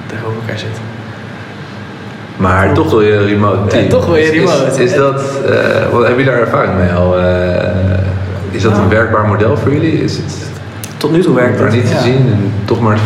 tegenover 0.07 0.37
elkaar 0.41 0.59
zit. 0.59 0.77
Maar 2.37 2.73
toch 2.73 2.89
wil 2.89 3.01
je 3.01 3.25
remote 3.25 3.67
team. 3.67 3.83
Ja, 3.83 3.89
toch 3.89 4.05
wil 4.05 4.15
je 4.15 4.21
Is- 4.23 4.29
is- 4.29 4.37
remote. 4.51 4.83
Is, 4.83 4.93
dat, 4.95 5.21
eh, 5.21 5.89
wat, 5.91 6.05
hebben 6.07 6.09
jullie 6.09 6.25
daar 6.25 6.39
ervaring 6.39 6.73
mee 6.77 6.91
al? 6.91 7.19
eh, 7.19 7.97
is 8.51 8.61
dat 8.61 8.77
een 8.77 8.89
werkbaar 8.89 9.27
model 9.27 9.57
voor 9.57 9.71
jullie? 9.73 10.03
Is 10.03 10.17
het 10.17 10.35
tot 10.97 11.11
nu 11.11 11.21
toe 11.21 11.35
werkt 11.35 11.57
maar 11.59 11.65
het. 11.67 11.75
niet 11.75 11.87
te 11.91 11.97
zien 12.03 12.17
en 12.17 12.51
toch 12.65 12.79
maar 12.81 12.97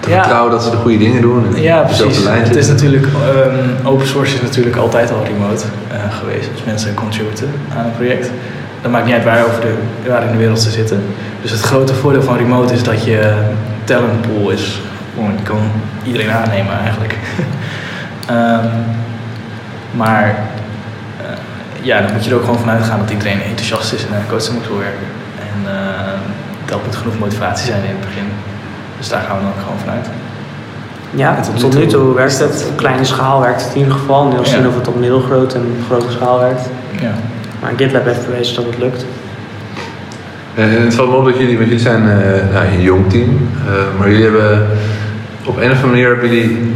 te 0.00 0.10
vertrouwen 0.10 0.50
dat 0.50 0.62
ze 0.62 0.70
de 0.70 0.76
goede 0.76 0.98
dingen 0.98 1.20
doen? 1.22 1.46
En 1.56 1.62
Ja, 1.62 1.80
precies. 1.80 2.18
Het 2.28 2.56
is 2.56 2.68
natuurlijk, 2.68 3.04
ehm, 3.06 3.86
open 3.86 4.06
source 4.06 4.34
is 4.34 4.40
natuurlijk 4.42 4.76
altijd 4.76 5.10
al 5.12 5.24
remote 5.24 5.64
geweest. 6.10 6.48
Als 6.52 6.64
mensen 6.64 6.94
contributen 6.94 7.48
aan 7.78 7.84
een 7.84 7.94
project. 7.96 8.30
Dat 8.82 8.90
maakt 8.92 9.04
niet 9.04 9.14
uit 9.14 9.24
waar, 9.24 9.44
over 9.44 9.60
de, 9.60 9.74
waar 10.08 10.22
in 10.24 10.32
de 10.32 10.38
wereld 10.38 10.60
ze 10.60 10.70
zitten. 10.70 11.02
Dus 11.42 11.50
het 11.50 11.60
grote 11.60 11.94
voordeel 11.94 12.22
van 12.22 12.36
remote 12.36 12.72
is 12.74 12.82
dat 12.82 13.04
je 13.04 13.32
talent 13.84 14.20
pool 14.20 14.50
is. 14.50 14.80
Gewoon, 15.14 15.42
kan 15.42 15.60
iedereen 16.04 16.30
aannemen 16.30 16.78
eigenlijk. 16.78 17.16
Ehm, 18.28 18.66
maar 19.90 20.28
eh, 21.20 21.36
ja, 21.80 22.00
dan 22.00 22.12
moet 22.12 22.24
je 22.24 22.30
er 22.30 22.36
ook 22.36 22.44
gewoon 22.44 22.58
vanuit 22.58 22.84
gaan 22.84 22.98
dat 22.98 23.10
iedereen 23.10 23.42
enthousiast 23.42 23.92
is 23.92 24.04
en 24.04 24.10
naar 24.10 24.20
een 24.20 24.26
coach 24.26 24.50
moet 24.50 24.66
wil 24.66 24.78
werken. 24.78 25.06
En 25.38 25.76
eh, 25.76 26.12
dat 26.64 26.84
moet 26.84 26.96
genoeg 26.96 27.18
motivatie 27.18 27.66
zijn 27.66 27.82
in 27.82 27.88
het 27.88 28.00
begin. 28.00 28.24
Dus 28.98 29.08
daar 29.08 29.20
gaan 29.20 29.36
we 29.36 29.42
dan 29.42 29.52
ook 29.52 29.60
gewoon 29.62 29.78
vanuit. 29.78 30.08
Ja, 31.10 31.40
tot 31.40 31.54
nu 31.54 31.60
tot 31.60 31.74
nu 31.74 31.80
toe 31.80 31.90
toe 31.90 32.14
werkt 32.14 32.38
het. 32.38 32.66
Op 32.68 32.76
kleine 32.76 33.04
schaal 33.04 33.40
werkt 33.40 33.64
het 33.64 33.74
in 33.74 33.78
ieder 33.78 33.92
geval. 33.92 34.26
Nu 34.26 34.46
zien 34.46 34.68
of 34.68 34.74
het 34.74 34.88
op 34.88 34.98
middelgroot 34.98 35.54
en 35.54 35.84
grote 35.86 36.10
schaal 36.10 36.38
werkt. 36.38 36.68
Ja. 37.00 37.10
Maar 37.60 37.72
GitLab 37.76 38.04
heeft 38.04 38.26
bewezen 38.26 38.54
dat 38.54 38.64
het 38.64 38.78
lukt. 38.78 39.04
En 40.54 40.82
het 40.82 40.94
valt 40.94 41.10
me 41.10 41.16
op 41.16 41.24
dat 41.24 41.38
jullie, 41.38 41.56
want 41.56 41.68
jullie 41.68 41.82
zijn 41.84 42.02
eh, 42.10 42.52
nou, 42.52 42.66
een 42.66 42.80
jong 42.82 43.10
team, 43.10 43.48
eh, 43.66 43.72
maar 43.98 44.08
jullie 44.10 44.24
hebben 44.24 44.66
op 45.44 45.56
een 45.56 45.62
of 45.70 45.76
andere 45.76 45.86
manier 45.86 46.06
hebben 46.08 46.28
jullie 46.28 46.74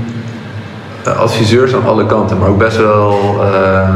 eh, 1.05 1.17
adviseurs 1.17 1.75
aan 1.75 1.87
alle 1.87 2.07
kanten, 2.07 2.39
maar 2.39 2.49
ook 2.49 2.59
best 2.59 2.77
wel 2.77 3.39
eh, 3.43 3.89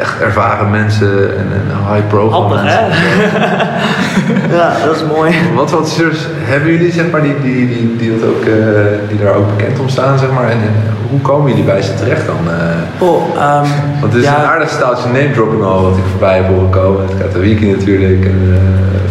echt 0.00 0.20
ervaren 0.20 0.70
mensen 0.70 1.38
en, 1.38 1.46
en 1.52 1.92
high 1.94 2.06
profile 2.06 2.30
Handig, 2.40 2.62
mensen. 2.62 2.80
hè? 2.90 3.26
ja, 4.58 4.72
dat 4.86 4.96
is 4.96 5.02
mooi. 5.16 5.34
Wat 5.54 5.70
voor 5.70 5.78
adviseurs 5.78 6.18
hebben 6.38 6.72
jullie, 6.72 6.92
zeg 6.92 7.10
maar, 7.10 7.22
die, 7.22 7.34
die, 7.42 7.66
die, 7.68 7.96
die, 7.96 8.18
dat 8.18 8.28
ook, 8.28 8.42
eh, 8.44 9.08
die 9.08 9.18
daar 9.18 9.34
ook 9.34 9.56
bekend 9.56 9.78
om 9.78 9.88
staan, 9.88 10.18
zeg 10.18 10.30
maar, 10.32 10.44
en, 10.44 10.50
en 10.50 10.72
hoe 11.10 11.20
komen 11.20 11.48
jullie 11.50 11.64
bij 11.64 11.82
ze 11.82 11.94
terecht 11.94 12.26
dan? 12.26 12.52
eh? 12.52 13.08
Oh, 13.08 13.22
ehm, 13.36 13.66
Want 14.00 14.12
het 14.12 14.22
is 14.22 14.28
ja, 14.28 14.38
een 14.38 14.46
aardig 14.48 14.70
staaltje 14.70 15.06
name 15.08 15.30
dropping 15.30 15.62
al 15.62 15.82
wat 15.82 15.96
ik 15.96 16.04
voorbij 16.10 16.36
heb 16.36 16.46
horen 16.48 16.70
komen. 16.70 17.00
Het 17.02 17.14
gaat 17.20 17.32
de 17.32 17.38
wiki 17.38 17.70
natuurlijk 17.70 18.24
en 18.24 18.40
uh, 18.48 18.56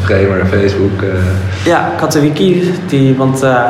Framer 0.04 0.40
en 0.40 0.48
Facebook. 0.48 1.02
eh. 1.02 1.08
Ja, 1.66 1.90
Katowiki, 2.00 2.74
die, 2.88 3.16
want 3.16 3.42
eh, 3.44 3.64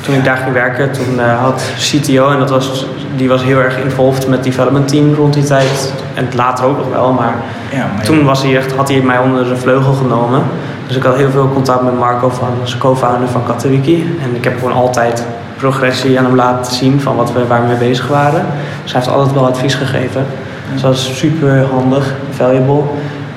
toen 0.00 0.14
ik 0.14 0.24
daar 0.24 0.36
ging 0.36 0.52
werken, 0.52 0.92
toen 0.92 1.20
eh, 1.20 1.40
had 1.40 1.62
CTO, 1.78 2.30
en 2.30 2.38
dat 2.38 2.50
was, 2.50 2.86
die 3.16 3.28
was 3.28 3.42
heel 3.42 3.58
erg 3.58 3.78
involved 3.78 4.26
met 4.28 4.34
het 4.38 4.44
development 4.44 4.88
team 4.88 5.14
rond 5.14 5.34
die 5.34 5.44
tijd. 5.44 5.92
En 6.14 6.28
later 6.36 6.64
ook 6.64 6.76
nog 6.76 6.90
wel, 6.92 7.12
maar 7.12 7.34
Ja, 7.72 7.86
maar 7.94 8.04
toen 8.04 8.24
was 8.24 8.42
hij 8.42 8.56
echt, 8.56 8.72
had 8.72 8.88
hij 8.88 9.00
mij 9.00 9.18
onder 9.18 9.44
de 9.48 9.56
vleugel 9.56 9.92
genomen. 9.92 10.42
Dus 10.90 10.98
ik 10.98 11.04
had 11.04 11.16
heel 11.16 11.30
veel 11.30 11.50
contact 11.52 11.82
met 11.82 11.98
Marco, 11.98 12.28
van, 12.28 12.48
co-founder 12.78 13.28
van 13.28 13.44
Katowiki. 13.46 14.18
En 14.22 14.36
ik 14.36 14.44
heb 14.44 14.58
gewoon 14.58 14.72
altijd 14.72 15.24
progressie 15.56 16.18
aan 16.18 16.24
hem 16.24 16.34
laten 16.34 16.74
zien 16.74 17.00
van 17.00 17.16
wat 17.16 17.32
we, 17.32 17.46
waar 17.46 17.60
we 17.60 17.66
mee 17.66 17.76
bezig 17.76 18.08
waren. 18.08 18.46
Dus 18.82 18.92
hij 18.92 19.00
heeft 19.00 19.14
altijd 19.14 19.34
wel 19.34 19.46
advies 19.46 19.74
gegeven. 19.74 20.26
Dus 20.72 20.82
dat 20.82 20.94
is 20.94 21.18
super 21.18 21.66
handig, 21.72 22.14
valuable. 22.30 22.82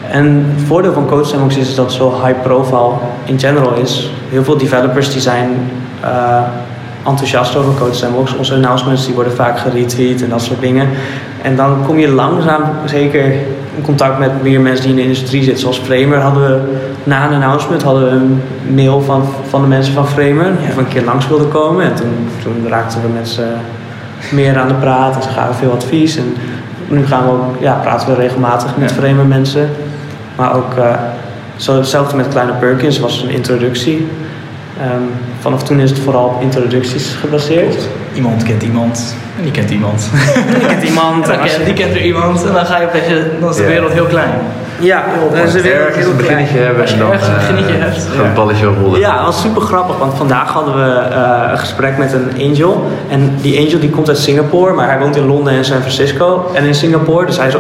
En 0.10 0.54
het 0.56 0.68
voordeel 0.68 0.94
van 0.94 1.06
CodeSandbox 1.06 1.58
is 1.58 1.76
dat 1.76 1.86
het 1.86 1.94
zo 1.94 2.22
high 2.26 2.42
profile 2.42 2.92
in 3.24 3.40
general 3.40 3.74
is. 3.74 4.12
Heel 4.30 4.44
veel 4.44 4.58
developers 4.58 5.12
die 5.12 5.22
zijn 5.22 5.50
eh, 6.02 6.42
enthousiast 7.06 7.56
over 7.56 7.74
CodeSandbox. 7.74 8.36
Onze 8.36 8.54
announcements 8.54 9.06
die 9.06 9.16
worden 9.16 9.34
vaak 9.34 9.60
geretweet 9.60 10.24
en 10.24 10.30
dat 10.30 10.42
soort 10.42 10.62
dingen. 10.62 10.90
En 11.42 11.56
dan 11.56 11.78
kom 11.86 12.00
je 12.00 12.10
langzaam 12.10 12.64
zeker 12.86 13.26
in 13.76 13.84
contact 13.84 14.20
met 14.20 14.42
meer 14.42 14.62
mensen 14.62 14.82
die 14.82 14.92
in 14.92 14.96
de 14.96 15.04
industrie 15.04 15.44
zitten. 15.44 15.62
Zoals 15.62 15.80
Framer 15.80 16.20
hadden 16.20 16.44
we 16.44 16.83
na 17.04 17.28
een 17.28 17.34
announcement 17.34 17.84
hadden 17.84 18.04
we 18.04 18.10
een 18.10 18.42
mail 18.76 19.02
van, 19.02 19.24
van 19.50 19.62
de 19.62 19.68
mensen 19.68 19.94
van 19.94 20.08
Framer. 20.08 20.52
Of 20.70 20.78
een 20.78 20.88
keer 20.88 21.04
langs 21.04 21.28
wilden 21.28 21.50
komen. 21.50 21.86
En 21.86 21.96
toen, 21.96 22.30
toen 22.44 22.68
raakten 22.68 23.02
we 23.02 23.08
met 23.08 23.28
ze 23.28 23.44
meer 24.32 24.58
aan 24.58 24.68
de 24.68 24.74
praat. 24.74 25.16
En 25.16 25.24
ze 25.24 25.30
gaven 25.30 25.56
veel 25.56 25.72
advies. 25.72 26.18
En 26.18 26.36
nu 26.88 27.06
gaan 27.06 27.26
we 27.26 27.32
ook, 27.32 27.56
ja, 27.60 27.74
praten 27.74 28.08
we 28.08 28.16
regelmatig 28.16 28.78
met 28.78 28.90
Ja. 28.90 28.96
Framer 28.96 29.26
mensen. 29.26 29.70
Maar 30.36 30.56
ook 30.56 30.78
uh, 30.78 30.94
zo 31.56 31.76
hetzelfde 31.76 32.16
met 32.16 32.28
Kleine 32.28 32.54
Perkins 32.54 33.00
was 33.00 33.22
een 33.22 33.30
introductie. 33.30 34.08
Um, 34.82 35.10
vanaf 35.40 35.64
toen 35.64 35.80
is 35.80 35.90
het 35.90 36.00
vooral 36.00 36.26
op 36.26 36.42
introducties 36.42 37.16
gebaseerd. 37.20 37.88
Iemand 38.14 38.44
kent 38.44 38.64
iemand 38.64 39.16
en 39.38 39.44
die 39.44 39.52
kent 39.52 39.70
iemand. 39.70 40.10
Die 40.60 40.68
kent 40.68 40.84
iemand. 40.84 41.30
en 41.60 41.66
die 41.66 41.74
kent 41.74 41.96
er 41.96 42.02
iemand 42.02 42.46
en 42.46 42.54
dan 42.54 42.66
ga 42.66 42.80
je 42.80 42.88
opeens, 42.88 43.40
dan 43.40 43.50
is 43.50 43.56
de 43.56 43.66
wereld 43.66 43.92
heel 43.92 44.06
klein. 44.06 44.32
Ja, 44.80 45.04
is 45.44 45.52
de 45.52 45.62
wereld 45.62 45.88
ergens 45.88 46.06
een 46.06 46.18
beginnetje 46.18 46.58
hebben 46.58 46.82
Als 46.82 46.90
je 46.90 46.96
en 46.96 47.02
dan 47.02 47.12
ergens 47.12 47.28
een 47.28 47.36
eh, 47.36 47.40
beginnetje 47.40 47.74
hebt, 47.74 47.98
gaat 47.98 48.16
ja. 48.16 48.24
het 48.24 48.34
balletje 48.34 48.66
rollen. 48.66 49.00
Ja, 49.00 49.16
dat 49.16 49.26
was 49.26 49.42
super 49.42 49.62
grappig, 49.62 49.98
want 49.98 50.14
vandaag 50.14 50.52
hadden 50.52 50.76
we 50.76 51.10
uh, 51.12 51.52
een 51.52 51.58
gesprek 51.58 51.98
met 51.98 52.14
een 52.14 52.50
angel. 52.50 52.86
En 53.10 53.36
die 53.42 53.60
angel 53.60 53.80
die 53.80 53.90
komt 53.90 54.08
uit 54.08 54.18
Singapore, 54.18 54.74
maar 54.74 54.90
hij 54.90 55.00
woont 55.00 55.16
in 55.16 55.26
Londen 55.26 55.54
en 55.54 55.66
San 55.66 55.80
Francisco 55.80 56.52
en 56.54 56.64
in 56.64 56.76
Singapore. 56.76 57.26
Dus 57.26 57.38
hij 57.38 57.48
is 57.48 57.56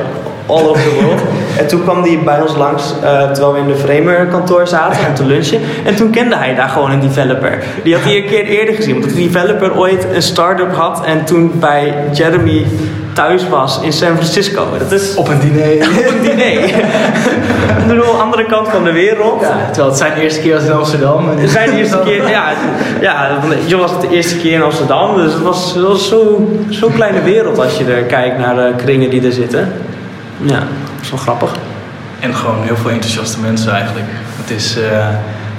all 0.46 0.68
over 0.68 0.84
the 0.84 1.02
world. 1.02 1.22
en 1.60 1.68
toen 1.68 1.82
kwam 1.82 2.02
hij 2.02 2.20
bij 2.26 2.42
ons 2.42 2.56
langs, 2.56 2.94
uh, 3.04 3.32
terwijl 3.32 3.54
we 3.54 3.60
in 3.60 3.68
de 3.68 3.76
Framer 3.76 4.26
kantoor 4.26 4.68
zaten 4.68 5.08
om 5.08 5.16
te 5.16 5.26
lunchen. 5.26 5.60
En 5.86 5.96
toen 5.96 6.10
kende 6.10 6.36
hij 6.36 6.56
daar 6.56 6.70
gewoon 6.70 6.92
een 6.92 7.00
developer. 7.00 7.64
Die 7.84 7.94
had 7.94 8.04
hij 8.04 8.16
een 8.16 8.26
keer 8.26 8.46
eerder 8.46 8.76
gezien, 8.76 8.96
omdat 8.96 9.10
die 9.10 9.30
developer 9.30 9.78
ooit 9.78 10.08
een 10.14 10.22
start-up 10.22 10.74
had. 10.76 11.06
En 11.06 11.26
toen 11.26 11.52
bij 11.60 11.94
Jeremy 12.14 12.66
thuis 13.14 13.50
was 13.50 13.80
in 13.82 13.94
San 13.94 14.16
Francisco. 14.16 14.68
Dat 14.80 14.92
is 14.92 15.16
Op 15.16 15.28
een 15.28 15.40
diner. 15.40 15.88
op 16.00 16.08
een 16.08 16.22
diner. 16.22 16.64
Ik 17.82 17.88
bedoel, 17.88 18.22
andere 18.22 18.46
kant 18.46 18.68
van 18.68 18.84
de 18.84 18.92
wereld. 18.92 19.42
Ja, 19.42 19.66
terwijl 19.66 19.88
het 19.88 19.98
zijn 19.98 20.14
eerste 20.14 20.42
keer 20.42 20.54
was 20.54 20.64
in 20.64 20.72
Amsterdam. 20.72 21.30
En 21.30 21.38
Het 21.38 21.50
zijn 21.50 21.70
de 21.70 21.78
eerste 21.78 22.00
keer, 22.06 22.30
ja, 22.30 22.54
ja, 23.02 23.40
was 23.78 23.92
het 23.92 24.02
de 24.02 24.10
eerste 24.10 24.38
keer 24.38 24.54
in 24.54 24.62
Amsterdam, 24.62 25.16
dus 25.16 25.34
het 25.34 25.42
was, 25.42 25.74
het 25.74 25.84
was 25.84 26.08
zo'n 26.08 26.66
zo 26.70 26.90
kleine 26.96 27.22
wereld 27.22 27.60
als 27.60 27.78
je 27.78 27.86
er 27.86 28.04
kijkt 28.04 28.38
naar 28.38 28.56
de 28.56 28.74
kringen 28.78 29.10
die 29.10 29.26
er 29.26 29.32
zitten. 29.32 29.74
Ja, 30.38 30.60
dat 30.60 31.02
is 31.02 31.10
wel 31.10 31.20
grappig. 31.20 31.52
En 32.20 32.36
gewoon 32.36 32.64
heel 32.64 32.76
veel 32.76 32.90
enthousiaste 32.90 33.40
mensen 33.40 33.72
eigenlijk. 33.72 34.08
Het 34.42 34.50
is, 34.58 34.78
eh, 34.78 35.08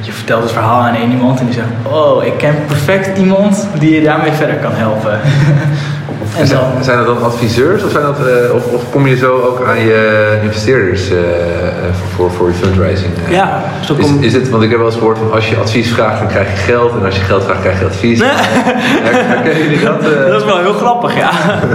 je 0.01 0.12
vertelt 0.12 0.43
het 0.43 0.53
verhaal 0.53 0.81
aan 0.81 0.95
één 0.95 1.11
iemand 1.11 1.40
en 1.40 1.47
die 1.47 1.55
zegt: 1.55 1.67
Oh, 1.83 2.25
ik 2.25 2.37
ken 2.38 2.55
perfect 2.67 3.19
iemand 3.19 3.69
die 3.79 3.95
je 3.95 4.03
daarmee 4.03 4.33
verder 4.33 4.57
kan 4.57 4.73
helpen. 4.75 5.21
en 6.38 6.46
zijn, 6.46 6.61
dan, 6.61 6.85
zijn 6.85 6.96
dat 6.96 7.07
dan 7.07 7.22
adviseurs 7.22 7.83
of, 7.85 7.90
zijn 7.90 8.05
dat, 8.05 8.18
eh, 8.18 8.55
of, 8.55 8.66
of 8.66 8.83
kom 8.90 9.07
je 9.07 9.16
zo 9.16 9.40
ook 9.40 9.66
aan 9.66 9.81
je 9.81 10.38
investeerders 10.42 11.11
eh, 11.11 11.18
eh, 11.18 11.94
voor, 12.14 12.31
voor 12.33 12.48
je 12.48 12.55
fundraising? 12.55 13.12
eh? 13.27 13.33
Ja, 13.33 13.62
zo 13.85 13.94
Is, 13.94 14.05
kom, 14.05 14.22
is 14.22 14.33
het, 14.33 14.50
want 14.50 14.62
ik 14.62 14.68
heb 14.68 14.79
wel 14.79 14.87
eens 14.88 14.96
gehoord 14.96 15.18
van 15.18 15.33
als 15.33 15.48
je 15.48 15.57
advies 15.57 15.92
vraagt, 15.92 16.18
dan 16.18 16.29
krijg 16.29 16.50
je 16.50 16.57
geld. 16.57 16.92
En 16.92 17.05
als 17.05 17.16
je 17.16 17.20
geld 17.22 17.44
vraagt, 17.44 17.61
krijg 17.61 17.79
je 17.79 17.85
advies. 17.87 18.20
Herkennen 18.24 19.62
jullie 19.62 19.85
dat? 19.85 20.00
eh? 20.12 20.27
dat 20.31 20.40
is 20.40 20.46
wel 20.46 20.59
heel 20.59 20.72
grappig, 20.72 21.16
ja. 21.16 21.31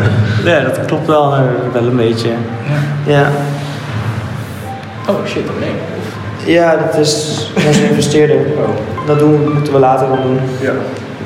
Ja, 0.51 0.59
dat 0.59 0.85
klopt 0.85 1.07
wel, 1.07 1.33
eh, 1.33 1.41
wel 1.73 1.83
een 1.83 1.95
beetje. 1.95 2.29
Ja, 3.05 3.29
oh 5.09 5.15
shit, 5.27 5.43
oh 5.43 5.59
nee. 5.59 6.53
ja 6.55 6.75
dat 6.75 6.97
is 7.05 7.51
onze 7.67 7.89
investeerder. 7.89 8.37
Dat 9.05 9.19
doen, 9.19 9.53
moeten 9.53 9.73
we 9.73 9.79
later 9.79 10.07
dan 10.07 10.21
doen. 10.21 10.39
Ja. 10.61 10.71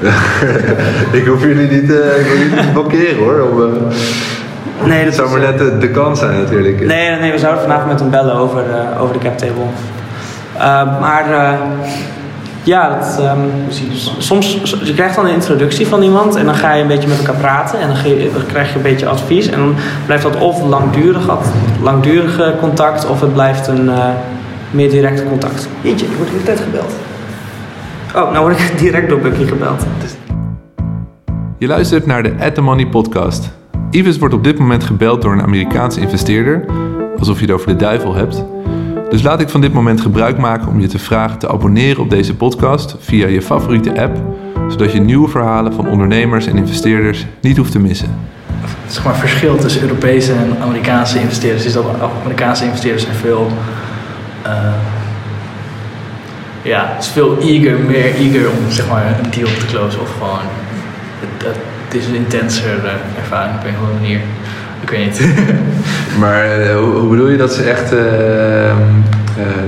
ik 1.20 1.26
hoef 1.26 1.42
jullie 1.44 1.70
niet, 1.82 1.92
eh, 1.92 2.20
ik 2.20 2.26
wil 2.28 2.38
jullie 2.38 2.56
niet 2.62 2.74
blokkeren 2.74 3.18
hoor. 3.18 3.42
Om, 3.52 3.62
eh, 3.62 3.96
Nee, 4.88 4.98
het 4.98 5.06
dat 5.06 5.16
zou 5.16 5.30
maar 5.30 5.40
net 5.40 5.58
de, 5.58 5.78
de 5.78 5.90
kans 5.90 6.20
zijn 6.20 6.38
natuurlijk. 6.42 6.80
Nee, 6.86 7.10
nee, 7.20 7.32
we 7.32 7.38
zouden 7.38 7.62
vandaag 7.62 7.86
met 7.88 8.00
hem 8.00 8.10
bellen 8.10 8.36
over, 8.36 8.64
eh, 8.70 9.02
over 9.02 9.14
de 9.14 9.20
cap 9.20 9.38
table. 9.38 9.64
Eh, 10.58 11.00
maar 11.00 11.32
eh, 11.32 11.54
ja, 12.64 12.90
dat, 13.00 13.20
ehm, 13.20 13.40
soms 14.18 14.58
je 14.84 14.94
krijgt 14.94 15.16
dan 15.16 15.26
een 15.26 15.34
introductie 15.34 15.88
van 15.88 16.02
iemand 16.04 16.36
en 16.36 16.46
dan 16.46 16.56
ga 16.56 16.74
je 16.74 16.82
een 16.82 16.88
beetje 16.88 17.08
met 17.08 17.18
elkaar 17.18 17.36
praten 17.42 17.80
en 17.80 17.88
dan, 17.88 17.96
ge- 17.96 18.30
dan 18.34 18.46
krijg 18.46 18.70
je 18.70 18.76
een 18.76 18.82
beetje 18.82 19.08
advies 19.08 19.48
en 19.48 19.60
dan 19.60 19.76
blijft 20.06 20.24
dat 20.24 20.36
of 20.38 20.62
langdurig, 20.64 21.30
langdurige 21.82 22.54
contact 22.60 23.08
of 23.08 23.22
het 23.22 23.34
blijft 23.34 23.68
een 23.68 23.90
eh, 23.90 24.06
meer 24.72 24.90
direct 24.90 25.24
contact. 25.28 25.68
Jeetje, 25.82 26.06
ik 26.06 26.12
word 26.18 26.28
de 26.30 26.34
hele 26.34 26.46
tijd 26.46 26.60
gebeld. 26.60 26.94
Oh, 28.16 28.32
nou 28.32 28.40
word 28.40 28.60
ik 28.60 28.78
direct 28.86 29.10
door 29.10 29.20
Bucky 29.20 29.46
gebeld. 29.46 29.86
Je 31.58 31.68
luistert 31.68 32.06
naar 32.06 32.24
de 32.24 32.34
At 32.40 32.56
The 32.56 32.62
Money 32.62 32.88
podcast. 32.88 33.52
Ivis 33.92 34.18
wordt 34.18 34.34
op 34.34 34.44
dit 34.44 34.60
moment 34.60 34.84
gebeld 34.84 35.22
door 35.22 35.32
een 35.32 35.42
Amerikaanse 35.42 36.00
investeerder, 36.00 36.66
alsof 37.20 37.40
je 37.40 37.46
het 37.46 37.54
over 37.54 37.68
de 37.68 37.76
duivel 37.76 38.16
hebt. 38.16 38.44
Dus 39.10 39.22
laat 39.22 39.42
ik 39.42 39.50
van 39.50 39.62
dit 39.62 39.74
moment 39.74 40.02
gebruik 40.02 40.38
maken 40.38 40.68
om 40.68 40.80
je 40.80 40.88
te 40.88 41.00
vragen 41.00 41.40
te 41.40 41.50
abonneren 41.50 42.02
op 42.02 42.10
deze 42.10 42.36
podcast 42.36 42.96
via 43.00 43.28
je 43.28 43.42
favoriete 43.42 44.02
app, 44.02 44.18
zodat 44.70 44.92
je 44.92 45.00
nieuwe 45.02 45.28
verhalen 45.30 45.74
van 45.74 45.88
ondernemers 45.88 46.48
en 46.48 46.58
investeerders 46.58 47.26
niet 47.42 47.58
hoeft 47.58 47.72
te 47.72 47.80
missen. 47.80 48.16
Het 48.84 48.94
zeg 48.94 49.04
maar, 49.06 49.16
verschil 49.16 49.56
tussen 49.58 49.82
Europese 49.82 50.34
en 50.34 50.58
Amerikaanse 50.62 51.20
investeerders 51.20 51.66
is 51.66 51.74
dat 51.74 51.86
Amerikaanse 52.22 52.66
investeerders 52.66 53.04
zijn 53.04 53.16
veel. 53.16 53.48
eh, 54.42 54.74
ja, 56.64 56.94
het 56.96 57.04
is 57.04 57.10
veel 57.10 57.38
eager, 57.42 57.80
meer 57.80 58.16
eager 58.16 58.50
om 58.50 58.72
zeg 58.72 58.90
maar, 58.90 59.06
een 59.24 59.32
deal 59.32 59.50
te 59.60 59.66
closen. 59.66 60.02
Of 60.02 60.12
gewoon. 60.18 60.40
Het, 61.20 61.56
het 61.86 62.02
is 62.02 62.08
een 62.08 62.16
intenser 62.16 62.86
eh, 62.86 63.20
ervaring 63.22 63.56
op 63.60 63.64
een 63.64 63.74
of 63.74 63.80
andere 63.80 64.00
manier. 64.00 64.20
Ik 64.82 64.90
weet 64.90 65.06
niet. 65.06 65.30
Maar 66.20 66.46
eh, 66.46 66.76
hoe, 66.76 67.10
bedoel 67.10 67.28
je 67.28 67.38
dat 67.38 67.54
ze 67.54 67.64
echt, 67.64 67.94
eh, 67.94 68.74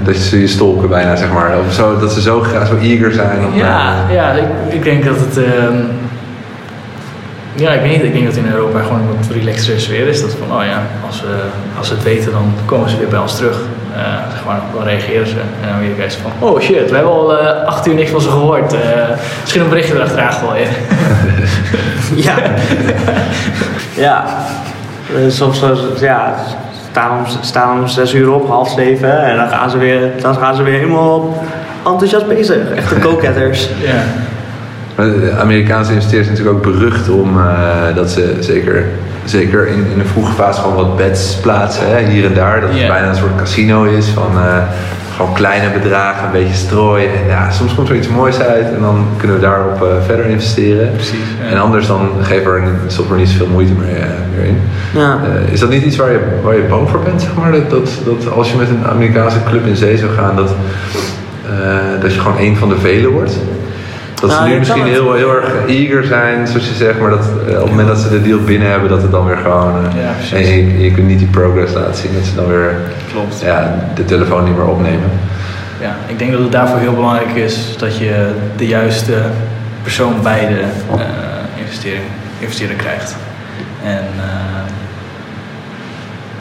dat 0.04 0.16
ze 0.16 0.40
je 0.40 0.48
stolken 0.48 0.90
bijna, 0.90 1.16
zeg 1.16 1.32
maar? 1.34 1.60
Of 1.68 1.74
zo, 1.74 2.00
dat 2.00 2.12
ze 2.12 2.22
zo 2.22 2.42
graag 2.42 2.68
zo 2.68 2.78
eager 2.78 3.12
zijn? 3.12 3.40
Ja, 3.54 4.06
ja 4.12 4.32
ik, 4.32 4.74
ik 4.74 4.84
denk 4.84 5.06
dat 5.06 5.20
het. 5.20 5.38
ehm, 5.38 5.76
ja, 7.56 7.72
ik 7.72 7.82
weet 7.82 7.92
niet. 7.92 8.04
Ik 8.04 8.14
denk 8.14 8.26
dat 8.26 8.36
in 8.36 8.52
Europa 8.52 8.82
gewoon 8.82 9.00
een 9.00 9.46
wat 9.46 9.60
sfeer 9.78 10.08
is. 10.08 10.22
Dat 10.22 10.36
van, 10.48 10.58
oh 10.58 10.66
ja, 10.66 10.82
als 11.06 11.18
ze, 11.18 11.26
als 11.78 11.88
ze 11.88 11.94
het 11.94 12.04
weten, 12.04 12.32
dan 12.32 12.54
komen 12.66 12.90
ze 12.90 12.98
weer 12.98 13.08
bij 13.08 13.20
ons 13.20 13.36
terug. 13.36 13.58
Eh, 13.96 14.32
zeg 14.32 14.46
maar, 14.46 14.60
dan 14.74 14.84
reageren 14.84 15.28
ze. 15.28 15.36
En 15.40 15.70
dan 15.70 15.96
weer 15.96 16.10
ze 16.10 16.18
van, 16.22 16.32
oh 16.50 16.60
shit, 16.60 16.90
we 16.90 16.96
hebben 16.96 17.14
al 17.14 17.38
eh, 17.38 17.66
acht 17.66 17.88
uur 17.88 17.94
niks 17.94 18.12
van 18.12 18.22
ze 18.22 18.30
gehoord. 18.30 18.74
Eh, 18.74 18.80
misschien 19.42 19.62
een 19.62 19.70
berichtje 19.70 19.96
erachteraan 19.96 20.34
gooien. 20.34 20.68
Ja. 22.16 22.36
ja. 23.96 24.26
Eh, 25.16 25.32
Soms 25.32 25.62
eh, 25.62 25.70
ja, 26.00 26.36
staan 26.92 27.18
om, 27.18 27.26
staan 27.42 27.80
om 27.80 27.88
zes 27.88 28.14
uur 28.14 28.32
op, 28.32 28.48
half 28.48 28.70
zeven. 28.70 29.24
En 29.24 29.38
dan 29.38 29.50
gaan 29.50 29.70
ze 29.70 29.78
weer, 29.78 30.12
dan 30.22 30.36
gaan 30.36 30.56
ze 30.56 30.64
weer 30.64 30.80
helemaal 30.80 31.44
enthousiast 31.86 32.28
bezig. 32.28 32.72
Echte 32.76 33.02
go-getters. 33.02 33.70
ja. 33.88 35.04
De 35.04 35.36
Amerikaanse 35.40 35.92
investeerders 35.94 36.28
zijn 36.28 36.38
natuurlijk 36.38 36.68
ook 36.68 36.74
berucht 36.74 37.10
om 37.10 37.40
eh, 37.40 37.96
dat 37.96 38.10
ze 38.10 38.38
zeker, 38.40 38.86
zeker 39.26 39.68
in, 39.68 39.86
in 39.92 39.98
de 39.98 40.06
vroege 40.06 40.34
fase 40.34 40.62
gewoon 40.62 40.76
wat 40.76 40.98
bets 40.98 41.36
plaatsen, 41.36 41.96
hè, 41.96 42.04
hier 42.06 42.26
en 42.26 42.34
daar. 42.34 42.62
Dat 42.62 42.70
het 42.70 42.88
bijna 42.88 43.10
een 43.10 43.16
soort 43.16 43.36
casino 43.36 43.84
is 43.84 44.08
van 44.08 44.32
eh, 44.38 44.58
gewoon 45.16 45.34
kleine 45.34 45.80
bedragen, 45.80 46.26
een 46.26 46.32
beetje 46.32 46.54
strooien. 46.54 47.10
En 47.10 47.28
ja, 47.28 47.52
soms 47.52 47.76
komt 47.76 47.90
er 47.90 47.96
iets 47.96 48.08
moois 48.08 48.40
uit 48.40 48.74
en 48.74 48.82
dan 48.82 49.06
kunnen 49.18 49.36
we 49.36 49.42
daarop 49.42 49.82
eh, 49.82 49.88
verder 50.06 50.26
investeren. 50.26 50.92
Precies, 50.92 51.28
ja. 51.42 51.50
En 51.50 51.62
anders 51.62 51.88
dan 51.88 52.10
geven 52.22 52.54
we 52.54 52.60
er, 52.60 53.12
er 53.12 53.18
niet 53.18 53.30
zoveel 53.30 53.48
moeite 53.48 53.74
meer, 53.74 53.96
eh, 53.96 54.08
meer 54.36 54.46
in. 54.46 54.62
Ja. 54.94 55.20
Is 55.52 55.60
dat 55.60 55.70
niet 55.70 55.84
iets 55.84 55.96
waar 55.96 56.12
je, 56.12 56.20
waar 56.44 56.56
je 56.56 56.62
bang 56.62 56.90
voor 56.90 57.00
bent, 57.00 57.22
zeg 57.22 57.36
maar? 57.36 57.52
Dat, 57.52 57.70
dat, 57.70 57.90
dat 58.06 58.32
als 58.32 58.52
je 58.52 58.58
met 58.58 58.70
een 58.70 58.88
Amerikaanse 58.88 59.38
club 59.50 59.66
in 59.66 59.76
zee 59.76 59.98
zou 59.98 60.12
gaan, 60.12 60.36
dat, 60.36 60.56
eh, 61.46 62.02
dat 62.02 62.14
je 62.14 62.20
gewoon 62.20 62.38
een 62.40 62.58
van 62.58 62.70
de 62.70 62.78
velen 62.78 63.12
wordt? 63.12 63.38
Dat 64.22 64.32
ze 64.32 64.38
Nou, 64.38 64.50
nu 64.50 64.58
misschien 64.58 64.84
heel, 64.86 65.14
heel 65.14 65.36
erg 65.36 65.54
eager 65.68 66.04
zijn, 66.04 66.48
zoals 66.48 66.68
je 66.68 66.74
zegt, 66.74 67.00
maar 67.00 67.10
dat 67.10 67.26
eh, 67.48 67.54
op 67.54 67.60
het 67.62 67.70
moment 67.70 67.88
dat 67.88 67.98
ze 67.98 68.10
de 68.10 68.22
deal 68.22 68.40
binnen 68.40 68.70
hebben, 68.70 68.90
dat 68.90 69.02
het 69.02 69.12
dan 69.12 69.26
weer 69.26 69.38
gewoon. 69.38 69.74
eh, 69.86 70.04
Ja, 70.04 70.38
en 70.38 70.46
je, 70.46 70.80
je 70.84 70.92
kunt 70.92 71.08
niet 71.08 71.20
die 71.20 71.28
progress 71.28 71.74
laten 71.74 71.96
zien, 71.96 72.14
dat 72.14 72.26
ze 72.26 72.36
dan 72.36 72.48
weer 72.48 72.76
Klopt. 73.12 73.42
ja, 73.42 73.76
de 73.96 74.06
telefoon 74.06 74.44
niet 74.44 74.58
meer 74.58 74.68
opnemen. 74.68 75.10
Ja, 75.82 75.96
ik 76.08 76.20
denk 76.20 76.32
dat 76.32 76.42
het 76.42 76.52
daarvoor 76.52 76.80
heel 76.80 76.94
belangrijk 76.94 77.36
is 77.36 77.76
dat 77.78 77.98
je 77.98 78.32
de 78.56 78.68
juiste 78.68 79.14
persoon 79.82 80.14
bij 80.24 80.48
de 80.48 80.60
eh, 80.98 81.06
investering, 81.62 82.04
investeerder 82.40 82.76
krijgt. 82.76 83.16
En 83.84 84.04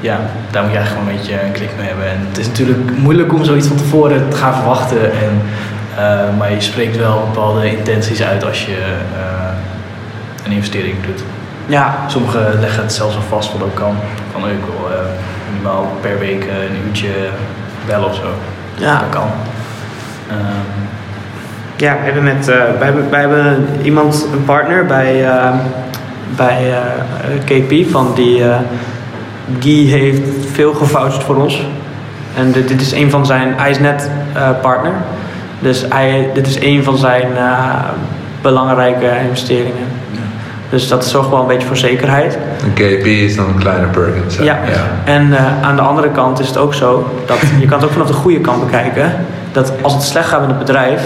ja, 0.01 0.21
daar 0.51 0.63
moet 0.63 0.73
je 0.73 0.79
eigenlijk 0.79 0.89
gewoon 0.89 1.09
een 1.09 1.17
beetje 1.17 1.47
een 1.47 1.53
klik 1.53 1.71
mee 1.79 1.87
hebben. 1.87 2.07
En 2.11 2.19
het 2.29 2.39
is 2.39 2.47
natuurlijk 2.47 2.97
moeilijk 2.99 3.33
om 3.33 3.45
zoiets 3.45 3.67
van 3.67 3.77
tevoren 3.77 4.29
te 4.29 4.37
gaan 4.37 4.55
verwachten. 4.55 5.13
En, 5.13 5.31
eh, 5.99 6.37
maar 6.39 6.53
je 6.53 6.61
spreekt 6.61 6.97
wel 6.97 7.29
bepaalde 7.33 7.77
intenties 7.77 8.23
uit 8.23 8.45
als 8.45 8.67
je 8.67 8.77
eh, 9.17 10.45
een 10.45 10.53
investering 10.53 10.97
doet. 11.07 11.23
Ja. 11.67 11.97
Sommigen 12.07 12.61
leggen 12.61 12.83
het 12.83 12.93
zelfs 12.93 13.17
al 13.17 13.23
vast 13.23 13.53
wat 13.53 13.63
ook 13.63 13.75
kan. 13.75 13.97
Van 14.33 14.43
oh, 14.43 14.49
ik 14.49 14.65
wil 14.65 14.91
eh, 14.91 14.99
minimaal 15.51 15.97
per 16.01 16.19
week 16.19 16.43
een 16.43 16.87
uurtje 16.87 17.09
bellen 17.87 18.09
of 18.09 18.15
zo. 18.15 18.29
Ja. 18.75 18.99
Dat 18.99 19.09
kan. 19.09 19.29
Ehm, 20.29 20.83
Ja, 21.77 21.93
we 21.93 22.05
hebben 22.05 22.23
met, 22.23 22.47
wij, 22.47 22.77
hebben, 22.79 23.11
wij 23.11 23.21
hebben 23.21 23.67
iemand, 23.83 24.27
een 24.33 24.45
partner 24.45 24.87
bij, 24.87 25.29
bij 26.37 26.75
KP 27.45 27.91
van 27.91 28.13
die, 28.15 28.43
die 29.47 29.91
heeft 29.91 30.21
veel 30.53 30.75
gevoucht 30.75 31.23
voor 31.23 31.37
ons. 31.37 31.67
En 32.37 32.53
dit, 32.53 32.69
dit 32.69 32.81
is 32.81 32.93
een 32.93 33.11
van 33.11 33.27
zijn, 33.27 33.55
hij 33.57 33.71
is 33.71 33.79
net 33.79 34.11
partner. 34.63 34.93
Dus 35.65 35.85
hij, 35.89 36.31
dit 36.35 36.47
is 36.47 36.61
een 36.61 36.85
van 36.85 36.97
zijn 36.97 37.37
eh, 37.37 37.69
belangrijke 38.43 39.11
investeringen. 39.29 39.87
Dus 40.71 40.89
dat 40.89 41.07
zorgt 41.07 41.31
wel 41.31 41.41
een 41.41 41.47
beetje 41.47 41.67
voor 41.67 41.77
zekerheid. 41.77 42.39
Een 42.65 42.73
KP 42.73 43.07
is 43.07 43.37
dan 43.37 43.49
een 43.49 43.59
kleine 43.59 43.87
Perkins. 43.87 44.37
hè? 44.37 44.45
Ja. 44.45 44.59
En 45.05 45.33
eh, 45.33 45.63
aan 45.63 45.77
de 45.77 45.83
andere 45.83 46.11
kant 46.11 46.41
is 46.41 46.47
het 46.47 46.57
ook 46.57 46.75
zo 46.75 47.11
dat 47.27 47.39
je 47.61 47.67
kan 47.67 47.77
het 47.79 47.87
ook 47.87 47.93
vanaf 47.93 48.07
de 48.07 48.13
goede 48.13 48.41
kant 48.41 48.65
bekijken. 48.65 49.13
Dat 49.53 49.73
als 49.81 49.95
het 49.95 50.03
slecht 50.03 50.29
gaat 50.29 50.41
met 50.41 50.49
het 50.49 50.59
bedrijf, 50.59 51.03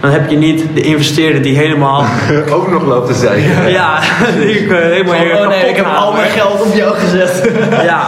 dan 0.00 0.10
heb 0.10 0.30
je 0.30 0.36
niet 0.36 0.64
de 0.74 0.80
investeerder 0.80 1.42
die 1.42 1.56
helemaal. 1.56 2.04
ook 2.54 2.70
nog 2.70 2.84
loopt 2.86 3.06
te 3.06 3.14
zeiken. 3.14 3.70
ja, 3.72 3.98
die 4.40 4.50
ik, 4.60 4.70
eh, 4.70 4.78
helemaal 4.78 5.14
oh, 5.14 5.40
oh 5.42 5.48
nee, 5.48 5.68
ik 5.68 5.76
heb 5.76 5.86
al 5.96 6.12
mijn 6.12 6.30
geld 6.30 6.60
op 6.62 6.74
jou 6.74 6.94
gezet. 6.94 7.50
Ja, 7.84 8.06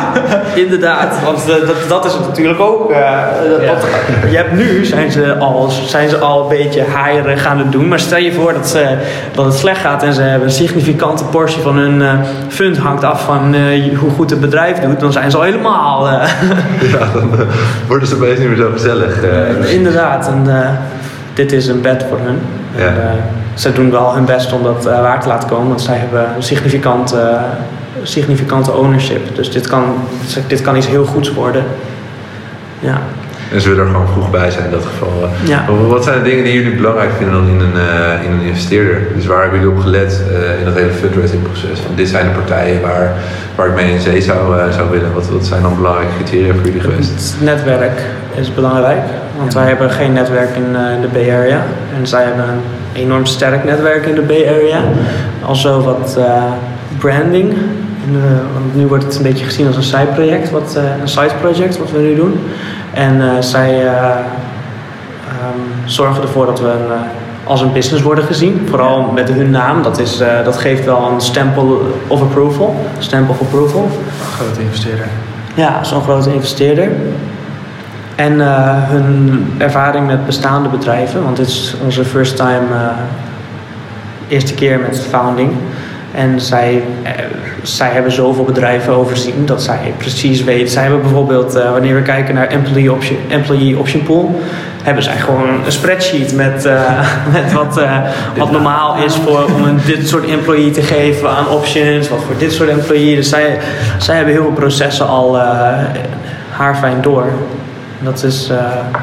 inderdaad. 0.54 1.14
Want 1.24 1.40
eh, 1.40 1.66
dat, 1.66 1.88
dat 1.88 2.04
is 2.04 2.12
het 2.12 2.26
natuurlijk 2.26 2.60
ook. 2.60 2.90
eh, 2.90 2.98
dat, 3.50 3.60
Ja. 3.62 3.66
dat- 3.74 4.30
je 4.30 4.36
hebt 4.36 4.52
nu, 4.52 4.84
zijn 4.84 5.10
ze, 5.12 5.36
al, 5.38 5.70
zijn 5.86 6.08
ze 6.08 6.18
al 6.18 6.42
een 6.42 6.48
beetje 6.48 6.84
haaierig 6.94 7.42
gaan 7.42 7.58
het 7.58 7.72
doen. 7.72 7.88
Maar 7.88 8.00
stel 8.00 8.18
je 8.18 8.32
voor 8.32 8.52
dat, 8.52 8.68
ze, 8.68 8.96
dat 9.34 9.44
het 9.44 9.54
slecht 9.54 9.80
gaat 9.80 10.02
en 10.02 10.12
ze 10.14 10.22
hebben 10.22 10.48
een 10.48 10.54
significante 10.54 11.24
portie 11.24 11.62
van 11.62 11.76
hun 11.76 12.02
eh, 12.02 12.12
fund 12.48 12.78
hangt 12.78 13.04
af 13.04 13.24
van 13.24 13.54
eh, 13.54 13.98
hoe 13.98 14.10
goed 14.10 14.30
het 14.30 14.40
bedrijf 14.40 14.78
doet. 14.78 15.00
Dan 15.00 15.12
zijn 15.12 15.30
ze 15.30 15.36
al 15.36 15.42
helemaal. 15.42 16.08
eh, 16.08 16.28
Ja, 16.92 16.98
dan 17.14 17.30
worden 17.86 18.08
ze 18.08 18.14
opeens 18.14 18.38
niet 18.38 18.48
meer 18.48 18.56
zo 18.56 18.70
gezellig. 18.72 19.22
eh. 19.22 19.72
inderdaad. 19.74 20.28
En 20.28 20.42
eh, 20.62 20.68
dit 21.34 21.52
is 21.52 21.66
een 21.66 21.80
bed 21.80 22.04
voor 22.08 22.18
hun. 22.18 22.38
Ja. 22.76 22.86
En, 22.86 22.96
eh, 22.96 23.14
ze 23.54 23.72
doen 23.72 23.90
wel 23.90 24.14
hun 24.14 24.24
best 24.24 24.52
om 24.52 24.62
dat 24.62 24.86
eh, 24.86 25.00
waar 25.00 25.20
te 25.20 25.28
laten 25.28 25.48
komen. 25.48 25.68
Want 25.68 25.80
zij 25.80 25.96
hebben 25.96 26.34
een 26.36 26.42
significant 26.42 27.12
eh, 27.12 27.42
significante 28.02 28.72
ownership. 28.72 29.36
Dus 29.36 29.50
dit 29.50 29.66
kan, 29.66 29.84
dit 30.46 30.60
kan 30.60 30.76
iets 30.76 30.86
heel 30.86 31.04
goeds 31.04 31.32
worden. 31.32 31.64
Ja. 32.78 33.00
En 33.52 33.60
ze 33.60 33.68
willen 33.68 33.84
er 33.84 33.90
gewoon 33.90 34.08
vroeg 34.08 34.30
bij 34.30 34.50
zijn 34.50 34.64
in 34.64 34.70
dat 34.70 34.84
geval. 34.84 35.28
Ja. 35.44 35.64
Wat 35.88 36.04
zijn 36.04 36.22
de 36.22 36.28
dingen 36.30 36.44
die 36.44 36.52
jullie 36.52 36.76
belangrijk 36.76 37.10
vinden 37.16 37.34
dan 37.34 37.48
in 37.48 37.60
een, 37.60 37.74
uh, 37.74 38.24
in 38.24 38.32
een 38.32 38.46
investeerder? 38.46 39.06
Dus 39.14 39.26
waar 39.26 39.42
hebben 39.42 39.60
jullie 39.60 39.74
op 39.74 39.82
gelet 39.82 40.22
uh, 40.30 40.58
in 40.58 40.64
dat 40.64 40.74
hele 40.74 40.92
fundraising 40.92 41.42
proces? 41.42 41.78
Van 41.86 41.94
dit 41.94 42.08
zijn 42.08 42.26
de 42.26 42.32
partijen 42.32 42.80
waar, 42.80 43.12
waar 43.54 43.66
ik 43.66 43.74
mee 43.74 43.92
in 43.92 44.00
zee 44.00 44.20
zou, 44.20 44.56
uh, 44.56 44.72
zou 44.72 44.90
willen. 44.90 45.12
Wat, 45.14 45.28
wat 45.28 45.46
zijn 45.46 45.62
dan 45.62 45.76
belangrijke 45.76 46.14
criteria 46.14 46.52
voor 46.54 46.64
jullie 46.64 46.80
geweest? 46.80 47.10
Het 47.10 47.36
netwerk 47.40 48.00
is 48.34 48.54
belangrijk. 48.54 49.02
Want 49.38 49.54
wij 49.54 49.66
hebben 49.66 49.90
geen 49.90 50.12
netwerk 50.12 50.56
in 50.56 50.72
de 51.00 51.08
Bay 51.12 51.30
Area. 51.30 51.62
En 51.98 52.06
zij 52.06 52.24
hebben 52.24 52.44
een 52.44 52.62
enorm 52.92 53.26
sterk 53.26 53.64
netwerk 53.64 54.06
in 54.06 54.14
de 54.14 54.20
Bay 54.20 54.48
Area. 54.48 54.80
Also 55.46 55.82
wat 55.82 56.18
branding. 56.98 57.54
want 58.52 58.74
nu 58.74 58.86
wordt 58.86 59.04
het 59.04 59.16
een 59.16 59.22
beetje 59.22 59.44
gezien 59.44 59.66
als 59.66 59.76
een 59.76 59.82
side-project, 59.82 60.50
wat, 60.50 60.78
een 61.00 61.08
side-project 61.08 61.78
wat 61.78 61.90
we 61.90 61.98
nu 61.98 62.14
doen. 62.14 62.40
En 62.94 63.16
uh, 63.16 63.30
zij 63.40 63.84
uh, 63.84 63.90
um, 63.92 65.72
zorgen 65.84 66.22
ervoor 66.22 66.46
dat 66.46 66.60
we 66.60 66.68
een, 66.68 66.86
uh, 66.86 67.00
als 67.44 67.60
een 67.60 67.72
business 67.72 68.02
worden 68.02 68.24
gezien. 68.24 68.66
Vooral 68.68 69.10
met 69.14 69.28
hun 69.28 69.50
naam. 69.50 69.82
Dat, 69.82 69.98
is, 69.98 70.22
dat 70.44 70.58
geeft 70.58 70.84
wel 70.84 71.10
een 71.12 71.20
stempel 71.20 71.94
of 72.06 72.22
approval. 72.22 72.86
Stempel 72.98 73.34
of 73.34 73.40
approval. 73.40 73.82
Een 73.82 74.44
grote 74.44 74.60
investeerder. 74.60 75.06
Ja, 75.54 75.84
zo'n 75.84 76.02
grote 76.02 76.34
investeerder. 76.34 76.90
En 78.14 78.40
hun 78.88 79.52
ervaring 79.58 80.06
met 80.06 80.26
bestaande 80.26 80.68
bedrijven. 80.68 81.24
Want 81.24 81.36
dit 81.36 81.46
is 81.46 81.76
onze 81.84 82.04
first 82.04 82.36
time, 82.36 82.66
eerste 84.28 84.54
keer 84.54 84.78
met 84.78 85.06
founding. 85.10 85.52
En 86.14 86.40
zij, 86.40 86.82
eh, 87.02 87.12
zij 87.62 87.90
hebben 87.90 88.12
zoveel 88.12 88.44
bedrijven 88.44 88.92
overzien 88.92 89.46
dat 89.46 89.62
zij 89.62 89.94
precies 89.96 90.44
weten. 90.44 90.68
Zij 90.68 90.82
hebben 90.82 91.00
bijvoorbeeld, 91.00 91.56
uh, 91.56 91.70
wanneer 91.70 91.94
we 91.94 92.02
kijken 92.02 92.34
naar 92.34 92.46
employee 92.46 92.92
option, 92.92 93.18
employee 93.28 93.78
option 93.78 94.02
pool, 94.02 94.40
hebben 94.82 95.02
zij 95.02 95.16
gewoon 95.16 95.48
een 95.64 95.72
spreadsheet 95.72 96.34
met, 96.34 96.66
uh, 96.66 97.00
met 97.32 97.52
wat, 97.52 97.78
uh, 97.78 97.98
wat 98.36 98.50
normaal 98.50 98.96
is 98.96 99.14
voor, 99.14 99.44
om 99.44 99.64
een, 99.64 99.80
dit 99.86 100.08
soort 100.08 100.28
employee 100.28 100.70
te 100.70 100.82
geven 100.82 101.30
aan 101.30 101.48
options, 101.48 102.08
wat 102.08 102.22
voor 102.26 102.38
dit 102.38 102.52
soort 102.52 102.68
employee. 102.68 103.16
Dus 103.16 103.28
zij, 103.28 103.58
zij 103.98 104.16
hebben 104.16 104.34
heel 104.34 104.42
veel 104.42 104.52
processen 104.52 105.06
al 105.06 105.38
haarfijn 106.50 107.02
door. 107.02 107.24
Dat 107.98 108.22
is 108.22 108.50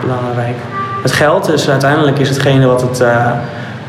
belangrijk. 0.01 0.55
Het 1.01 1.11
geld 1.11 1.49
is 1.51 1.69
uiteindelijk 1.69 2.19
is 2.19 2.29
hetgene 2.29 2.65
wat 2.65 2.81
het 2.81 3.03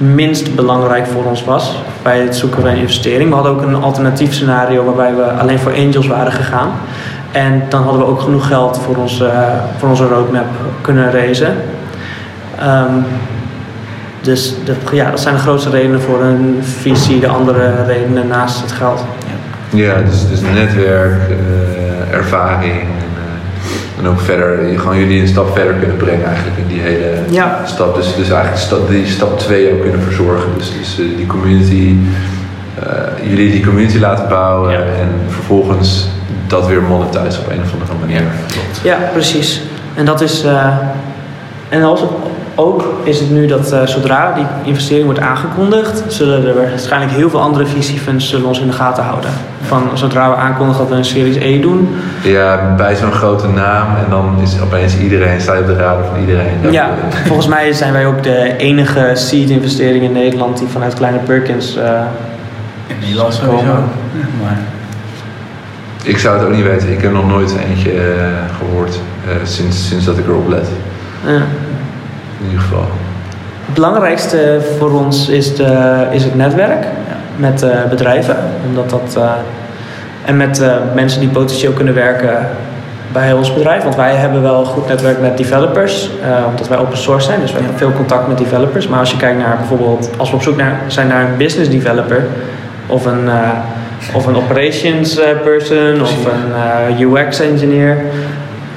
minst 0.00 0.54
belangrijk 0.54 1.06
voor 1.06 1.24
ons 1.24 1.44
was 1.44 1.82
bij 2.02 2.20
het 2.20 2.36
zoeken 2.36 2.60
van 2.60 2.70
investering. 2.70 3.28
We 3.28 3.34
hadden 3.34 3.52
ook 3.52 3.62
een 3.62 3.82
alternatief 3.82 4.32
scenario 4.32 4.84
waarbij 4.84 5.14
we 5.14 5.22
alleen 5.22 5.58
voor 5.58 5.74
angels 5.74 6.06
waren 6.06 6.32
gegaan. 6.32 6.70
En 7.32 7.62
dan 7.68 7.82
hadden 7.82 8.00
we 8.00 8.06
ook 8.06 8.20
genoeg 8.20 8.46
geld 8.46 8.78
voor 8.78 8.96
onze, 8.96 9.30
voor 9.78 9.88
onze 9.88 10.06
roadmap 10.06 10.46
kunnen 10.80 11.12
raisen. 11.12 11.56
Um, 12.62 13.04
dus 14.20 14.54
de, 14.64 14.74
ja, 14.92 15.10
dat 15.10 15.20
zijn 15.20 15.34
de 15.34 15.40
grootste 15.40 15.70
redenen 15.70 16.00
voor 16.00 16.22
een 16.22 16.58
visie, 16.62 17.20
de 17.20 17.28
andere 17.28 17.84
redenen 17.86 18.26
naast 18.26 18.60
het 18.60 18.72
geld. 18.72 19.04
Ja, 19.70 19.94
dus, 20.00 20.28
dus 20.28 20.40
netwerk, 20.40 21.20
uh, 21.30 22.14
ervaring, 22.14 22.82
en 24.00 24.06
ook 24.06 24.20
verder, 24.20 24.78
gewoon 24.78 24.98
jullie 24.98 25.20
een 25.20 25.28
stap 25.28 25.56
verder 25.56 25.74
kunnen 25.74 25.96
brengen 25.96 26.26
eigenlijk 26.26 26.56
in 26.58 26.66
die 26.66 26.80
hele 26.80 27.18
ja. 27.30 27.60
stap. 27.64 27.94
Dus, 27.94 28.14
dus 28.14 28.30
eigenlijk 28.30 28.56
stap, 28.56 28.88
die 28.88 29.06
stap 29.06 29.38
2 29.38 29.72
ook 29.72 29.80
kunnen 29.80 30.02
verzorgen. 30.02 30.48
Dus, 30.56 30.72
dus 30.78 30.98
uh, 30.98 31.16
die 31.16 31.26
community, 31.26 31.96
uh, 32.78 33.28
jullie 33.30 33.50
die 33.50 33.64
community 33.64 33.98
laten 33.98 34.28
bouwen 34.28 34.74
en 34.74 35.08
vervolgens 35.28 36.08
dat 36.46 36.66
weer 36.66 36.82
monetizen 36.82 37.42
op 37.44 37.50
een 37.50 37.60
of 37.62 37.72
andere 37.72 37.98
manier. 38.00 38.22
Ja, 38.82 38.96
ja 38.96 39.10
precies. 39.12 39.62
En 39.94 40.04
dat 40.04 40.20
is. 40.20 40.44
Uh, 40.44 40.76
en 41.68 41.82
als, 41.82 42.00
ook 42.54 42.84
is 43.04 43.20
het 43.20 43.30
nu 43.30 43.46
dat 43.46 43.72
uh, 43.72 43.86
zodra 43.86 44.32
die 44.34 44.44
investering 44.62 45.04
wordt 45.04 45.20
aangekondigd, 45.20 46.02
zullen 46.06 46.46
er 46.46 46.54
waarschijnlijk 46.54 47.12
heel 47.12 47.30
veel 47.30 47.40
andere 47.40 47.66
VC-funds 47.66 48.28
zullen 48.28 48.46
ons 48.46 48.60
in 48.60 48.66
de 48.66 48.72
gaten 48.72 49.04
houden. 49.04 49.30
Van 49.62 49.90
zodra 49.94 50.30
we 50.30 50.36
aankondigen 50.36 50.80
dat 50.80 50.90
we 50.90 50.96
een 50.96 51.04
Series 51.04 51.36
E 51.36 51.60
doen. 51.60 51.88
Ja, 52.22 52.74
bij 52.76 52.94
zo'n 52.96 53.12
grote 53.12 53.48
naam 53.48 53.96
en 53.96 54.10
dan 54.10 54.38
is 54.42 54.60
opeens 54.60 54.98
iedereen, 54.98 55.40
sta 55.40 55.54
je 55.54 55.60
op 55.60 55.66
de 55.66 55.74
radar 55.74 56.04
van 56.04 56.20
iedereen. 56.20 56.72
Ja, 56.72 56.90
volgens 57.26 57.46
mij 57.48 57.72
zijn 57.72 57.92
wij 57.92 58.06
ook 58.06 58.22
de 58.22 58.56
enige 58.56 59.10
seed-investering 59.14 60.04
in 60.04 60.12
Nederland 60.12 60.58
die 60.58 60.68
vanuit 60.68 60.94
Kleine 60.94 61.18
Perkins 61.18 61.76
uh, 61.76 61.82
in 62.86 62.96
Nederland 63.00 63.34
sowieso. 63.34 63.66
Ja, 63.66 63.82
maar... 64.42 64.58
Ik 66.02 66.18
zou 66.18 66.38
het 66.38 66.46
ook 66.46 66.54
niet 66.54 66.64
weten. 66.64 66.92
Ik 66.92 67.00
heb 67.00 67.12
nog 67.12 67.28
nooit 67.28 67.56
eentje 67.68 67.94
uh, 67.94 68.02
gehoord 68.58 69.00
uh, 69.26 69.32
sinds, 69.44 69.88
sinds 69.88 70.04
dat 70.04 70.18
ik 70.18 70.26
erop 70.26 70.48
let. 70.48 70.66
Ja 71.26 71.42
in 72.40 72.46
ieder 72.46 72.60
geval. 72.60 72.88
Het 73.64 73.74
belangrijkste 73.74 74.60
voor 74.78 74.90
ons 74.90 75.28
is, 75.28 75.56
de, 75.56 76.06
is 76.10 76.24
het 76.24 76.34
netwerk 76.34 76.86
met 77.36 77.62
uh, 77.62 77.70
bedrijven. 77.90 78.36
Omdat 78.68 78.90
dat, 78.90 79.14
uh, 79.18 79.30
en 80.24 80.36
met 80.36 80.60
uh, 80.60 80.74
mensen 80.94 81.20
die 81.20 81.28
potentieel 81.28 81.72
kunnen 81.72 81.94
werken 81.94 82.48
bij 83.12 83.32
ons 83.32 83.54
bedrijf. 83.54 83.82
Want 83.82 83.96
wij 83.96 84.14
hebben 84.14 84.42
wel 84.42 84.60
een 84.60 84.66
goed 84.66 84.88
netwerk 84.88 85.20
met 85.20 85.36
developers, 85.36 86.10
omdat 86.48 86.68
wij 86.68 86.78
open 86.78 86.98
source 86.98 87.26
zijn. 87.26 87.40
Dus 87.40 87.52
we 87.52 87.58
hebben 87.58 87.78
veel 87.78 87.92
contact 87.92 88.28
met 88.28 88.38
developers. 88.38 88.88
Maar 88.88 88.98
als 88.98 89.10
je 89.10 89.16
kijkt 89.16 89.38
naar 89.38 89.56
bijvoorbeeld, 89.56 90.10
als 90.16 90.30
we 90.30 90.36
op 90.36 90.42
zoek 90.42 90.56
naar, 90.56 90.80
zijn 90.86 91.08
naar 91.08 91.24
een 91.24 91.36
business 91.36 91.70
developer 91.70 92.26
of 92.86 93.06
een, 93.06 93.28
of 94.14 94.26
een 94.26 94.36
operations 94.36 95.20
person 95.42 96.00
of 96.00 96.16
een 96.24 97.00
UX 97.00 97.40
engineer, 97.40 97.96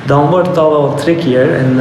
dan 0.05 0.29
wordt 0.29 0.47
het 0.47 0.57
al 0.57 0.69
wel 0.69 0.81
wat 0.81 0.97
trickier. 0.97 1.55
En, 1.55 1.79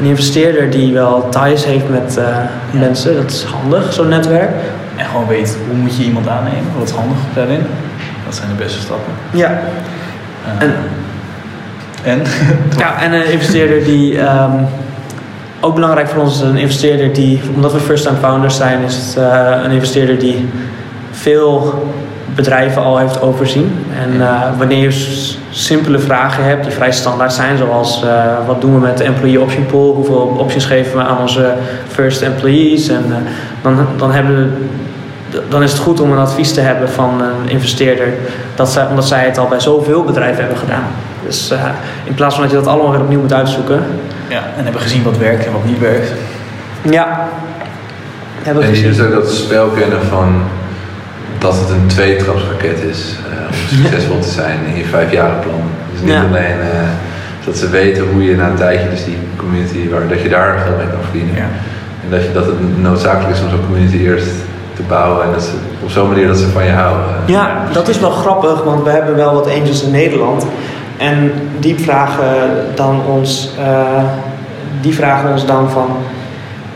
een 0.00 0.06
investeerder 0.06 0.70
die 0.70 0.92
wel 0.92 1.28
ties 1.28 1.64
heeft 1.64 1.88
met 1.88 2.16
uh, 2.18 2.36
mensen. 2.70 3.16
Dat 3.16 3.30
is 3.30 3.44
handig, 3.44 3.92
zo'n 3.92 4.08
netwerk. 4.08 4.50
En 4.96 5.06
gewoon 5.06 5.26
weet 5.26 5.56
hoe 5.68 5.76
moet 5.76 5.96
je 5.96 6.04
iemand 6.04 6.28
aannemen. 6.28 6.64
Wat 6.78 6.88
is 6.88 6.94
handig 6.94 7.18
daarin. 7.34 7.60
Dat 8.24 8.34
zijn 8.34 8.48
de 8.48 8.62
beste 8.62 8.80
stappen. 8.80 9.12
Ja. 9.30 9.50
Uh, 9.50 10.62
en? 10.62 10.74
En? 12.02 12.22
ja, 12.78 13.02
en 13.02 13.12
een 13.12 13.32
investeerder 13.32 13.84
die... 13.84 14.18
Um, 14.18 14.66
ook 15.60 15.74
belangrijk 15.74 16.08
voor 16.08 16.22
ons 16.22 16.34
is 16.34 16.40
een 16.40 16.56
investeerder 16.56 17.12
die... 17.12 17.40
Omdat 17.54 17.72
we 17.72 17.80
first-time 17.80 18.18
founders 18.18 18.56
zijn, 18.56 18.82
is 18.82 18.96
het 18.96 19.16
uh, 19.18 19.50
een 19.64 19.70
investeerder 19.70 20.18
die 20.18 20.48
veel 21.10 21.84
bedrijven 22.34 22.82
al 22.82 22.98
heeft 22.98 23.20
overzien. 23.22 23.84
En 24.02 24.14
uh, 24.14 24.58
wanneer 24.58 24.82
je 24.82 25.38
simpele 25.50 25.98
vragen 25.98 26.44
hebt 26.44 26.64
die 26.64 26.72
vrij 26.72 26.92
standaard 26.92 27.32
zijn, 27.32 27.56
zoals 27.58 28.04
uh, 28.04 28.24
wat 28.46 28.60
doen 28.60 28.74
we 28.74 28.80
met 28.80 28.98
de 28.98 29.04
employee 29.04 29.40
option 29.40 29.66
pool, 29.66 29.94
hoeveel 29.94 30.36
options 30.38 30.64
geven 30.64 30.96
we 30.96 31.02
aan 31.02 31.18
onze 31.18 31.54
first 31.88 32.22
employees, 32.22 32.88
en 32.88 33.04
uh, 33.08 33.14
dan, 33.62 33.86
dan, 33.96 34.12
hebben 34.12 34.36
we, 35.30 35.42
dan 35.48 35.62
is 35.62 35.70
het 35.72 35.80
goed 35.80 36.00
om 36.00 36.12
een 36.12 36.18
advies 36.18 36.52
te 36.52 36.60
hebben 36.60 36.88
van 36.88 37.22
een 37.22 37.48
investeerder, 37.48 38.08
dat 38.54 38.68
zij, 38.70 38.86
omdat 38.86 39.06
zij 39.06 39.24
het 39.24 39.38
al 39.38 39.48
bij 39.48 39.60
zoveel 39.60 40.04
bedrijven 40.04 40.38
hebben 40.38 40.58
gedaan. 40.58 40.84
Dus 41.26 41.52
in 42.04 42.14
plaats 42.14 42.34
van 42.34 42.42
dat 42.42 42.52
je 42.52 42.58
dat 42.58 42.66
allemaal 42.66 42.90
weer 42.90 43.00
opnieuw 43.00 43.20
moet 43.20 43.32
uitzoeken. 43.32 43.82
Ja, 44.28 44.42
en 44.56 44.64
hebben 44.64 44.82
gezien 44.82 45.02
wat 45.02 45.18
werkt 45.18 45.46
en 45.46 45.52
wat 45.52 45.64
niet 45.64 45.78
werkt. 45.78 46.12
Ja. 46.82 47.28
Hebben 48.42 48.64
en 48.64 48.72
dus 48.72 49.00
ook 49.00 49.12
dat 49.12 49.32
spel 49.32 49.66
kennen 49.66 50.02
van 50.02 50.42
dat 51.40 51.54
het 51.58 51.70
een 51.70 51.86
tweetrapsraket 51.86 52.82
is 52.90 53.16
uh, 53.32 53.48
om 53.48 53.76
succesvol 53.82 54.18
te 54.18 54.28
zijn 54.28 54.58
in 54.66 54.76
je 54.76 54.84
vijfjarenplan. 54.84 55.62
Dus 55.92 56.00
niet 56.00 56.24
alleen 56.28 56.58
uh, 56.58 56.88
dat 57.44 57.56
ze 57.56 57.68
weten 57.68 58.04
hoe 58.12 58.24
je 58.24 58.36
na 58.36 58.48
een 58.48 58.56
tijdje, 58.56 58.90
dus 58.90 59.04
die 59.04 59.18
community, 59.36 59.88
waar, 59.90 60.08
dat 60.08 60.22
je 60.22 60.28
daar 60.28 60.58
geld 60.58 60.76
mee 60.76 60.86
kan 60.86 61.02
verdienen. 61.02 61.34
Ja. 61.34 61.48
En 62.04 62.10
dat, 62.10 62.22
je, 62.22 62.32
dat 62.32 62.46
het 62.46 62.82
noodzakelijk 62.82 63.34
is 63.34 63.42
om 63.42 63.50
zo'n 63.50 63.66
community 63.66 63.96
eerst 63.96 64.30
te 64.74 64.82
bouwen 64.88 65.24
en 65.24 65.32
dat 65.32 65.42
ze, 65.42 65.50
op 65.82 65.90
zo'n 65.90 66.08
manier 66.08 66.26
dat 66.26 66.38
ze 66.38 66.48
van 66.48 66.64
je 66.64 66.70
houden. 66.70 67.04
Ja, 67.26 67.62
dat 67.72 67.88
is 67.88 68.00
wel 68.00 68.10
grappig, 68.10 68.62
want 68.62 68.84
we 68.84 68.90
hebben 68.90 69.16
wel 69.16 69.34
wat 69.34 69.46
angels 69.46 69.82
in 69.82 69.90
Nederland. 69.90 70.46
En 70.96 71.32
die 71.58 71.78
vragen 71.78 72.26
dan 72.74 73.02
ons, 73.06 73.54
uh, 73.58 74.02
die 74.80 74.94
vragen 74.94 75.30
ons 75.30 75.46
dan 75.46 75.70
van, 75.70 75.96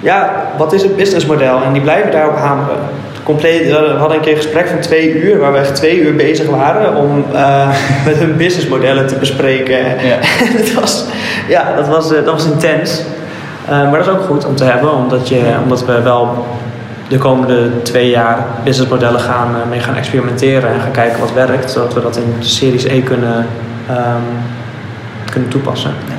ja, 0.00 0.30
wat 0.56 0.72
is 0.72 0.82
het 0.82 0.96
businessmodel? 0.96 1.62
En 1.62 1.72
die 1.72 1.82
blijven 1.82 2.10
daarop 2.10 2.36
hameren 2.36 2.78
compleet, 3.24 3.66
we 3.66 3.94
hadden 3.98 4.16
een 4.16 4.22
keer 4.22 4.36
een 4.36 4.42
gesprek 4.42 4.68
van 4.68 4.78
twee 4.78 5.12
uur, 5.12 5.38
waar 5.38 5.52
we 5.52 5.58
echt 5.58 5.74
twee 5.74 6.00
uur 6.00 6.14
bezig 6.14 6.46
waren 6.46 6.96
om 6.96 7.24
uh, 7.32 7.68
met 8.06 8.16
hun 8.16 8.36
businessmodellen 8.36 9.06
te 9.06 9.14
bespreken. 9.14 9.78
Ja. 9.78 10.18
dat, 10.58 10.72
was, 10.72 11.04
ja, 11.48 11.74
dat, 11.76 11.88
was, 11.88 12.12
uh, 12.12 12.24
dat 12.24 12.34
was 12.34 12.44
intens. 12.44 13.02
Uh, 13.64 13.70
maar 13.70 13.98
dat 13.98 14.06
is 14.06 14.12
ook 14.12 14.24
goed 14.24 14.46
om 14.46 14.56
te 14.56 14.64
hebben, 14.64 14.92
omdat, 14.92 15.28
je, 15.28 15.42
omdat 15.62 15.84
we 15.84 16.02
wel 16.02 16.46
de 17.08 17.18
komende 17.18 17.82
twee 17.82 18.08
jaar 18.08 18.46
businessmodellen 18.64 19.20
gaan, 19.20 19.56
mee 19.68 19.80
gaan 19.80 19.96
experimenteren 19.96 20.70
en 20.70 20.80
gaan 20.80 20.90
kijken 20.90 21.20
wat 21.20 21.32
werkt, 21.32 21.70
zodat 21.70 21.94
we 21.94 22.00
dat 22.00 22.16
in 22.16 22.34
Series 22.38 22.84
E 22.84 23.00
kunnen, 23.00 23.46
um, 23.90 24.24
kunnen 25.30 25.48
toepassen. 25.48 25.90
Ja. 26.08 26.14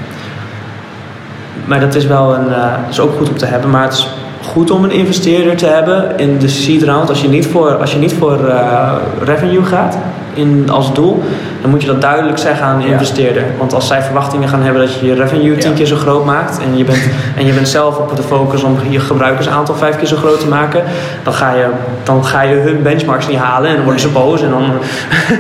Maar 1.66 1.80
dat 1.80 1.96
is 1.96 2.06
wel 2.06 2.36
een, 2.36 2.48
dat 2.50 2.90
is 2.90 3.00
ook 3.00 3.18
goed 3.18 3.30
om 3.30 3.38
te 3.38 3.46
hebben, 3.46 3.70
maar 3.70 3.84
het 3.84 3.94
is 3.94 4.08
goed 4.46 4.72
om 4.72 4.84
een 4.84 4.92
investeerder 4.92 5.56
te 5.56 5.66
hebben 5.66 6.12
in 6.18 6.38
de 6.40 6.48
seed 6.48 6.84
round 6.84 7.10
als 7.10 7.22
je 7.22 7.28
niet 7.28 7.46
voor, 7.48 7.78
als 7.78 7.92
je 7.92 7.98
niet 8.00 8.14
voor 8.14 8.40
uh, 8.48 8.92
revenue 9.24 9.64
gaat. 9.64 9.98
in, 10.34 10.68
als 10.72 10.94
doel, 10.94 11.24
dan 11.62 11.70
moet 11.70 11.82
je 11.82 11.88
dat 11.88 12.02
duidelijk 12.02 12.38
zeggen 12.38 12.66
aan 12.66 12.80
de 12.80 12.86
Ja. 12.86 12.92
investeerder. 12.92 13.44
Want 13.58 13.74
als 13.74 13.88
zij 13.88 14.02
verwachtingen 14.02 14.50
gaan 14.50 14.62
hebben 14.62 14.82
dat 14.82 15.00
je 15.00 15.06
je 15.06 15.14
revenue 15.14 15.58
tien 15.58 15.70
Ja. 15.70 15.76
keer 15.76 15.86
zo 15.86 15.96
groot 15.96 16.26
maakt 16.26 16.60
en 16.60 16.78
je 16.78 16.84
bent, 16.84 16.98
en 17.38 17.46
je 17.46 17.54
bent 17.54 17.68
zelf 17.68 17.98
op 17.98 18.16
de 18.16 18.22
focus 18.24 18.64
om 18.64 18.78
je 18.90 19.00
gebruikersaantal 19.00 19.76
vijf 19.76 19.98
keer 19.98 20.08
zo 20.08 20.16
groot 20.16 20.40
te 20.40 20.48
maken, 20.48 20.84
dan 21.24 21.34
ga 21.34 21.54
je, 21.54 21.66
dan 22.04 22.26
ga 22.26 22.42
je 22.42 22.56
hun 22.56 22.82
benchmarks 22.84 23.28
niet 23.28 23.38
halen 23.38 23.70
en 23.70 23.76
dan 23.76 23.84
worden 23.84 24.02
ze 24.02 24.08
boos 24.10 24.42
en 24.42 24.50
dan. 24.50 24.64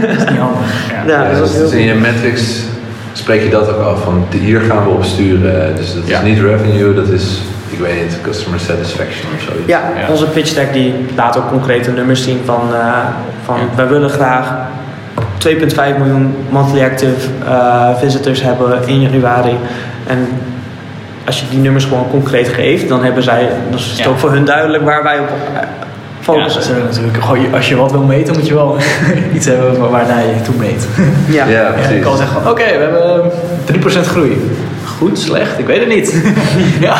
Dat 0.01 0.09
is 0.09 0.29
niet 0.29 0.39
handig. 0.39 0.59
Ja. 0.91 1.03
Ja, 1.13 1.23
Ja, 1.23 1.29
dus 1.29 1.37
dat 1.39 1.47
is 1.49 1.53
dus 1.57 1.71
heel 1.71 1.79
in 1.79 1.85
je 1.85 1.93
metrics 1.93 2.63
spreek 3.13 3.43
je 3.43 3.49
dat 3.49 3.69
ook 3.73 3.81
af, 3.81 4.03
van 4.03 4.25
hier 4.29 4.59
gaan 4.59 4.83
we 4.83 4.89
op 4.89 5.03
sturen. 5.03 5.75
Dus 5.75 5.93
dat 5.93 6.07
Ja. 6.07 6.19
is 6.19 6.23
niet 6.25 6.39
revenue, 6.39 6.93
dat 6.93 7.07
is, 7.07 7.41
ik 7.77 7.81
weet 7.85 8.01
niet, 8.01 8.17
customer 8.21 8.59
satisfaction 8.59 9.27
of 9.35 9.41
zoiets. 9.41 9.67
Ja, 9.67 9.81
Ja. 9.97 10.09
onze 10.11 10.25
pitch 10.25 10.53
deck 10.53 10.73
die 10.73 10.93
laat 11.15 11.37
ook 11.37 11.49
concrete 11.49 11.91
nummers 11.91 12.23
zien 12.23 12.41
van, 12.45 12.61
eh, 12.73 12.87
van 13.45 13.55
Ja. 13.57 13.61
wij 13.75 13.87
willen 13.87 14.09
graag 14.09 14.53
2,5 15.37 15.97
miljoen 15.97 16.35
monthly 16.49 16.83
active 16.83 17.13
eh, 17.47 17.89
visitors 17.97 18.41
hebben 18.41 18.79
in 18.87 19.01
januari. 19.01 19.57
En 20.07 20.27
als 21.25 21.39
je 21.39 21.45
die 21.49 21.59
nummers 21.59 21.85
gewoon 21.85 22.09
concreet 22.09 22.47
geeft, 22.47 22.87
dan 22.89 23.03
hebben 23.03 23.23
zij, 23.23 23.49
dan 23.69 23.79
is 23.79 23.85
het 23.85 23.97
Ja. 23.97 24.07
ook 24.07 24.17
voor 24.17 24.31
hun 24.31 24.45
duidelijk 24.45 24.83
waar 24.83 25.03
wij 25.03 25.19
op 25.19 25.27
eh, 25.27 25.61
Ja, 25.61 25.67
focussen. 26.21 26.73
willen 26.73 26.87
natuurlijk, 26.89 27.23
gewoon, 27.23 27.53
als 27.53 27.69
je 27.69 27.75
wat 27.75 27.91
wil 27.91 28.01
meten, 28.03 28.33
moet 28.33 28.47
je 28.47 28.53
wel 28.53 28.77
iets 29.35 29.45
hebben 29.45 29.79
waar- 29.79 29.89
waarnaar 29.89 30.19
je 30.25 30.41
toe 30.43 30.55
meet. 30.57 30.87
Ja. 31.29 31.45
Ja, 31.45 31.61
Ja, 31.61 31.71
precies. 31.71 31.91
ik 31.91 32.01
kan 32.01 32.17
zeggen 32.17 32.37
oké, 32.49 32.63
we 32.63 32.81
hebben 32.81 33.31
3% 33.65 34.07
groei. 34.07 34.49
Goed, 34.97 35.19
slecht, 35.19 35.59
ik 35.59 35.65
weet 35.65 35.79
het 35.79 35.87
niet. 35.89 36.21
ja. 36.87 36.95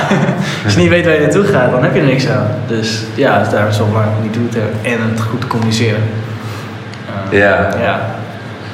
Als 0.63 0.73
je 0.73 0.79
niet 0.79 0.89
weet 0.89 1.05
waar 1.05 1.13
je 1.13 1.19
naartoe 1.19 1.43
gaat, 1.43 1.71
dan 1.71 1.83
heb 1.83 1.93
je 1.95 1.99
er 1.99 2.05
niks 2.05 2.27
aan. 2.27 2.47
Dus 2.67 3.03
ja, 3.15 3.39
dus 3.39 3.49
daar 3.49 3.67
is 3.67 3.77
wel 3.77 3.87
maar 3.87 4.07
niet 4.21 4.33
toe 4.33 4.49
te 4.49 4.59
en 4.81 4.97
het 5.11 5.21
goed 5.21 5.41
te 5.41 5.47
communiceren. 5.47 5.99
Eh, 7.29 7.37
Ja. 7.39 7.69
ja. 7.81 7.99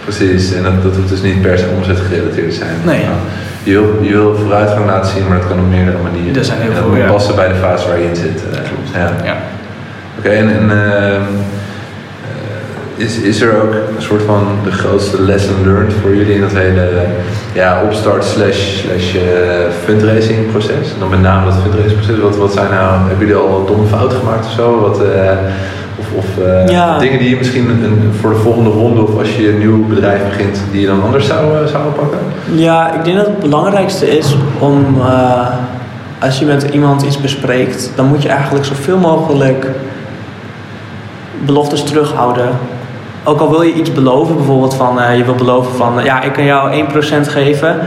Precies, 0.04 0.54
en 0.54 0.64
dat, 0.64 0.84
dat 0.84 0.96
hoeft 0.96 1.10
dus 1.10 1.22
niet 1.22 1.42
per 1.42 1.58
se 1.58 1.66
omzet 1.78 1.98
gerelateerd 2.00 2.50
te 2.50 2.56
zijn. 2.56 2.76
Nee. 2.84 3.00
Nou, 3.04 3.16
Je 3.64 3.72
wil, 3.72 3.98
je 4.02 4.10
wil 4.12 4.36
vooruitgang 4.36 4.86
laten 4.86 5.12
zien, 5.12 5.28
maar 5.28 5.38
dat 5.38 5.48
kan 5.48 5.60
op 5.60 5.70
meerdere 5.70 5.98
manieren. 6.04 6.36
Er 6.38 6.46
zijn 6.46 6.60
heel 6.62 6.70
En 6.70 6.76
dat 6.76 6.84
veel, 6.84 6.96
ja. 6.96 7.12
passen 7.12 7.36
bij 7.36 7.48
de 7.48 7.56
fase 7.56 7.88
waar 7.88 8.00
je 8.00 8.10
in 8.10 8.16
zit. 8.16 8.42
eh, 8.52 9.02
Ja. 9.02 9.12
ja. 9.24 9.36
Oké, 10.18 10.30
en, 10.30 10.50
en 10.50 10.70
ehm, 10.72 11.22
eh, 12.98 13.06
is, 13.06 13.18
is 13.18 13.42
er 13.42 13.62
ook 13.64 13.74
een 13.74 14.02
soort 14.02 14.22
van 14.26 14.48
de 14.64 14.72
grootste 14.72 15.22
lesson 15.22 15.56
learned 15.66 15.94
voor 16.02 16.16
jullie 16.16 16.34
in 16.36 16.42
dat 16.42 16.52
hele 16.52 16.90
ja, 17.54 17.82
opstart 17.84 18.24
slash, 18.24 18.80
slash 18.80 19.16
eh, 19.16 19.22
fundraising 19.86 20.52
proces? 20.52 20.94
En 20.94 21.00
dan 21.00 21.10
met 21.10 21.22
name 21.22 21.46
dat 21.46 21.56
fundraising 21.62 22.00
proces. 22.00 22.20
Wat, 22.22 22.38
wat 22.38 22.54
zijn 22.54 22.72
nou, 22.72 23.00
hebben 23.08 23.28
jullie 23.28 23.42
al 23.42 23.66
domme 23.66 23.88
fouten 23.88 24.18
gemaakt 24.18 24.46
of 24.46 24.52
zo? 24.52 24.80
Wat, 24.80 25.04
eh, 25.04 25.32
of 26.00 26.06
of 26.16 26.26
eh, 26.46 26.68
Ja. 26.68 26.98
dingen 27.00 27.20
die 27.20 27.30
je 27.30 27.36
misschien 27.36 27.70
een, 27.70 28.14
voor 28.20 28.30
de 28.30 28.36
volgende 28.40 28.70
ronde 28.70 29.02
of 29.02 29.18
als 29.18 29.36
je 29.36 29.50
een 29.50 29.58
nieuw 29.58 29.86
bedrijf 29.88 30.22
begint, 30.30 30.62
die 30.72 30.82
je 30.82 30.88
dan 30.88 31.04
anders 31.04 31.28
zou, 31.28 31.68
zou 31.68 31.84
pakken? 31.84 32.20
Ja, 32.54 32.94
ik 32.94 33.04
denk 33.04 33.18
dat 33.18 33.26
het 33.26 33.40
belangrijkste 33.40 34.18
is 34.18 34.36
om 34.60 34.86
als 36.20 36.40
je 36.40 36.46
met 36.46 36.64
iemand 36.64 37.02
iets 37.02 37.22
bespreekt, 37.22 37.92
dan 37.96 38.06
moet 38.06 38.24
je 38.24 38.30
eigenlijk 38.30 38.66
zoveel 38.66 38.98
mogelijk 38.98 39.68
beloftes 41.46 41.84
terughouden. 41.84 42.50
Ook 43.24 43.40
al 43.40 43.50
wil 43.50 43.62
je 43.62 43.74
iets 43.74 43.92
beloven, 43.92 44.36
bijvoorbeeld 44.36 44.74
van 44.74 45.02
eh, 45.02 45.18
je 45.18 45.24
wil 45.24 45.36
beloven 45.36 45.76
van 45.76 46.00
eh, 46.00 46.06
ja, 46.06 46.22
ik 46.22 46.34
kan 46.34 46.46
jou 46.46 46.86
1% 46.86 47.28
geven. 47.28 47.80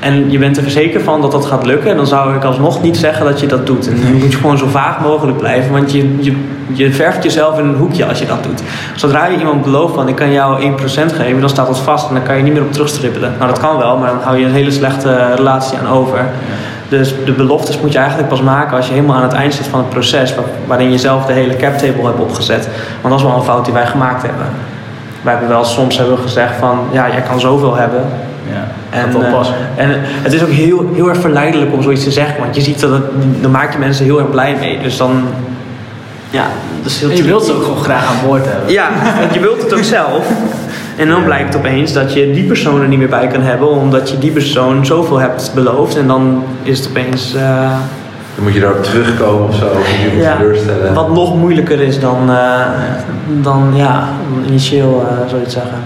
En 0.00 0.30
je 0.30 0.38
bent 0.38 0.56
er 0.56 0.62
verzekerd 0.62 1.02
van 1.02 1.20
dat 1.20 1.32
dat 1.32 1.46
gaat 1.46 1.66
lukken, 1.66 1.96
dan 1.96 2.06
zou 2.06 2.36
ik 2.36 2.44
alsnog 2.44 2.82
niet 2.82 2.96
zeggen 2.96 3.24
dat 3.24 3.40
je 3.40 3.46
dat 3.46 3.66
doet. 3.66 3.88
En 3.88 4.00
dan 4.02 4.12
moet 4.12 4.32
je 4.32 4.38
gewoon 4.38 4.58
zo 4.58 4.66
vaag 4.66 5.00
mogelijk 5.00 5.38
blijven, 5.38 5.72
want 5.72 5.92
je, 5.92 6.16
je, 6.20 6.36
je 6.72 6.92
verft 6.92 7.22
jezelf 7.22 7.58
in 7.58 7.64
een 7.64 7.74
hoekje 7.74 8.06
als 8.06 8.18
je 8.18 8.26
dat 8.26 8.42
doet. 8.42 8.62
Zodra 8.96 9.26
je 9.26 9.38
iemand 9.38 9.62
belooft 9.62 9.94
van 9.94 10.08
ik 10.08 10.14
kan 10.14 10.32
jou 10.32 10.62
1% 10.62 10.74
geven, 11.14 11.40
dan 11.40 11.48
staat 11.48 11.66
dat 11.66 11.78
vast 11.78 12.08
en 12.08 12.14
dan 12.14 12.22
kan 12.22 12.36
je 12.36 12.42
niet 12.42 12.52
meer 12.52 12.62
op 12.62 12.72
terugstrippelen. 12.72 13.32
Nou, 13.38 13.50
dat 13.50 13.60
kan 13.60 13.78
wel, 13.78 13.96
maar 13.96 14.10
dan 14.10 14.20
hou 14.22 14.38
je 14.38 14.44
een 14.44 14.52
hele 14.52 14.70
slechte 14.70 15.34
relatie 15.34 15.78
aan 15.78 15.88
over. 15.88 16.28
Dus 16.88 17.14
de 17.24 17.32
beloftes 17.32 17.80
moet 17.80 17.92
je 17.92 17.98
eigenlijk 17.98 18.28
pas 18.28 18.42
maken 18.42 18.76
als 18.76 18.86
je 18.86 18.92
helemaal 18.92 19.16
aan 19.16 19.22
het 19.22 19.32
eind 19.32 19.54
zit 19.54 19.66
van 19.66 19.78
het 19.78 19.88
proces, 19.88 20.34
waar- 20.34 20.44
waarin 20.66 20.90
je 20.90 20.98
zelf 20.98 21.26
de 21.26 21.32
hele 21.32 21.56
cap 21.56 21.78
table 21.78 22.04
hebt 22.04 22.18
opgezet. 22.18 22.68
Want 23.00 23.14
dat 23.14 23.18
is 23.22 23.30
wel 23.30 23.36
een 23.36 23.44
fout 23.44 23.64
die 23.64 23.74
wij 23.74 23.86
gemaakt 23.86 24.22
hebben. 24.22 24.46
Wij 25.22 25.32
hebben 25.32 25.50
wel 25.50 25.64
soms 25.64 25.96
hebben 25.98 26.16
we 26.16 26.22
gezegd 26.22 26.54
van 26.58 26.78
ja, 26.92 27.08
jij 27.10 27.20
kan 27.22 27.40
zoveel 27.40 27.74
hebben. 27.76 28.00
ja. 28.52 28.66
En, 28.90 29.10
eh, 29.24 29.32
en 29.76 29.90
het 30.22 30.32
is 30.32 30.42
ook 30.42 30.48
heel, 30.50 30.90
heel 30.94 31.08
erg 31.08 31.18
verleidelijk 31.20 31.72
om 31.72 31.82
zoiets 31.82 32.04
te 32.04 32.10
zeggen, 32.10 32.40
want 32.40 32.54
je 32.56 32.60
ziet 32.62 32.80
dat 32.80 32.90
het, 32.90 33.02
dan 33.40 33.50
maak 33.50 33.72
je 33.72 33.78
mensen 33.78 34.04
heel 34.04 34.18
erg 34.18 34.30
blij 34.30 34.56
mee. 34.60 34.78
Dus 34.82 34.96
dan, 34.96 35.22
ja, 36.30 36.44
dat 36.82 36.90
is 36.90 37.00
heel 37.00 37.10
En 37.10 37.16
je 37.16 37.22
wilt 37.22 37.40
ze 37.44 37.46
tricky. 37.46 37.60
ook 37.62 37.68
gewoon 37.68 37.84
graag 37.84 38.06
aan 38.08 38.26
boord 38.26 38.44
hebben. 38.46 38.72
Ja, 38.72 38.88
want 39.20 39.34
je 39.34 39.40
wilt 39.40 39.62
het 39.62 39.74
ook 39.74 39.82
zelf. 39.84 40.26
En 40.98 41.08
dan 41.08 41.24
blijkt 41.24 41.56
opeens 41.56 41.92
dat 41.92 42.12
je 42.12 42.32
die 42.32 42.44
persoon 42.44 42.80
er 42.80 42.88
niet 42.88 42.98
meer 42.98 43.08
bij 43.08 43.26
kan 43.26 43.42
hebben, 43.42 43.68
omdat 43.68 44.10
je 44.10 44.18
die 44.18 44.30
persoon 44.30 44.86
zoveel 44.86 45.18
hebt 45.18 45.52
beloofd. 45.54 45.96
En 45.96 46.06
dan 46.06 46.44
is 46.62 46.78
het 46.78 46.88
opeens 46.88 47.34
eh, 47.34 47.70
Dan 48.34 48.44
moet 48.44 48.54
je 48.54 48.60
daarop 48.60 48.84
terugkomen 48.84 49.48
of 49.48 49.54
zo, 49.54 49.64
of 49.64 50.02
moet 50.02 50.12
je 50.12 50.18
ja. 50.18 50.36
teleurstellen. 50.36 50.94
wat 50.94 51.12
nog 51.12 51.36
moeilijker 51.36 51.80
is 51.80 52.00
dan, 52.00 52.30
eh, 52.30 52.60
dan 53.42 53.72
ja, 53.74 54.08
initieel 54.46 55.06
eh 55.08 55.28
zoiets 55.30 55.52
zeggen. 55.54 55.78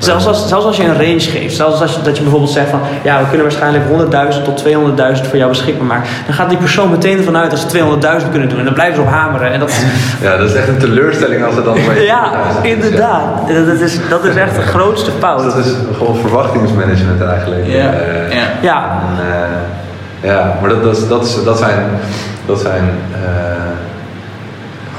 Zelfs 0.00 0.26
als, 0.26 0.48
zelfs 0.48 0.64
als 0.66 0.76
je 0.76 0.82
een 0.82 0.96
range 0.96 1.20
geeft, 1.20 1.56
zelfs 1.56 1.80
als 1.80 1.94
je, 1.94 2.02
dat 2.02 2.16
je 2.16 2.22
bijvoorbeeld 2.22 2.52
zegt 2.52 2.70
van 2.70 2.80
ja, 3.02 3.18
we 3.18 3.26
kunnen 3.28 3.42
waarschijnlijk 3.42 3.84
100.000 4.34 4.44
tot 4.44 4.64
200.000 4.64 5.28
voor 5.28 5.36
jou 5.38 5.48
beschikbaar 5.48 5.86
maken, 5.86 6.08
dan 6.26 6.34
gaat 6.34 6.48
die 6.48 6.58
persoon 6.58 6.90
meteen 6.90 7.18
ervan 7.18 7.36
uit 7.36 7.50
dat 7.50 7.58
ze 7.58 7.78
200.000 8.22 8.30
kunnen 8.30 8.48
doen 8.48 8.58
en 8.58 8.64
dan 8.64 8.74
blijven 8.74 8.94
ze 8.94 9.00
op 9.00 9.08
hameren. 9.08 9.52
En 9.52 9.60
dat, 9.60 9.72
Ja, 10.22 10.36
dat 10.36 10.50
is 10.50 10.54
echt 10.54 10.68
een 10.68 10.78
teleurstelling 10.78 11.44
als 11.44 11.54
het 11.54 11.64
dan 11.64 11.74
bij 11.74 11.94
je 11.94 12.04
ja, 12.04 12.32
inderdaad. 12.62 13.48
Dat, 13.48 13.66
dat 13.66 13.80
is, 13.80 13.98
dat 14.08 14.24
is 14.24 14.34
echt 14.34 14.54
de 14.54 14.62
grootste 14.62 15.10
fout. 15.18 15.42
Dat 15.42 15.56
is 15.56 15.72
gewoon 15.96 16.16
verwachtingsmanagement 16.16 17.22
eigenlijk. 17.22 17.66
Ja, 17.66 17.92
Eh, 17.92 18.32
ja. 18.32 18.42
Ja, 18.60 19.02
En, 19.18 19.24
eh, 19.26 20.30
ja, 20.30 20.58
maar 20.60 20.70
dat, 20.70 21.08
dat, 21.08 21.40
dat 21.44 21.58
zijn, 21.58 21.84
dat 22.46 22.60
zijn 22.60 22.90
eh, 23.12 23.89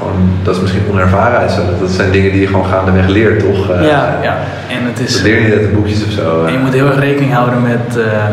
gewoon, 0.02 0.30
dat 0.42 0.54
is 0.54 0.60
misschien 0.60 0.82
onervarenheid. 0.90 1.56
Dat, 1.80 1.90
zijn 1.90 2.10
dingen 2.10 2.32
die 2.32 2.40
je 2.40 2.46
gewoon 2.46 2.66
gaandeweg 2.66 3.06
leert, 3.08 3.40
toch? 3.40 3.70
Eh, 3.70 3.82
Ja. 3.86 4.18
Ja, 4.22 4.36
en 4.68 4.84
het 4.86 5.00
is... 5.00 5.12
Dat 5.12 5.22
leer 5.22 5.34
je 5.38 5.44
niet 5.44 5.52
uit 5.52 5.62
de 5.62 5.68
boekjes 5.76 6.04
of 6.04 6.10
zo. 6.10 6.44
En 6.44 6.52
je 6.52 6.58
moet 6.58 6.72
heel 6.72 6.86
erg 6.86 6.98
rekening 6.98 7.32
houden 7.32 7.62
met. 7.62 7.96
eh, 7.96 8.24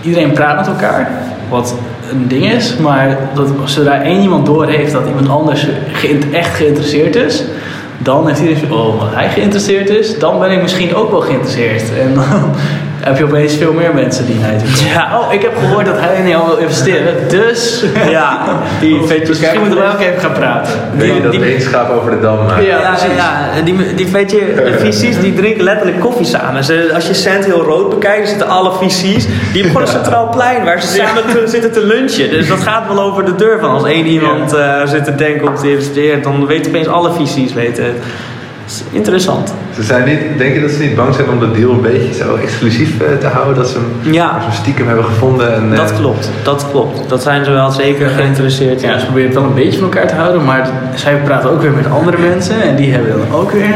iedereen 0.00 0.32
praat 0.32 0.56
met 0.56 0.66
elkaar, 0.66 1.10
wat 1.48 1.74
een 2.10 2.28
ding 2.28 2.52
is, 2.52 2.76
maar 2.76 3.16
dat 3.34 3.48
zodra 3.64 4.02
één 4.02 4.20
iemand 4.20 4.46
door 4.46 4.66
heeft 4.66 4.92
dat 4.92 5.06
iemand 5.06 5.28
anders 5.28 5.66
geïnt- 5.92 6.30
echt 6.30 6.54
geïnteresseerd 6.54 7.16
is, 7.16 7.44
dan 7.98 8.26
heeft 8.26 8.40
iedereen 8.40 8.68
zo, 8.68 8.74
oh, 8.74 8.98
wat 9.00 9.14
hij 9.14 9.28
geïnteresseerd 9.28 9.88
is, 9.88 10.18
dan 10.18 10.38
ben 10.38 10.50
ik 10.50 10.62
misschien 10.62 10.94
ook 10.94 11.10
wel 11.10 11.20
geïnteresseerd. 11.20 11.82
En 12.00 12.14
dan 12.14 12.24
heb 13.04 13.18
je 13.18 13.24
opeens 13.24 13.54
veel 13.56 13.72
meer 13.72 13.94
mensen 13.94 14.26
die 14.26 14.34
naar 14.38 14.52
je 14.52 14.56
toe 14.58 14.66
komen. 14.76 14.92
Ja. 14.92 15.18
Oh, 15.20 15.32
ik 15.32 15.42
heb 15.42 15.56
gehoord 15.58 15.86
dat 15.86 15.94
hij 16.00 16.16
in 16.16 16.28
jou 16.28 16.46
wil 16.46 16.56
investeren, 16.56 17.14
dus. 17.28 17.84
ja, 18.10 18.38
die 18.80 19.00
vetjes 19.06 19.38
misschien 19.38 19.60
moeten 19.60 19.78
we 19.78 19.84
ook 19.92 20.00
even 20.00 20.20
gaan 20.20 20.32
praten. 20.32 20.72
Weet 20.96 21.06
je 21.06 21.12
die- 21.12 21.22
dat 21.22 21.32
die- 21.32 21.60
schaap 21.60 21.90
over 21.90 22.10
de 22.10 22.20
dam 22.20 22.46
maakt? 22.46 22.64
Ja, 22.64 22.78
Ja, 22.78 22.96
ja, 23.16 23.48
en 23.56 23.64
die, 23.64 23.94
die 23.94 24.06
weet 24.06 24.30
je, 24.30 24.38
de 24.54 24.78
VC's 24.78 25.20
die 25.20 25.34
drinken 25.34 25.64
letterlijk 25.64 26.00
koffie 26.00 26.26
samen. 26.26 26.64
Ze, 26.64 26.90
als 26.94 27.06
je 27.06 27.14
Cent 27.14 27.44
heel 27.44 27.62
rood 27.62 27.90
bekijkt, 27.90 28.28
zitten 28.28 28.48
alle 28.48 28.72
VC's. 28.72 29.00
Die 29.02 29.22
hebben 29.52 29.62
gewoon 29.70 29.82
een 29.82 29.88
centraal 29.88 30.28
plein 30.28 30.64
waar 30.64 30.80
ze 30.80 30.86
samen 31.02 31.22
te- 31.34 31.42
zitten 31.46 31.72
te 31.72 31.84
lunchen. 31.86 32.30
Dus 32.30 32.48
dat 32.48 32.60
gaat 32.60 32.86
wel 32.88 33.00
over 33.02 33.24
de 33.24 33.34
deur 33.34 33.58
van. 33.60 33.70
Als 33.70 33.84
één 33.84 34.06
iemand 34.06 34.52
eh, 34.54 34.86
zit 34.86 35.04
te 35.04 35.14
denken 35.14 35.48
om 35.48 35.56
te 35.56 35.70
investeren, 35.70 36.22
dan 36.22 36.46
weten 36.46 36.70
opeens 36.70 36.86
alle 36.88 37.10
VC's 37.12 37.52
weten 37.52 37.84
is 38.72 38.82
interessant. 38.90 39.54
Ze 39.74 39.82
zijn 39.82 40.04
niet, 40.04 40.18
denk 40.38 40.54
je 40.54 40.60
dat 40.60 40.70
ze 40.70 40.78
niet 40.78 40.94
bang 40.94 41.14
zijn 41.14 41.28
om 41.28 41.38
de 41.38 41.50
deal 41.50 41.70
een 41.70 41.80
beetje 41.80 42.14
zo 42.14 42.34
exclusief 42.34 43.00
eh, 43.00 43.16
te 43.20 43.26
houden? 43.26 43.54
Dat 43.54 43.68
ze 43.68 43.78
hem 44.02 44.12
Ja, 44.12 44.40
zo 44.40 44.50
stiekem 44.50 44.86
hebben 44.86 45.04
gevonden? 45.04 45.54
En, 45.54 45.72
eh, 45.72 45.78
dat 45.78 45.94
klopt. 45.94 46.30
Dat 46.42 46.66
klopt. 46.70 47.08
Dat 47.08 47.22
zijn 47.22 47.44
ze 47.44 47.50
wel 47.50 47.70
zeker 47.70 48.08
geïnteresseerd 48.08 48.82
in. 48.82 48.88
Ja, 48.88 48.98
ze 48.98 49.04
proberen 49.04 49.28
het 49.30 49.38
wel 49.38 49.48
een 49.48 49.54
beetje 49.54 49.78
van 49.78 49.82
elkaar 49.82 50.08
te 50.08 50.14
houden, 50.14 50.44
maar 50.44 50.70
zij 50.94 51.16
praten 51.24 51.50
ook 51.50 51.62
weer 51.62 51.72
met 51.72 51.90
andere 51.90 52.18
mensen 52.18 52.62
en 52.62 52.76
die 52.76 52.92
hebben 52.92 53.12
dan 53.18 53.38
ook 53.40 53.50
weer. 53.50 53.74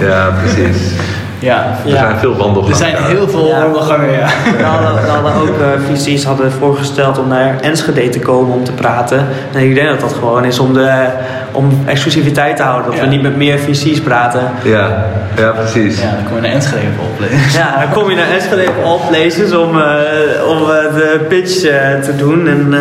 Ja, 0.00 0.34
precies. 0.42 0.76
Ja, 1.42 1.76
Er 1.84 1.90
Ja. 1.90 1.96
zijn 1.98 2.18
veel 2.18 2.36
wandelgangen. 2.36 2.70
er 2.70 2.76
zijn 2.90 2.96
heel 3.04 3.28
veel 3.28 3.46
Ja. 3.46 3.60
wandelgangen, 3.62 4.12
ja. 4.12 4.26
We 4.58 4.62
hadden, 4.64 5.02
we 5.02 5.08
hadden 5.10 5.32
ook 5.34 5.48
eh, 5.60 5.94
VC's 5.94 6.24
hadden 6.24 6.52
voorgesteld 6.52 7.18
om 7.18 7.28
naar 7.28 7.60
Enschede 7.60 8.08
te 8.08 8.18
komen 8.18 8.54
om 8.54 8.64
te 8.64 8.72
praten. 8.72 9.26
En 9.54 9.62
ik 9.62 9.74
denk 9.74 9.88
dat 9.88 10.00
dat 10.00 10.12
gewoon 10.12 10.44
is 10.44 10.58
om, 10.58 10.72
de, 10.74 11.04
om 11.52 11.82
exclusiviteit 11.86 12.56
te 12.56 12.62
houden. 12.62 12.86
Dat 12.90 12.94
Ja. 12.94 13.00
we 13.04 13.08
niet 13.10 13.22
met 13.22 13.36
meer 13.36 13.58
VC's 13.58 14.00
praten. 14.00 14.40
Ja, 14.62 15.04
ja 15.36 15.50
precies. 15.50 16.00
Ja, 16.02 16.10
dan 16.10 16.24
kom 16.28 16.34
je 16.36 16.42
naar 16.42 16.50
Enschede 16.52 16.80
even 16.80 17.02
oplezen. 17.12 17.58
Ja, 17.60 17.80
dan 17.80 17.90
kom 17.92 18.10
je 18.10 18.16
naar 18.16 18.30
Enschede 18.30 18.62
op 18.68 18.84
all 18.84 19.08
places 19.08 19.52
om, 19.54 19.80
eh, 19.80 20.48
om 20.48 20.56
eh, 20.62 20.94
de 20.94 21.24
pitch 21.28 21.60
te 22.04 22.12
doen. 22.16 22.48
En 22.48 22.68
eh, 22.74 22.80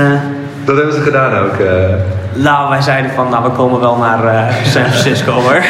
Dat 0.66 0.76
hebben 0.76 0.94
ze 0.96 1.02
gedaan 1.02 1.38
ook. 1.44 1.54
Eh. 2.36 2.44
nou, 2.44 2.70
wij 2.70 2.82
zeiden 2.82 3.12
van, 3.12 3.30
nou 3.30 3.44
we 3.44 3.50
komen 3.50 3.80
wel 3.80 3.96
naar 3.96 4.26
eh, 4.26 4.56
San 4.64 4.84
Francisco 4.84 5.32
hoor. 5.32 5.64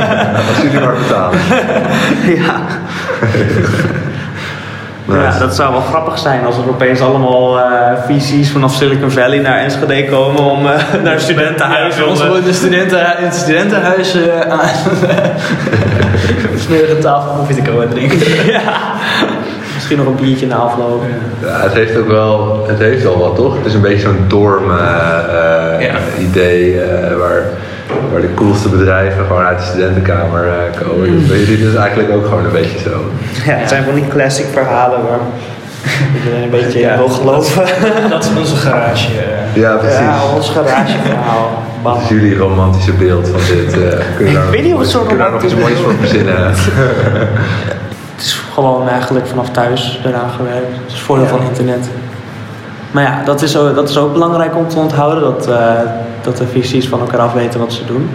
als 0.48 0.62
jullie 0.62 0.80
maar 0.80 0.94
betalen. 0.94 1.38
ja. 2.44 2.54
Ja, 5.16 5.38
dat 5.38 5.54
zou 5.54 5.72
wel 5.72 5.80
grappig 5.80 6.18
zijn 6.18 6.44
als 6.44 6.56
er 6.56 6.68
opeens 6.68 7.00
allemaal 7.00 7.60
eh, 7.60 7.92
visies 8.06 8.50
vanaf 8.50 8.74
Silicon 8.74 9.10
Valley 9.10 9.38
naar 9.38 9.58
Enschede 9.58 10.04
komen 10.04 10.40
om 10.40 10.66
uh, 10.66 10.72
naar 11.04 11.14
een 11.14 11.20
studentenhuis. 11.20 11.96
Ja, 11.96 12.04
ons 12.04 12.18
om, 12.18 12.24
eh, 12.24 12.30
worden 12.30 12.48
de 12.48 12.56
studenten 12.56 13.18
in 13.18 13.24
het 13.24 13.34
studentenhuis 13.34 14.16
uh, 14.16 14.40
aan 14.40 14.60
smerige 16.56 16.98
tafel 16.98 17.32
koffie 17.32 17.62
te 17.62 17.70
komen 17.70 17.88
drinken. 17.88 18.46
ja, 18.46 18.62
misschien 19.88 20.06
nog 20.06 20.18
een 20.20 20.24
biertje 20.26 20.46
na 20.46 20.54
afloop. 20.56 21.02
Ja, 21.42 21.60
het 21.62 21.72
heeft 21.72 21.96
ook 21.98 22.08
wel, 22.08 22.64
het 22.68 22.78
heeft 22.78 23.02
wel 23.02 23.18
wat 23.18 23.36
toch? 23.36 23.56
Het 23.56 23.66
is 23.66 23.74
een 23.74 23.80
beetje 23.80 24.00
zo'n 24.00 24.24
dorm 24.26 24.70
Ja. 25.80 25.94
idee 26.18 26.80
waar, 27.18 27.42
waar 28.12 28.20
de 28.20 28.34
coolste 28.34 28.68
bedrijven 28.68 29.24
gewoon 29.26 29.42
uit 29.44 29.58
de 29.58 29.64
studentenkamer 29.64 30.44
eh, 30.48 30.80
komen. 30.86 31.10
Mm. 31.10 31.26
Dus 31.28 31.46
dit 31.46 31.58
is 31.60 31.74
eigenlijk 31.74 32.10
ook 32.12 32.24
gewoon 32.24 32.44
een 32.44 32.52
beetje 32.52 32.78
zo. 32.78 33.10
Ja, 33.44 33.52
het 33.52 33.68
zijn 33.68 33.84
van 33.84 33.94
die 33.94 34.08
classic 34.08 34.46
verhalen 34.52 34.98
waar 35.02 35.18
iedereen 36.16 36.42
een 36.42 36.50
beetje 36.50 36.78
Ja. 36.78 36.92
in 36.92 36.98
wil 36.98 37.08
geloven. 37.08 37.64
Dat 38.10 38.24
is 38.24 38.30
onze 38.38 38.56
garage. 38.56 39.08
eh. 39.08 39.60
Ja, 39.62 39.76
precies. 39.76 39.98
Ja, 39.98 40.18
ons 40.34 40.50
garageverhaal. 40.50 41.62
Wat 41.82 41.98
is 42.02 42.08
jullie 42.08 42.36
romantische 42.36 42.92
beeld 42.92 43.28
van 43.28 43.40
dit? 43.56 43.72
eh 43.82 43.98
kun 44.16 44.26
je 44.26 44.32
daar 44.32 44.50
weet 44.50 44.62
niet 44.62 44.74
of 44.74 44.80
het 44.80 44.88
zo 44.88 45.00
kun 45.00 45.16
je 45.16 45.22
daar 45.22 45.30
nog 45.32 45.42
iets 45.42 45.54
moois 45.54 45.74
romantisch 45.74 45.82
voor 45.84 46.08
verzinnen? 46.08 46.52
Gewoon 48.58 48.88
eigenlijk 48.88 49.26
vanaf 49.26 49.50
thuis 49.50 50.00
eraan 50.04 50.30
gewerkt. 50.30 50.70
Dat 50.70 50.86
is 50.86 50.92
het 50.92 51.02
voordeel 51.02 51.24
Ja. 51.24 51.30
van 51.30 51.42
internet. 51.48 51.88
Maar 52.90 53.02
ja, 53.02 53.22
dat 53.24 53.42
is, 53.42 53.56
ook, 53.56 53.74
dat 53.74 53.88
is 53.88 53.96
ook 53.98 54.12
belangrijk 54.12 54.56
om 54.56 54.68
te 54.68 54.78
onthouden. 54.78 55.20
Dat, 55.22 55.48
eh, 55.48 55.70
dat 56.22 56.36
de 56.36 56.46
visies 56.46 56.88
van 56.88 57.00
elkaar 57.00 57.20
af 57.20 57.32
weten 57.32 57.60
wat 57.60 57.72
ze 57.72 57.84
doen. 57.86 58.10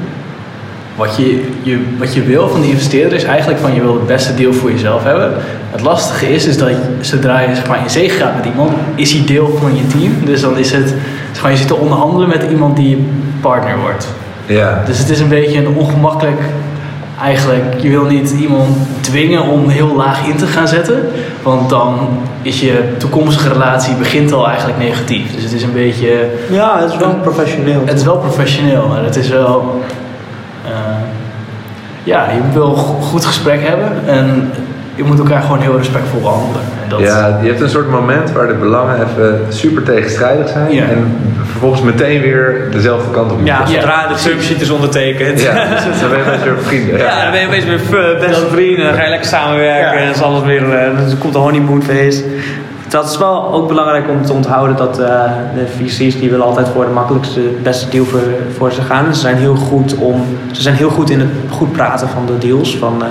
Wat 0.95 1.15
je, 1.15 1.51
je, 1.61 1.85
wat 1.99 2.13
je 2.13 2.21
wil 2.23 2.49
van 2.49 2.61
die 2.61 2.69
investeerder 2.71 3.17
is 3.17 3.23
eigenlijk 3.23 3.59
van 3.59 3.73
je 3.73 3.81
wil 3.81 3.93
het 3.93 4.07
beste 4.07 4.35
deal 4.35 4.53
voor 4.53 4.71
jezelf 4.71 5.03
hebben. 5.03 5.33
Het 5.71 5.81
lastige 5.81 6.33
is, 6.33 6.45
is 6.45 6.57
dat 6.57 6.69
je, 6.69 6.77
zodra 7.01 7.39
je 7.39 7.55
zeg 7.55 7.67
maar, 7.67 7.79
in 7.83 7.89
zee 7.89 8.09
gaat 8.09 8.35
met 8.35 8.45
iemand, 8.45 8.71
is 8.95 9.11
hij 9.13 9.25
deel 9.25 9.57
van 9.61 9.75
je 9.75 9.87
team. 9.87 10.25
Dus 10.25 10.41
dan 10.41 10.57
is 10.57 10.71
het, 10.71 10.93
zeg 11.31 11.41
maar, 11.41 11.51
je 11.51 11.57
zit 11.57 11.67
te 11.67 11.75
onderhandelen 11.75 12.29
met 12.29 12.43
iemand 12.51 12.75
die 12.75 12.89
je 12.89 13.03
partner 13.41 13.79
wordt. 13.79 14.07
ja. 14.45 14.83
Dus 14.85 14.97
het 14.97 15.09
is 15.09 15.19
een 15.19 15.29
beetje 15.29 15.57
een 15.59 15.75
ongemakkelijk. 15.75 16.39
Eigenlijk, 17.23 17.63
je 17.81 17.89
wil 17.89 18.03
niet 18.03 18.31
iemand 18.31 18.77
dwingen 19.01 19.41
om 19.43 19.69
heel 19.69 19.95
laag 19.95 20.27
in 20.27 20.35
te 20.37 20.45
gaan 20.47 20.67
zetten. 20.67 21.03
Want 21.43 21.69
dan 21.69 22.07
is 22.41 22.59
je 22.59 22.83
toekomstige 22.97 23.49
relatie 23.53 23.95
begint 23.95 24.31
al 24.33 24.47
eigenlijk 24.47 24.77
negatief. 24.79 25.33
Dus 25.33 25.43
het 25.43 25.51
is 25.53 25.63
een 25.63 25.73
beetje. 25.73 26.27
Ja, 26.49 26.79
het 26.79 26.91
is 26.91 26.97
wel 26.97 27.13
professioneel. 27.21 27.81
Het 27.85 27.97
is 27.99 28.03
wel 28.05 28.17
professioneel, 28.17 28.87
maar 28.87 29.03
het 29.03 29.15
is 29.15 29.29
wel. 29.29 29.81
eh, 30.65 30.71
ja, 32.03 32.29
je 32.29 32.39
wil 32.53 32.67
een 32.69 32.75
go- 32.77 32.99
goed 33.01 33.25
gesprek 33.25 33.67
hebben 33.67 33.91
en 34.05 34.51
je 34.95 35.03
moet 35.03 35.19
elkaar 35.19 35.41
gewoon 35.41 35.59
heel 35.61 35.77
respectvol 35.77 36.21
behandelen. 36.21 36.61
En 36.83 36.89
dat, 36.89 36.99
ja, 36.99 37.39
je 37.41 37.47
hebt 37.47 37.61
een 37.61 37.69
soort 37.69 37.89
moment 37.89 38.31
waar 38.31 38.47
de 38.47 38.53
belangen 38.53 38.95
even 38.95 39.45
super 39.49 39.83
tegenstrijdig 39.83 40.47
zijn. 40.49 40.73
Ja. 40.73 40.83
En 40.83 41.17
vervolgens 41.51 41.81
meteen 41.81 42.21
weer 42.21 42.67
dezelfde 42.71 43.11
kant 43.11 43.31
op. 43.31 43.39
Ja, 43.43 43.59
Ja. 43.59 43.65
zodra 43.81 44.07
de 44.07 44.15
termsheet 44.15 44.61
is 44.61 44.69
ondertekend. 44.69 45.41
ja 45.41 45.53
dus 45.53 45.99
dan 46.01 46.09
ben 46.09 46.17
je 46.19 46.25
met 46.25 46.43
je 46.43 46.53
vrienden. 46.61 46.97
Ja, 46.97 47.21
dan 47.23 47.31
ben 47.31 47.39
je 47.41 47.47
opeens 47.47 47.65
weer 47.65 47.79
eh, 48.13 48.19
beste 48.19 48.47
vrienden. 48.51 48.85
Dan 48.85 48.93
ga 48.93 49.03
je 49.03 49.09
lekker 49.09 49.27
samenwerken. 49.27 49.91
Ja. 49.91 49.93
En 49.99 50.05
dan 50.05 50.13
is 50.15 50.21
alles 50.21 50.43
weer. 50.43 50.73
eh, 50.73 50.97
Dan 51.07 51.17
komt 51.17 51.33
de 51.33 51.39
honeymoonfeest. 51.39 52.23
Dat 52.93 53.09
is 53.09 53.17
wel 53.17 53.53
ook 53.53 53.67
belangrijk 53.67 54.09
om 54.09 54.25
te 54.25 54.33
onthouden 54.33 54.75
dat 54.75 54.99
eh, 54.99 55.23
de 55.55 55.67
VC's 55.67 56.19
die 56.19 56.29
willen 56.29 56.45
altijd 56.45 56.67
voor 56.67 56.85
de 56.85 56.91
makkelijkste, 56.91 57.39
het 57.39 57.63
beste 57.63 57.89
deal 57.89 58.05
voor, 58.05 58.21
voor 58.57 58.71
ze 58.71 58.81
gaan. 58.81 59.05
En 59.05 59.13
ze 59.15 59.19
zijn 59.19 59.35
heel 59.35 59.55
goed 59.55 59.95
om, 59.95 60.25
ze 60.51 60.61
zijn 60.61 60.75
heel 60.75 60.89
goed 60.89 61.09
in 61.09 61.19
het 61.19 61.29
goed 61.49 61.71
praten 61.71 62.09
van 62.09 62.25
de 62.25 62.37
deals. 62.37 62.77
Van 62.77 63.03
eh, 63.03 63.07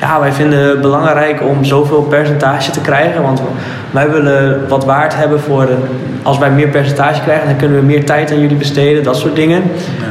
ja, 0.00 0.20
wij 0.20 0.32
vinden 0.32 0.58
het 0.58 0.80
belangrijk 0.80 1.42
om 1.42 1.64
zoveel 1.64 2.02
percentage 2.02 2.70
te 2.70 2.80
krijgen, 2.80 3.22
want 3.22 3.42
wij 3.90 4.10
willen 4.10 4.68
wat 4.68 4.84
waard 4.84 5.16
hebben 5.16 5.40
voor 5.40 5.68
als 6.22 6.38
wij 6.38 6.50
meer 6.50 6.68
percentage 6.68 7.22
krijgen, 7.22 7.46
dan 7.46 7.56
kunnen 7.56 7.78
we 7.78 7.84
meer 7.84 8.04
tijd 8.04 8.30
aan 8.30 8.40
jullie 8.40 8.56
besteden, 8.56 9.02
dat 9.02 9.16
soort 9.16 9.36
dingen. 9.36 9.62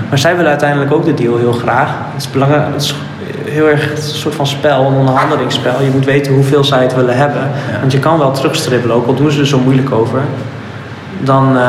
Maar 0.10 0.18
zij 0.18 0.36
willen 0.36 0.50
uiteindelijk 0.50 0.92
ook 0.92 1.06
de 1.06 1.14
deal 1.14 1.38
heel 1.38 1.54
graag. 1.54 1.90
Het 2.14 2.22
is 2.22 2.30
belangrijk, 2.30 2.64
het 2.74 2.82
is 2.82 2.96
heel 3.56 3.70
erg 3.70 3.90
het 3.90 3.98
is 3.98 4.12
een 4.12 4.18
soort 4.18 4.36
van 4.36 4.48
spel, 4.48 4.86
een 4.86 4.94
onderhandelingsspel. 4.94 5.82
Je 5.82 5.90
moet 5.90 6.06
weten 6.06 6.34
hoeveel 6.34 6.64
zij 6.64 6.82
het 6.82 6.96
willen 6.96 7.18
hebben. 7.18 7.42
Ja. 7.72 7.80
Want 7.80 7.92
je 7.92 8.00
kan 8.00 8.18
wel 8.18 8.32
terugstribbelen, 8.32 8.96
ook 8.96 9.08
al 9.08 9.14
doen 9.16 9.32
ze 9.32 9.40
er 9.40 9.48
zo 9.48 9.60
moeilijk 9.60 9.92
over. 9.92 10.20
Dan 11.20 11.58
eh, 11.58 11.64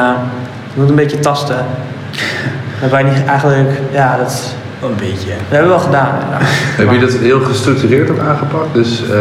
je 0.74 0.80
moet 0.80 0.89
een 0.89 0.95
beetje 0.95 1.18
tasten. 1.18 1.57
Dat 2.80 2.91
wij 2.91 3.03
niet 3.03 3.24
eigenlijk, 3.26 3.70
ja, 3.93 4.16
dat, 4.16 4.55
Een 4.82 4.95
beetje. 4.99 5.28
dat 5.28 5.37
hebben 5.49 5.68
we 5.68 5.74
wel 5.74 5.84
gedaan. 5.84 6.09
Ja. 6.30 6.39
Heb 6.84 6.91
je 6.93 6.99
dat 6.99 7.12
heel 7.12 7.41
gestructureerd 7.41 8.11
ook 8.11 8.18
aangepakt? 8.18 8.74
Dus 8.74 9.03
eh, 9.11 9.18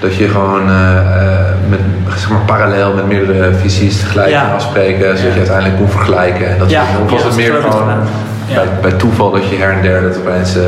dat 0.00 0.14
je 0.14 0.28
gewoon 0.28 0.68
eh, 0.68 0.98
eh, 0.98 1.44
met, 1.68 1.80
zeg 2.16 2.30
maar, 2.30 2.40
parallel 2.46 2.94
met 2.94 3.06
meerdere 3.06 3.52
visies 3.54 4.00
tegelijk 4.00 4.28
Ja. 4.30 4.42
kan 4.42 4.52
afspreken, 4.54 5.06
zodat 5.06 5.18
Ja. 5.18 5.28
je 5.32 5.38
uiteindelijk 5.38 5.76
kon 5.76 5.88
vergelijken. 5.88 6.48
En 6.48 6.58
dat 6.58 6.70
Ja, 6.70 6.82
was 7.08 7.24
het 7.24 7.36
meer 7.36 7.52
we 7.52 7.60
gewoon. 7.70 7.88
Ja. 8.48 8.54
bij, 8.54 8.64
bij 8.90 8.92
toeval 8.98 9.30
dat 9.30 9.48
je 9.48 9.56
her 9.56 9.70
en 9.72 9.82
der 9.82 10.02
dat 10.02 10.16
opeens. 10.18 10.56
eh, 10.56 10.62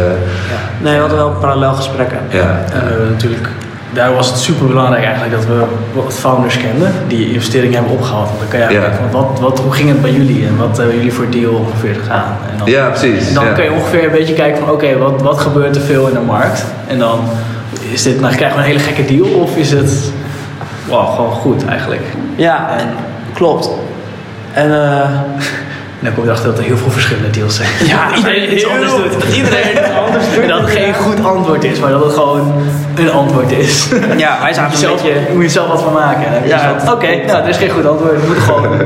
Nee, 0.83 0.95
we 0.95 1.01
hadden 1.01 1.19
wel 1.19 1.31
parallel 1.31 1.73
gesprekken. 1.73 2.19
ja, 2.29 2.59
En 2.73 2.81
we 2.85 2.89
hebben 2.89 3.11
natuurlijk, 3.11 3.49
daar 3.93 4.15
was 4.15 4.27
het 4.27 4.39
super 4.39 4.67
belangrijk 4.67 5.05
eigenlijk 5.05 5.35
dat 5.35 5.45
we 5.47 5.65
wat 5.93 6.15
founders 6.15 6.57
kenden 6.57 6.93
die 7.09 7.33
investeringen 7.33 7.75
hebben 7.75 7.93
opgehaald. 7.93 8.27
Want 8.27 8.39
dan 8.39 8.49
kan 8.49 8.59
je 8.59 8.65
eigenlijk 8.65 8.95
Ja. 8.95 8.99
kijken 9.01 9.19
van 9.21 9.29
wat, 9.31 9.41
wat, 9.51 9.59
hoe 9.61 9.73
ging 9.73 9.89
het 9.89 10.03
bij 10.03 10.11
jullie 10.13 10.47
en 10.47 10.57
wat 10.57 10.77
hebben 10.77 10.97
jullie 10.97 11.13
voor 11.13 11.31
deal 11.31 11.53
ongeveer 11.55 11.95
gedaan. 12.03 12.37
En 12.53 12.59
dan, 12.59 12.69
ja, 12.71 12.89
precies. 12.89 13.29
en 13.29 13.35
dan 13.35 13.45
ja. 13.45 13.53
kun 13.53 13.65
je 13.65 13.73
ongeveer 13.73 14.05
een 14.05 14.11
beetje 14.11 14.35
kijken 14.35 14.61
van 14.65 14.71
oké, 14.71 14.99
wat, 14.99 15.23
wat 15.23 15.39
gebeurt 15.41 15.77
er 15.77 15.83
veel 15.83 16.07
in 16.07 16.15
de 16.15 16.21
markt? 16.21 16.65
En 16.87 16.99
dan 16.99 17.21
is 17.93 18.03
dit, 18.03 18.21
nou, 18.21 18.35
krijgen 18.35 18.57
we 18.59 18.63
een 18.65 18.69
hele 18.71 18.83
gekke 18.85 19.05
deal 19.05 19.27
of 19.27 19.57
is 19.57 19.71
het 19.71 20.13
wow, 20.89 21.15
gewoon 21.15 21.31
goed 21.31 21.67
eigenlijk? 21.67 22.03
Ja, 22.37 22.69
en, 22.79 22.87
klopt. 23.33 23.71
En 24.53 24.73
eh, 24.83 25.09
En 26.01 26.07
dan 26.07 26.15
kom 26.15 26.23
je 26.25 26.29
erachter 26.31 26.51
dat 26.51 26.59
er 26.59 26.65
heel 26.65 26.77
veel 26.77 26.91
verschillende 26.91 27.31
deals 27.31 27.57
zijn. 27.57 27.69
Ja, 27.87 28.09
iedereen 28.17 28.53
iets 28.55 28.67
anders 28.75 28.91
doet. 28.95 29.35
Iedereen 29.35 29.71
iets 29.73 29.91
anders 30.07 30.25
doet, 30.35 30.43
En 30.43 30.49
dat 30.49 30.61
het 30.61 30.71
geen 30.71 30.95
goed 30.95 31.25
antwoord 31.25 31.65
is, 31.65 31.79
maar 31.79 31.91
dat 31.91 32.05
het 32.05 32.13
gewoon 32.13 32.53
een 32.97 33.11
antwoord 33.11 33.53
is. 33.53 33.89
ja, 34.17 34.39
wij 34.41 34.49
Moet 34.49 34.55
je, 34.57 34.61
een 34.63 34.77
zelf, 34.77 35.03
beetje... 35.03 35.19
moet 35.35 35.43
je 35.43 35.49
zelf 35.49 35.69
wat 35.69 35.83
van 35.83 35.93
maken. 35.93 36.25
En 36.27 36.33
dan 36.33 36.33
heb 36.33 36.43
je 36.45 36.49
Ja, 36.49 36.81
van, 36.81 36.93
Oké, 36.95 37.07
nou, 37.27 37.43
er 37.43 37.49
is 37.49 37.57
geen 37.57 37.71
goed 37.71 37.87
antwoord. 37.87 38.13
We 38.21 38.27
moeten 38.27 38.43
gewoon 38.43 38.79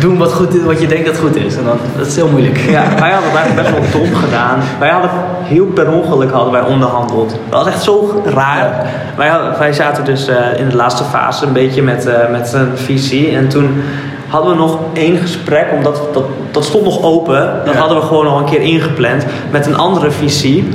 doen 0.00 0.18
wat, 0.18 0.32
goed, 0.32 0.62
wat 0.62 0.80
je 0.80 0.86
denkt 0.86 1.06
dat 1.06 1.18
goed 1.18 1.36
is. 1.36 1.56
En 1.56 1.64
dan, 1.64 1.78
dat 1.98 2.06
is 2.06 2.16
heel 2.16 2.28
moeilijk. 2.28 2.58
Ja, 2.58 2.84
wij 2.98 3.10
hadden 3.10 3.30
het 3.30 3.38
eigenlijk 3.40 3.54
best 3.68 3.92
wel 3.92 4.00
dom 4.02 4.14
gedaan. 4.14 4.58
Wij 4.78 4.88
hadden 4.90 5.10
heel 5.42 5.64
per 5.66 5.90
ongeluk 5.90 6.30
hadden 6.30 6.52
wij 6.52 6.62
onderhandeld. 6.62 7.30
Dat 7.48 7.64
was 7.64 7.72
echt 7.74 7.82
zo 7.82 8.22
raar. 8.34 8.86
Wij, 9.16 9.28
hadden- 9.28 9.58
wij 9.58 9.72
zaten 9.72 10.04
dus 10.04 10.28
eh, 10.28 10.36
in 10.56 10.68
de 10.68 10.76
laatste 10.76 11.04
fase 11.04 11.46
een 11.46 11.52
beetje 11.52 11.82
met, 11.82 12.06
eh, 12.06 12.14
met 12.30 12.52
een 12.52 12.70
visie. 12.74 13.36
En 13.36 13.48
toen 13.48 13.82
hadden 14.28 14.50
we 14.50 14.56
nog 14.56 14.78
één 14.92 15.16
gesprek, 15.16 15.66
omdat 15.74 16.00
dat, 16.12 16.24
dat 16.50 16.64
stond 16.64 16.84
nog 16.84 17.02
open. 17.02 17.60
Dat 17.64 17.74
Ja. 17.74 17.80
hadden 17.80 18.00
we 18.00 18.06
gewoon 18.06 18.24
nog 18.24 18.38
een 18.38 18.44
keer 18.44 18.60
ingepland 18.60 19.24
met 19.50 19.66
een 19.66 19.76
andere 19.76 20.10
visie. 20.10 20.68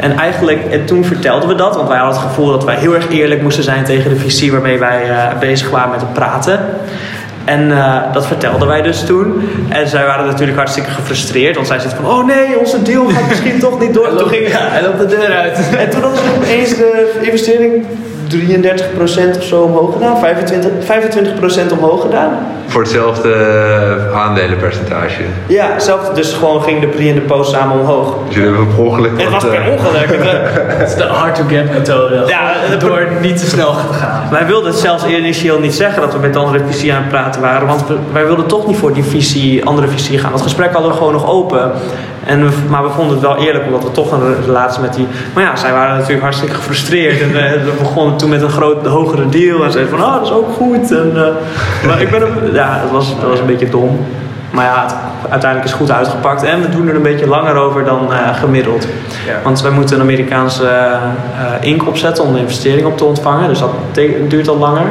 En 0.00 0.18
eigenlijk, 0.18 0.64
en 0.70 0.84
toen 0.84 1.04
vertelden 1.04 1.48
we 1.48 1.54
dat, 1.54 1.76
want 1.76 1.88
wij 1.88 1.98
hadden 1.98 2.16
het 2.20 2.28
gevoel 2.28 2.50
dat 2.50 2.64
wij 2.64 2.76
heel 2.76 2.94
erg 2.94 3.08
eerlijk 3.10 3.42
moesten 3.42 3.64
zijn 3.64 3.84
tegen 3.84 4.10
de 4.10 4.16
visie 4.16 4.52
waarmee 4.52 4.78
wij 4.78 5.10
eh, 5.10 5.38
bezig 5.38 5.70
waren 5.70 5.90
met 5.90 6.00
het 6.00 6.12
praten. 6.12 6.60
En 7.44 7.70
eh, 7.72 7.94
dat 8.12 8.26
vertelden 8.26 8.68
wij 8.68 8.82
dus 8.82 9.04
toen. 9.06 9.48
En 9.68 9.88
zij 9.88 10.04
waren 10.06 10.26
natuurlijk 10.26 10.56
hartstikke 10.56 10.90
gefrustreerd. 10.90 11.54
Want 11.54 11.66
zij 11.66 11.78
zitten 11.78 11.98
van, 12.02 12.10
oh 12.10 12.26
nee, 12.26 12.58
onze 12.58 12.82
deal 12.82 13.06
gaat 13.08 13.28
misschien 13.28 13.58
toch 13.58 13.80
niet 13.80 13.94
door. 13.94 14.06
Hij 14.06 14.16
Toen 14.16 14.28
ging, 14.28 14.48
ja, 14.48 14.58
hij 14.74 14.82
loopt 14.82 14.98
de 14.98 15.06
deur 15.06 15.32
uit. 15.36 15.58
en 15.78 15.90
toen 15.90 16.02
hadden 16.02 16.18
ze 16.18 16.30
opeens 16.36 16.68
de 16.76 17.18
investering 17.20 17.84
33% 18.28 19.36
of 19.36 19.42
zo 19.42 19.62
omhoog 19.62 19.92
gedaan. 19.92 20.16
25%, 20.16 21.68
25% 21.68 21.72
omhoog 21.72 22.02
gedaan. 22.02 22.38
Voor 22.66 22.82
hetzelfde 22.82 23.34
aandelenpercentage. 24.14 25.22
Ja, 25.46 25.78
zelf, 25.78 26.08
dus 26.08 26.32
gewoon 26.32 26.62
ging 26.62 26.80
de 26.80 26.86
pre 26.86 27.08
en 27.08 27.14
de 27.14 27.20
post 27.20 27.50
samen 27.50 27.78
omhoog. 27.80 28.14
Dus 28.26 28.34
jullie 28.34 28.50
hebben 28.50 28.74
per 28.74 28.84
ongeluk 28.84 29.18
En 29.18 29.24
het 29.24 29.32
was 29.32 29.44
per 29.44 29.60
eh, 29.60 29.72
ongeluk. 29.72 30.06
Het, 30.16 30.20
eh, 30.20 30.78
Dat 30.78 30.88
is 30.88 30.94
de 30.94 31.02
hard-to-get 31.02 31.72
methode. 31.72 32.24
Ja, 32.26 32.52
door 32.78 33.08
niet 33.20 33.38
te 33.38 33.46
snel 33.46 33.72
te 33.72 33.92
gaan. 33.92 34.27
Wij 34.30 34.46
wilden 34.46 34.74
zelfs 34.74 35.06
initieel 35.06 35.58
niet 35.58 35.74
zeggen 35.74 36.02
dat 36.02 36.12
we 36.12 36.18
met 36.18 36.32
de 36.32 36.38
andere 36.38 36.64
visie 36.66 36.92
aan 36.92 37.00
het 37.00 37.08
praten 37.08 37.40
waren. 37.40 37.66
Want 37.66 37.86
we- 37.86 37.96
wij 38.12 38.26
wilden 38.26 38.46
toch 38.46 38.66
niet 38.66 38.76
voor 38.76 38.92
die 38.92 39.04
visie, 39.04 39.64
andere 39.64 39.88
visie 39.88 40.18
gaan. 40.18 40.32
Dat 40.32 40.42
gesprek 40.42 40.72
hadden 40.72 40.90
we 40.90 40.96
gewoon 40.96 41.12
nog 41.12 41.28
open. 41.30 41.72
En 42.24 42.44
we, 42.44 42.50
maar 42.68 42.82
we 42.82 42.90
vonden 42.90 43.12
het 43.16 43.20
wel 43.26 43.36
eerlijk, 43.36 43.64
omdat 43.66 43.82
we 43.82 43.90
toch 43.90 44.12
een 44.12 44.44
relatie 44.44 44.80
met 44.80 44.94
die... 44.94 45.06
Maar 45.34 45.42
ja, 45.42 45.56
zij 45.56 45.72
waren 45.72 45.94
natuurlijk 45.94 46.22
hartstikke 46.22 46.54
gefrustreerd. 46.54 47.20
En 47.20 47.28
eh, 47.44 47.52
we 47.64 47.72
begonnen 47.78 48.16
toen 48.16 48.28
met 48.30 48.42
een 48.42 48.50
groot, 48.50 48.86
hogere 48.86 49.28
deal. 49.28 49.64
En 49.64 49.72
zeiden 49.72 49.98
van, 49.98 50.06
oh, 50.06 50.14
dat 50.14 50.22
is 50.24 50.32
ook 50.32 50.52
goed. 50.56 50.90
En, 50.90 51.12
eh, 51.14 51.86
maar 51.86 52.00
ik 52.00 52.10
ben 52.10 52.22
ja, 52.52 52.80
dat 52.82 52.90
was, 52.90 53.14
dat 53.20 53.28
was 53.30 53.38
een 53.40 53.46
beetje 53.46 53.68
dom. 53.68 53.98
Maar 54.50 54.64
ja, 54.64 54.82
het, 54.82 54.94
uiteindelijk 55.30 55.64
is 55.64 55.70
het 55.70 55.80
goed 55.80 55.90
uitgepakt. 55.90 56.42
En 56.42 56.60
we 56.60 56.68
doen 56.68 56.88
er 56.88 56.94
een 56.94 57.02
beetje 57.02 57.26
langer 57.26 57.54
over 57.54 57.84
dan 57.84 58.12
eh, 58.12 58.34
gemiddeld. 58.34 58.86
Ja. 59.26 59.40
Want 59.42 59.60
wij 59.62 59.70
moeten 59.70 59.96
een 59.96 60.02
Amerikaanse 60.02 60.66
eh, 60.68 61.68
ink 61.68 61.86
opzetten 61.86 62.24
om 62.24 62.32
de 62.32 62.38
investering 62.38 62.86
op 62.86 62.96
te 62.96 63.04
ontvangen. 63.04 63.48
Dus 63.48 63.58
dat 63.58 63.70
duurt 64.28 64.48
al 64.48 64.58
langer. 64.58 64.86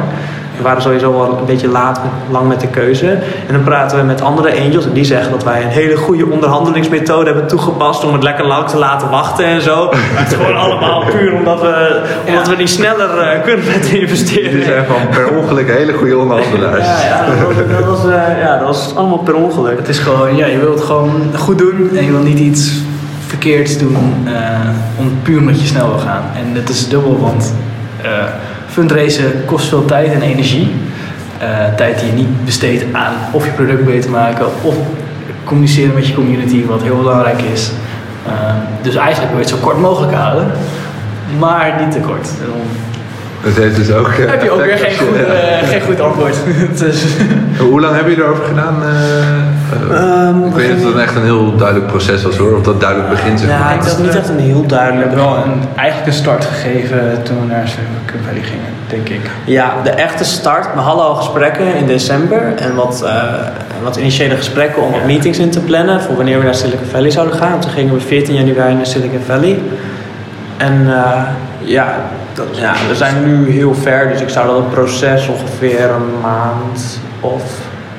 We 0.58 0.64
waren 0.64 0.82
sowieso 0.82 1.12
wel 1.12 1.38
een 1.38 1.44
beetje 1.44 1.68
laat, 1.68 2.02
met, 2.02 2.12
lang 2.30 2.48
met 2.48 2.60
de 2.60 2.66
keuze. 2.66 3.10
En 3.46 3.52
dan 3.52 3.62
praten 3.62 3.98
we 3.98 4.04
met 4.04 4.20
andere 4.20 4.60
angels 4.60 4.84
en 4.84 4.92
die 4.92 5.04
zeggen 5.04 5.30
dat 5.30 5.44
wij 5.44 5.62
een 5.62 5.68
hele 5.68 5.96
goede 5.96 6.26
onderhandelingsmethode 6.26 7.24
hebben 7.24 7.46
toegepast 7.46 8.04
om 8.04 8.12
het 8.12 8.22
lekker 8.22 8.46
lang 8.46 8.68
te 8.68 8.78
laten 8.78 9.10
wachten 9.10 9.44
en 9.44 9.62
zo. 9.62 9.90
Het 9.94 10.30
is 10.30 10.36
gewoon 10.36 10.56
allemaal 10.56 11.04
puur 11.04 11.34
omdat 11.34 11.60
we, 11.60 12.02
omdat 12.26 12.48
we 12.48 12.56
niet 12.56 12.68
sneller 12.68 13.18
eh, 13.18 13.42
kunnen 13.42 13.66
met 13.66 13.86
investeren. 13.86 14.50
Jullie 14.50 14.64
zijn 14.64 14.84
van 14.84 15.08
per 15.10 15.36
ongeluk 15.36 15.68
hele 15.68 15.92
goede 15.92 16.18
onderhandelaars. 16.18 16.84
Ja, 16.84 17.04
ja, 17.04 17.26
dat 17.26 17.46
was, 17.46 17.56
dat 17.78 17.84
was, 17.84 18.12
eh, 18.12 18.40
ja, 18.40 18.56
dat 18.58 18.66
was 18.66 18.94
allemaal 18.96 19.18
per 19.18 19.34
ongeluk. 19.34 19.78
Het 19.78 19.88
is 19.88 19.98
gewoon, 19.98 20.36
ja, 20.36 20.46
je 20.46 20.58
wilt 20.58 20.74
het 20.74 20.84
gewoon 20.84 21.22
goed 21.36 21.58
doen 21.58 21.90
en 21.96 22.04
je 22.04 22.10
wil 22.10 22.22
niet 22.22 22.38
iets 22.38 22.72
verkeerds 23.26 23.78
doen 23.78 23.96
eh, 24.24 24.68
om 24.98 25.18
puur 25.22 25.38
omdat 25.38 25.60
je 25.60 25.66
snel 25.66 25.88
wil 25.88 25.98
gaan. 25.98 26.22
En 26.36 26.54
het 26.54 26.68
is 26.68 26.88
dubbel, 26.88 27.18
want 27.20 27.54
uh, 28.04 28.24
fundraisen 28.68 29.44
kost 29.44 29.68
veel 29.68 29.84
tijd 29.84 30.12
en 30.12 30.22
energie. 30.22 30.70
Uh, 31.42 31.74
tijd 31.74 31.98
die 31.98 32.08
je 32.08 32.14
niet 32.14 32.44
besteedt 32.44 32.94
aan 32.94 33.14
of 33.32 33.44
je 33.44 33.50
product 33.50 33.84
beter 33.84 34.10
maken 34.10 34.46
of 34.62 34.76
communiceren 35.44 35.94
met 35.94 36.06
je 36.06 36.14
community, 36.14 36.64
wat 36.66 36.82
heel 36.82 36.96
belangrijk 36.96 37.42
is. 37.42 37.70
dus 38.82 38.94
eigenlijk 38.94 39.32
wil 39.32 39.40
je 39.40 39.46
het 39.46 39.58
zo 39.58 39.66
kort 39.66 39.78
mogelijk 39.78 40.14
houden, 40.14 40.52
maar 41.38 41.80
niet 41.80 41.92
te 41.92 42.00
kort. 42.00 42.28
Dat 43.44 43.54
heeft 43.54 43.76
dus 43.76 43.92
ook. 43.92 44.08
Uh, 44.08 44.30
heb 44.30 44.42
je 44.42 44.50
ook 44.50 44.64
weer 44.64 44.78
geen 44.78 44.98
goed, 44.98 45.16
uh, 45.16 45.68
geen 45.68 45.80
goed 45.80 46.00
antwoord. 46.00 46.36
dus. 46.78 47.04
Hoe 47.58 47.80
lang 47.80 47.96
heb 47.96 48.08
je 48.08 48.16
erover 48.16 48.44
gedaan? 48.44 48.82
Uh, 48.82 50.28
um, 50.28 50.46
ik 50.46 50.52
weet 50.54 50.76
niet 50.76 50.86
of 50.86 50.92
dat 50.92 51.02
echt 51.02 51.16
een 51.16 51.22
heel 51.22 51.56
duidelijk 51.56 51.86
proces 51.86 52.22
was 52.22 52.36
hoor, 52.36 52.56
of 52.56 52.62
dat 52.62 52.80
duidelijk 52.80 53.10
begint. 53.10 53.40
Zeg 53.40 53.48
ja, 53.48 53.76
het 53.76 53.86
is 53.86 53.96
niet 53.96 54.14
echt 54.14 54.28
een 54.28 54.38
heel 54.38 54.66
duidelijk. 54.66 55.10
We 55.10 55.16
hebben 55.16 55.34
wel 55.34 55.44
een, 55.44 55.62
eigenlijk 55.76 56.08
een 56.08 56.18
start 56.18 56.44
gegeven 56.44 57.22
toen 57.22 57.40
we 57.40 57.46
naar 57.46 57.68
Silicon 57.68 58.26
Valley 58.26 58.42
gingen, 58.42 58.70
denk 58.88 59.08
ik. 59.08 59.30
Ja, 59.44 59.74
de 59.82 59.90
echte 59.90 60.24
start. 60.24 60.74
We 60.74 60.80
hadden 60.80 61.04
al 61.04 61.14
gesprekken 61.14 61.74
in 61.74 61.86
december 61.86 62.54
en 62.56 62.74
wat, 62.74 63.04
wat 63.82 63.96
initiële 63.96 64.36
gesprekken 64.36 64.82
om 64.82 64.92
wat 64.92 65.04
meetings 65.04 65.38
in 65.38 65.50
te 65.50 65.60
plannen 65.60 66.00
voor 66.00 66.16
wanneer 66.16 66.38
we 66.38 66.44
naar 66.44 66.54
Silicon 66.54 66.86
Valley 66.86 67.10
zouden 67.10 67.36
gaan. 67.36 67.60
Toen 67.60 67.70
gingen 67.70 67.94
we 67.94 68.00
14 68.00 68.34
januari 68.34 68.74
naar 68.74 68.86
Silicon 68.86 69.22
Valley. 69.26 69.58
En 70.56 70.86
ja, 71.58 71.94
dat, 72.38 72.58
ja, 72.58 72.74
we 72.88 72.94
zijn 72.94 73.24
nu 73.24 73.50
heel 73.50 73.74
ver, 73.74 74.08
dus 74.08 74.20
ik 74.20 74.28
zou 74.28 74.46
dat 74.46 74.56
het 74.56 74.70
proces 74.70 75.28
ongeveer 75.28 75.90
een 75.90 76.20
maand 76.22 76.98
of. 77.20 77.42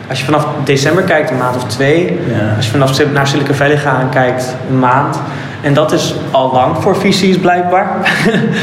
Als 0.10 0.20
je 0.20 0.26
vanaf 0.26 0.48
december 0.64 1.04
kijkt, 1.04 1.30
een 1.30 1.38
maand 1.38 1.56
of 1.56 1.64
twee. 1.64 2.20
Ja. 2.28 2.56
Als 2.56 2.66
je 2.66 2.72
vanaf 2.72 3.12
naar 3.14 3.28
Silicon 3.28 3.56
Valley 3.56 3.78
gaat 3.78 4.02
en 4.02 4.10
kijkt, 4.10 4.56
een 4.70 4.80
maand. 4.80 5.20
En 5.62 5.74
dat 5.74 5.92
is 5.92 6.16
al 6.32 6.52
lang 6.52 6.78
voor 6.82 6.98
visies 6.98 7.38
blijkbaar. 7.38 7.90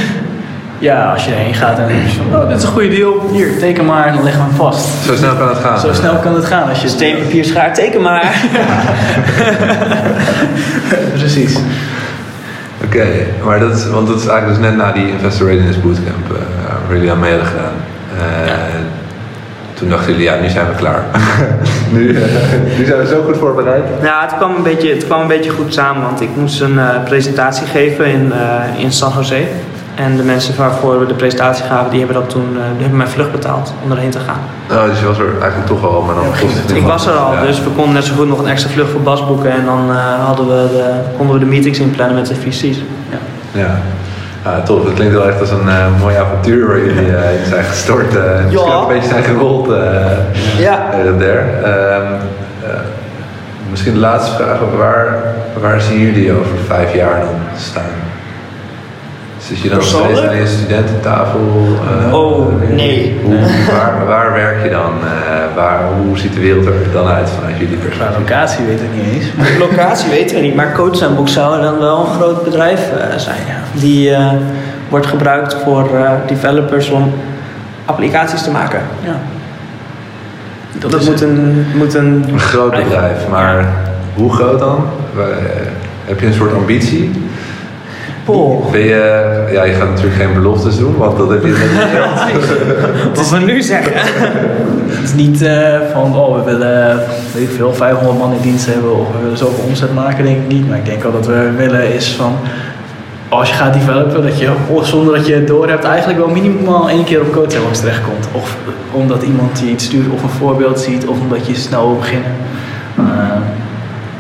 ja, 0.79 1.13
als 1.13 1.25
je 1.25 1.31
erheen 1.31 1.55
gaat 1.55 1.79
en 1.79 1.89
je 1.89 2.09
van, 2.09 2.41
oh, 2.41 2.49
dit 2.49 2.57
is 2.57 2.63
een 2.63 2.69
goede 2.69 2.89
deal. 2.89 3.29
Hier, 3.33 3.59
teken 3.59 3.85
maar 3.85 4.07
en 4.07 4.15
dan 4.15 4.23
leggen 4.23 4.43
we 4.43 4.49
hem 4.49 4.57
vast. 4.57 4.89
Zo 5.05 5.15
snel 5.15 5.35
kan 5.35 5.49
het 5.49 5.59
gaan. 5.59 5.79
Zo 5.79 5.93
snel 5.93 6.15
kan 6.17 6.35
het 6.35 6.45
gaan. 6.45 6.69
Als 6.69 6.83
je 6.83 6.89
Steen, 6.89 7.19
papier, 7.19 7.45
schaar, 7.45 7.75
teken 7.75 8.03
maar. 8.03 8.33
Precies. 11.19 11.59
Oké, 12.85 12.97
okay, 12.97 13.27
maar 13.45 13.59
dat 13.59 13.77
is, 13.77 13.89
want 13.89 14.09
dat 14.09 14.17
is 14.17 14.27
eigenlijk 14.27 14.61
dus 14.61 14.69
net 14.69 14.77
na 14.77 14.93
die 14.93 15.09
Investor 15.09 15.47
Readiness 15.47 15.81
Bootcamp 15.81 16.31
uh, 16.33 16.39
waar 16.87 16.97
jullie 16.97 17.11
aan 17.11 17.19
mee 17.19 17.31
hadden 17.31 17.49
gedaan. 17.49 17.75
Uh, 18.15 18.47
ja. 18.47 18.57
Toen 19.75 19.89
dachten 19.89 20.13
jullie, 20.13 20.29
ja, 20.29 20.41
nu 20.41 20.49
zijn 20.49 20.67
we 20.69 20.75
klaar. 20.75 21.05
nu, 21.95 22.09
uh, 22.09 22.21
nu 22.79 22.85
zijn 22.85 22.99
we 22.99 23.07
zo 23.07 23.23
goed 23.23 23.37
voorbereid. 23.37 23.85
Ja, 24.03 24.21
het 24.23 24.37
kwam 24.37 24.57
een 24.57 24.63
beetje, 24.63 24.95
het 24.95 25.05
kwam 25.05 25.21
een 25.21 25.27
beetje 25.27 25.51
goed 25.51 25.73
samen, 25.75 26.03
want 26.03 26.21
ik 26.21 26.29
moest 26.37 26.61
een 26.61 26.81
presentatie 27.05 27.67
geven 27.67 28.07
in, 28.07 28.33
in 28.79 28.93
San 28.93 29.13
Jose. 29.13 29.43
En 29.97 30.17
de 30.17 30.23
mensen 30.23 30.57
waarvoor 30.57 31.01
we 31.01 31.07
de 31.07 31.15
presentatie 31.15 31.65
gaven, 31.65 31.91
die 31.91 31.99
hebben 31.99 32.17
dat 32.21 32.31
toen 32.31 32.53
die 32.53 32.81
hebben 32.81 32.97
mijn 32.97 33.09
vlucht 33.09 33.33
betaald 33.33 33.75
om 33.85 33.91
erheen 33.91 34.11
te 34.11 34.19
gaan. 34.19 34.41
Oh, 34.71 34.85
dus 34.91 35.01
je 35.01 35.07
was 35.07 35.19
er 35.19 35.31
eigenlijk 35.41 35.67
toch 35.67 35.85
al, 35.85 36.03
maar 36.03 36.15
dan 36.15 36.25
ja, 36.69 36.75
Ik 36.75 36.87
was 36.87 37.07
er 37.07 37.13
al, 37.13 37.33
ja. 37.33 37.41
dus 37.41 37.63
we 37.63 37.71
konden 37.71 37.95
net 37.95 38.05
zo 38.05 38.15
goed 38.15 38.29
nog 38.29 38.39
een 38.39 38.47
extra 38.49 38.71
vlucht 38.71 38.91
voor 38.91 39.01
Bas 39.01 39.27
boeken 39.27 39.51
en 39.51 39.65
dan 39.65 39.91
uh, 39.91 40.25
hadden 40.25 40.47
we 40.47 40.69
de, 40.77 40.91
konden 41.17 41.35
we 41.35 41.41
de 41.41 41.47
meetings 41.47 41.79
inplannen 41.79 42.15
met 42.17 42.27
de 42.27 42.35
VC's. 42.35 42.79
Ja, 43.11 43.19
ja. 43.53 43.81
ja 44.45 44.61
tof. 44.61 44.85
Dat 44.85 44.95
klinkt 44.95 45.15
wel 45.15 45.29
echt 45.29 45.41
als 45.41 45.51
een 45.51 45.67
uh, 45.67 45.87
mooi 46.01 46.17
avontuur 46.17 46.67
waar 46.67 46.79
jullie 46.79 47.07
uh, 47.07 47.41
in 47.41 47.47
zijn 47.49 47.65
gestort. 47.65 48.15
Uh, 48.15 48.23
misschien 48.45 48.73
ook 48.73 48.89
een 48.89 48.95
beetje 48.95 49.09
zijn 49.09 49.25
gerold. 49.25 49.69
ja. 50.59 50.91
Um, 51.67 52.05
misschien 53.71 53.93
de 53.93 53.99
laatste 53.99 54.35
vraag. 54.35 54.59
Waar, 54.77 55.23
waar 55.61 55.81
zien 55.81 55.99
jullie 55.99 56.33
over 56.33 56.59
vijf 56.67 56.95
jaar 56.95 57.21
dan 57.21 57.41
staan? 57.57 58.06
Zit 59.47 59.61
je 59.61 59.69
dan 59.69 59.83
steeds 59.83 60.21
aan 60.21 60.37
je 60.37 60.47
studententafel? 60.47 61.41
Uh, 62.09 62.15
oh, 62.15 62.63
nee. 62.71 63.21
Hoe, 63.23 63.35
waar, 63.73 64.07
waar, 64.07 64.33
werk 64.33 64.63
je 64.63 64.71
dan? 64.71 64.93
Uh, 65.05 65.55
waar, 65.55 65.81
hoe 66.05 66.19
ziet 66.19 66.33
de 66.35 66.41
wereld 66.41 66.67
er 66.67 66.73
dan 66.93 67.07
uit 67.07 67.31
vanuit 67.31 67.59
jullie 67.59 67.77
perspectief? 67.77 68.19
locatie 68.19 68.65
weten 68.65 68.87
we 68.91 68.97
niet 68.97 69.15
eens. 69.15 69.25
De 69.25 69.59
locatie 69.69 70.11
weten 70.11 70.37
we 70.37 70.43
niet, 70.43 70.55
maar 70.55 70.73
Coach 70.73 71.01
en 71.01 71.15
Boek 71.15 71.29
zou 71.29 71.63
dan 71.63 71.79
wel 71.79 72.01
een 72.01 72.13
groot 72.13 72.45
bedrijf 72.45 72.81
uh, 72.93 73.17
zijn. 73.17 73.39
Ja. 73.47 73.81
Die 73.81 74.17
wordt 74.89 75.07
gebruikt 75.07 75.57
voor 75.65 75.91
developers 76.27 76.91
om 76.91 77.13
applicaties 77.85 78.43
te 78.43 78.51
maken. 78.51 78.81
Ja. 79.05 79.17
Dat, 80.79 80.91
dat 80.91 81.05
moet, 81.05 81.21
een, 81.21 81.67
moet 81.75 81.95
een... 81.95 82.25
Een 82.29 82.41
groot 82.41 82.71
bedrijf, 82.71 83.29
maar 83.29 83.61
ja. 83.61 83.69
hoe 84.15 84.33
groot 84.33 84.59
dan? 84.59 84.87
Heb 86.05 86.21
je 86.21 86.27
een 86.27 86.35
soort 86.35 86.55
ambitie? 86.55 87.11
Ben 88.71 88.81
je, 88.81 89.45
ja, 89.53 89.65
je 89.65 89.73
gaat 89.73 89.89
natuurlijk 89.89 90.23
geen 90.23 90.35
beloftes 90.35 90.79
doen, 90.79 90.97
want 90.97 91.17
dat 91.19 91.31
heb 91.31 91.43
je 91.43 91.49
niet 91.49 93.17
Wat 93.17 93.31
we 93.31 93.39
nu 93.39 93.63
zeggen. 93.63 93.93
Het 94.87 95.05
is 95.05 95.15
niet 95.15 95.43
uh, 95.43 95.79
van, 95.93 96.17
oh, 96.17 96.37
we 96.37 96.43
willen 96.43 97.01
weet 97.35 97.43
ik 97.43 97.57
veel, 97.57 97.75
500 97.75 98.19
man 98.19 98.33
in 98.33 98.41
dienst 98.43 98.67
hebben 98.67 98.99
of 98.99 99.07
we 99.13 99.23
willen 99.23 99.39
zoveel 99.39 99.65
omzet 99.65 99.95
maken, 99.95 100.25
denk 100.25 100.37
ik 100.37 100.49
niet. 100.49 100.69
Maar 100.69 100.79
ik 100.79 100.85
denk 100.85 101.03
wel 101.03 101.13
dat 101.13 101.27
we 101.27 101.51
willen 101.57 101.95
is 101.95 102.13
van, 102.13 102.37
als 103.29 103.49
je 103.49 103.55
gaat 103.55 103.73
developen, 103.73 104.23
dat 104.23 104.39
je 104.39 104.51
zonder 104.83 105.15
dat 105.15 105.27
je 105.27 105.35
het 105.35 105.47
door 105.47 105.69
hebt, 105.69 105.85
eigenlijk 105.85 106.19
wel 106.19 106.29
minimaal 106.29 106.89
één 106.89 107.05
keer 107.05 107.21
op 107.21 107.33
coachsandbox 107.33 107.81
terechtkomt. 107.81 108.29
Of 108.33 108.57
omdat 108.93 109.23
iemand 109.23 109.61
je 109.61 109.71
iets 109.71 109.85
stuurt 109.85 110.13
of 110.13 110.23
een 110.23 110.29
voorbeeld 110.29 110.81
ziet, 110.81 111.07
of 111.07 111.21
omdat 111.21 111.47
je 111.47 111.55
snel 111.55 111.87
wil 111.87 111.97
beginnen. 111.97 112.33
Uh, 112.99 113.05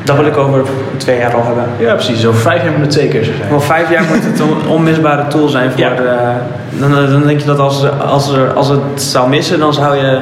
dat 0.07 0.17
wil 0.17 0.27
ik 0.27 0.37
over 0.37 0.63
twee 0.97 1.19
jaar 1.19 1.35
al 1.35 1.45
hebben. 1.45 1.65
Ja, 1.79 1.95
precies. 1.95 2.27
Over 2.27 2.41
vijf 2.41 2.63
jaar 2.63 2.73
moet 2.73 2.81
het 2.85 2.95
zeker 2.95 3.25
zijn. 3.25 3.37
Over 3.53 3.67
vijf 3.67 3.91
jaar 3.91 4.05
moet 4.11 4.25
het 4.25 4.41
een 4.41 4.69
onmisbare 4.69 5.27
tool 5.27 5.49
zijn 5.49 5.71
voor 5.71 5.81
Ja. 5.81 5.95
de... 5.95 6.15
Dan, 6.79 6.91
dan 6.91 7.27
denk 7.27 7.41
je 7.41 7.47
dat 7.47 7.59
als, 7.59 7.85
als, 8.01 8.33
er, 8.33 8.53
als 8.53 8.69
het 8.69 8.81
zou 8.95 9.29
missen, 9.29 9.59
dan 9.59 9.75
zou, 9.75 9.97
je, 9.97 10.19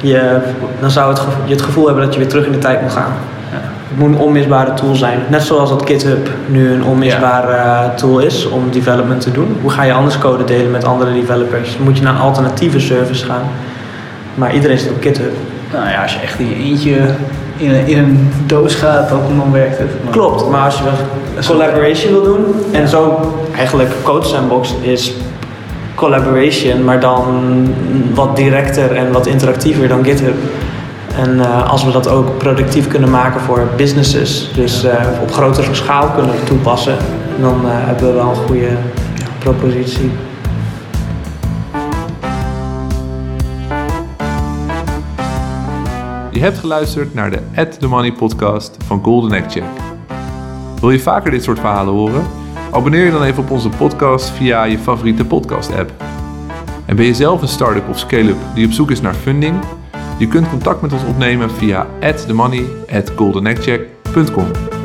je, 0.00 0.38
dan 0.80 0.90
zou 0.90 1.10
het, 1.12 1.22
je 1.44 1.52
het 1.52 1.62
gevoel 1.62 1.86
hebben 1.86 2.04
dat 2.04 2.12
je 2.14 2.20
weer 2.20 2.28
terug 2.28 2.46
in 2.46 2.52
de 2.52 2.58
tijd 2.58 2.82
moet 2.82 2.92
gaan. 2.92 3.12
Ja. 3.52 3.58
Het 3.88 3.98
moet 3.98 4.08
een 4.08 4.20
onmisbare 4.20 4.74
tool 4.74 4.94
zijn. 4.94 5.18
Net 5.28 5.42
zoals 5.42 5.70
dat 5.70 5.82
GitHub 5.86 6.28
nu 6.46 6.72
een 6.72 6.84
onmisbare 6.84 7.52
eh, 7.52 7.94
tool 7.94 8.18
is 8.18 8.48
om 8.48 8.70
development 8.70 9.20
te 9.20 9.32
doen. 9.32 9.56
Hoe 9.60 9.70
ga 9.70 9.82
je 9.82 9.92
anders 9.92 10.18
code 10.18 10.44
delen 10.44 10.70
met 10.70 10.84
andere 10.84 11.12
developers? 11.12 11.78
Moet 11.78 11.96
je 11.96 12.02
naar 12.02 12.14
een 12.14 12.20
alternatieve 12.20 12.80
service 12.80 13.24
gaan. 13.24 13.42
Maar 14.34 14.54
iedereen 14.54 14.78
zit 14.78 14.90
op 14.90 15.02
GitHub. 15.02 15.32
Nou 15.72 15.88
ja, 15.88 16.02
als 16.02 16.12
je 16.12 16.18
echt 16.20 16.38
in 16.38 16.48
je 16.48 16.54
eentje 16.56 16.96
in 17.60 17.70
een, 17.70 17.86
in 17.86 17.98
een 17.98 18.30
doos 18.46 18.74
gaat, 18.74 19.08
dan, 19.08 19.20
dan 19.36 19.52
werkt 19.52 19.78
het. 19.78 20.04
Maar- 20.04 20.12
Klopt, 20.12 20.48
maar 20.50 20.64
als 20.64 20.78
je 20.78 20.84
wel 20.84 20.92
collaboration 21.46 22.12
wil 22.12 22.22
doen 22.22 22.44
en 22.72 22.88
zo 22.88 23.20
eigenlijk 23.56 23.90
Code 24.02 24.26
Sandbox 24.26 24.74
is 24.80 25.12
collaboration, 25.94 26.84
maar 26.84 27.00
dan 27.00 27.24
wat 28.14 28.36
directer 28.36 28.96
en 28.96 29.12
wat 29.12 29.26
interactiever 29.26 29.88
dan 29.88 30.04
GitHub. 30.04 30.34
En 31.16 31.40
eh, 31.40 31.70
als 31.70 31.84
we 31.84 31.90
dat 31.90 32.08
ook 32.08 32.38
productief 32.38 32.88
kunnen 32.88 33.10
maken 33.10 33.40
voor 33.40 33.68
businesses, 33.76 34.50
dus 34.54 34.84
eh, 34.84 34.92
op 35.22 35.32
grotere 35.32 35.74
schaal 35.74 36.08
kunnen 36.08 36.34
toepassen, 36.44 36.96
dan 37.40 37.60
eh, 37.64 37.70
hebben 37.72 38.06
we 38.06 38.12
wel 38.12 38.28
een 38.30 38.36
goede 38.46 38.68
ja, 39.14 39.26
propositie. 39.38 40.10
Je 46.32 46.40
hebt 46.40 46.58
geluisterd 46.58 47.14
naar 47.14 47.30
de 47.30 47.38
At 47.56 47.80
The 47.80 47.86
Money 47.86 48.12
podcast 48.12 48.76
van 48.84 49.02
Golden 49.02 49.32
Egg 49.32 49.52
Check. 49.52 49.64
Wil 50.80 50.90
je 50.90 51.00
vaker 51.00 51.30
dit 51.30 51.42
soort 51.42 51.58
verhalen 51.58 51.94
horen? 51.94 52.26
Abonneer 52.70 53.04
je 53.04 53.10
dan 53.10 53.22
even 53.22 53.42
op 53.42 53.50
onze 53.50 53.68
podcast 53.68 54.30
via 54.30 54.64
je 54.64 54.78
favoriete 54.78 55.24
podcast 55.24 55.72
app. 55.72 55.92
En 56.86 56.96
ben 56.96 57.04
je 57.04 57.14
zelf 57.14 57.42
een 57.42 57.48
start-up 57.48 57.88
of 57.88 57.98
scale-up 57.98 58.38
die 58.54 58.66
op 58.66 58.72
zoek 58.72 58.90
is 58.90 59.00
naar 59.00 59.14
funding? 59.14 59.56
Je 60.18 60.28
kunt 60.28 60.48
contact 60.48 60.80
met 60.80 60.92
ons 60.92 61.04
opnemen 61.04 61.50
via 61.50 61.86
atthemoney 62.00 62.64
at 62.90 63.12
goldenegcheck.com. 63.16 64.79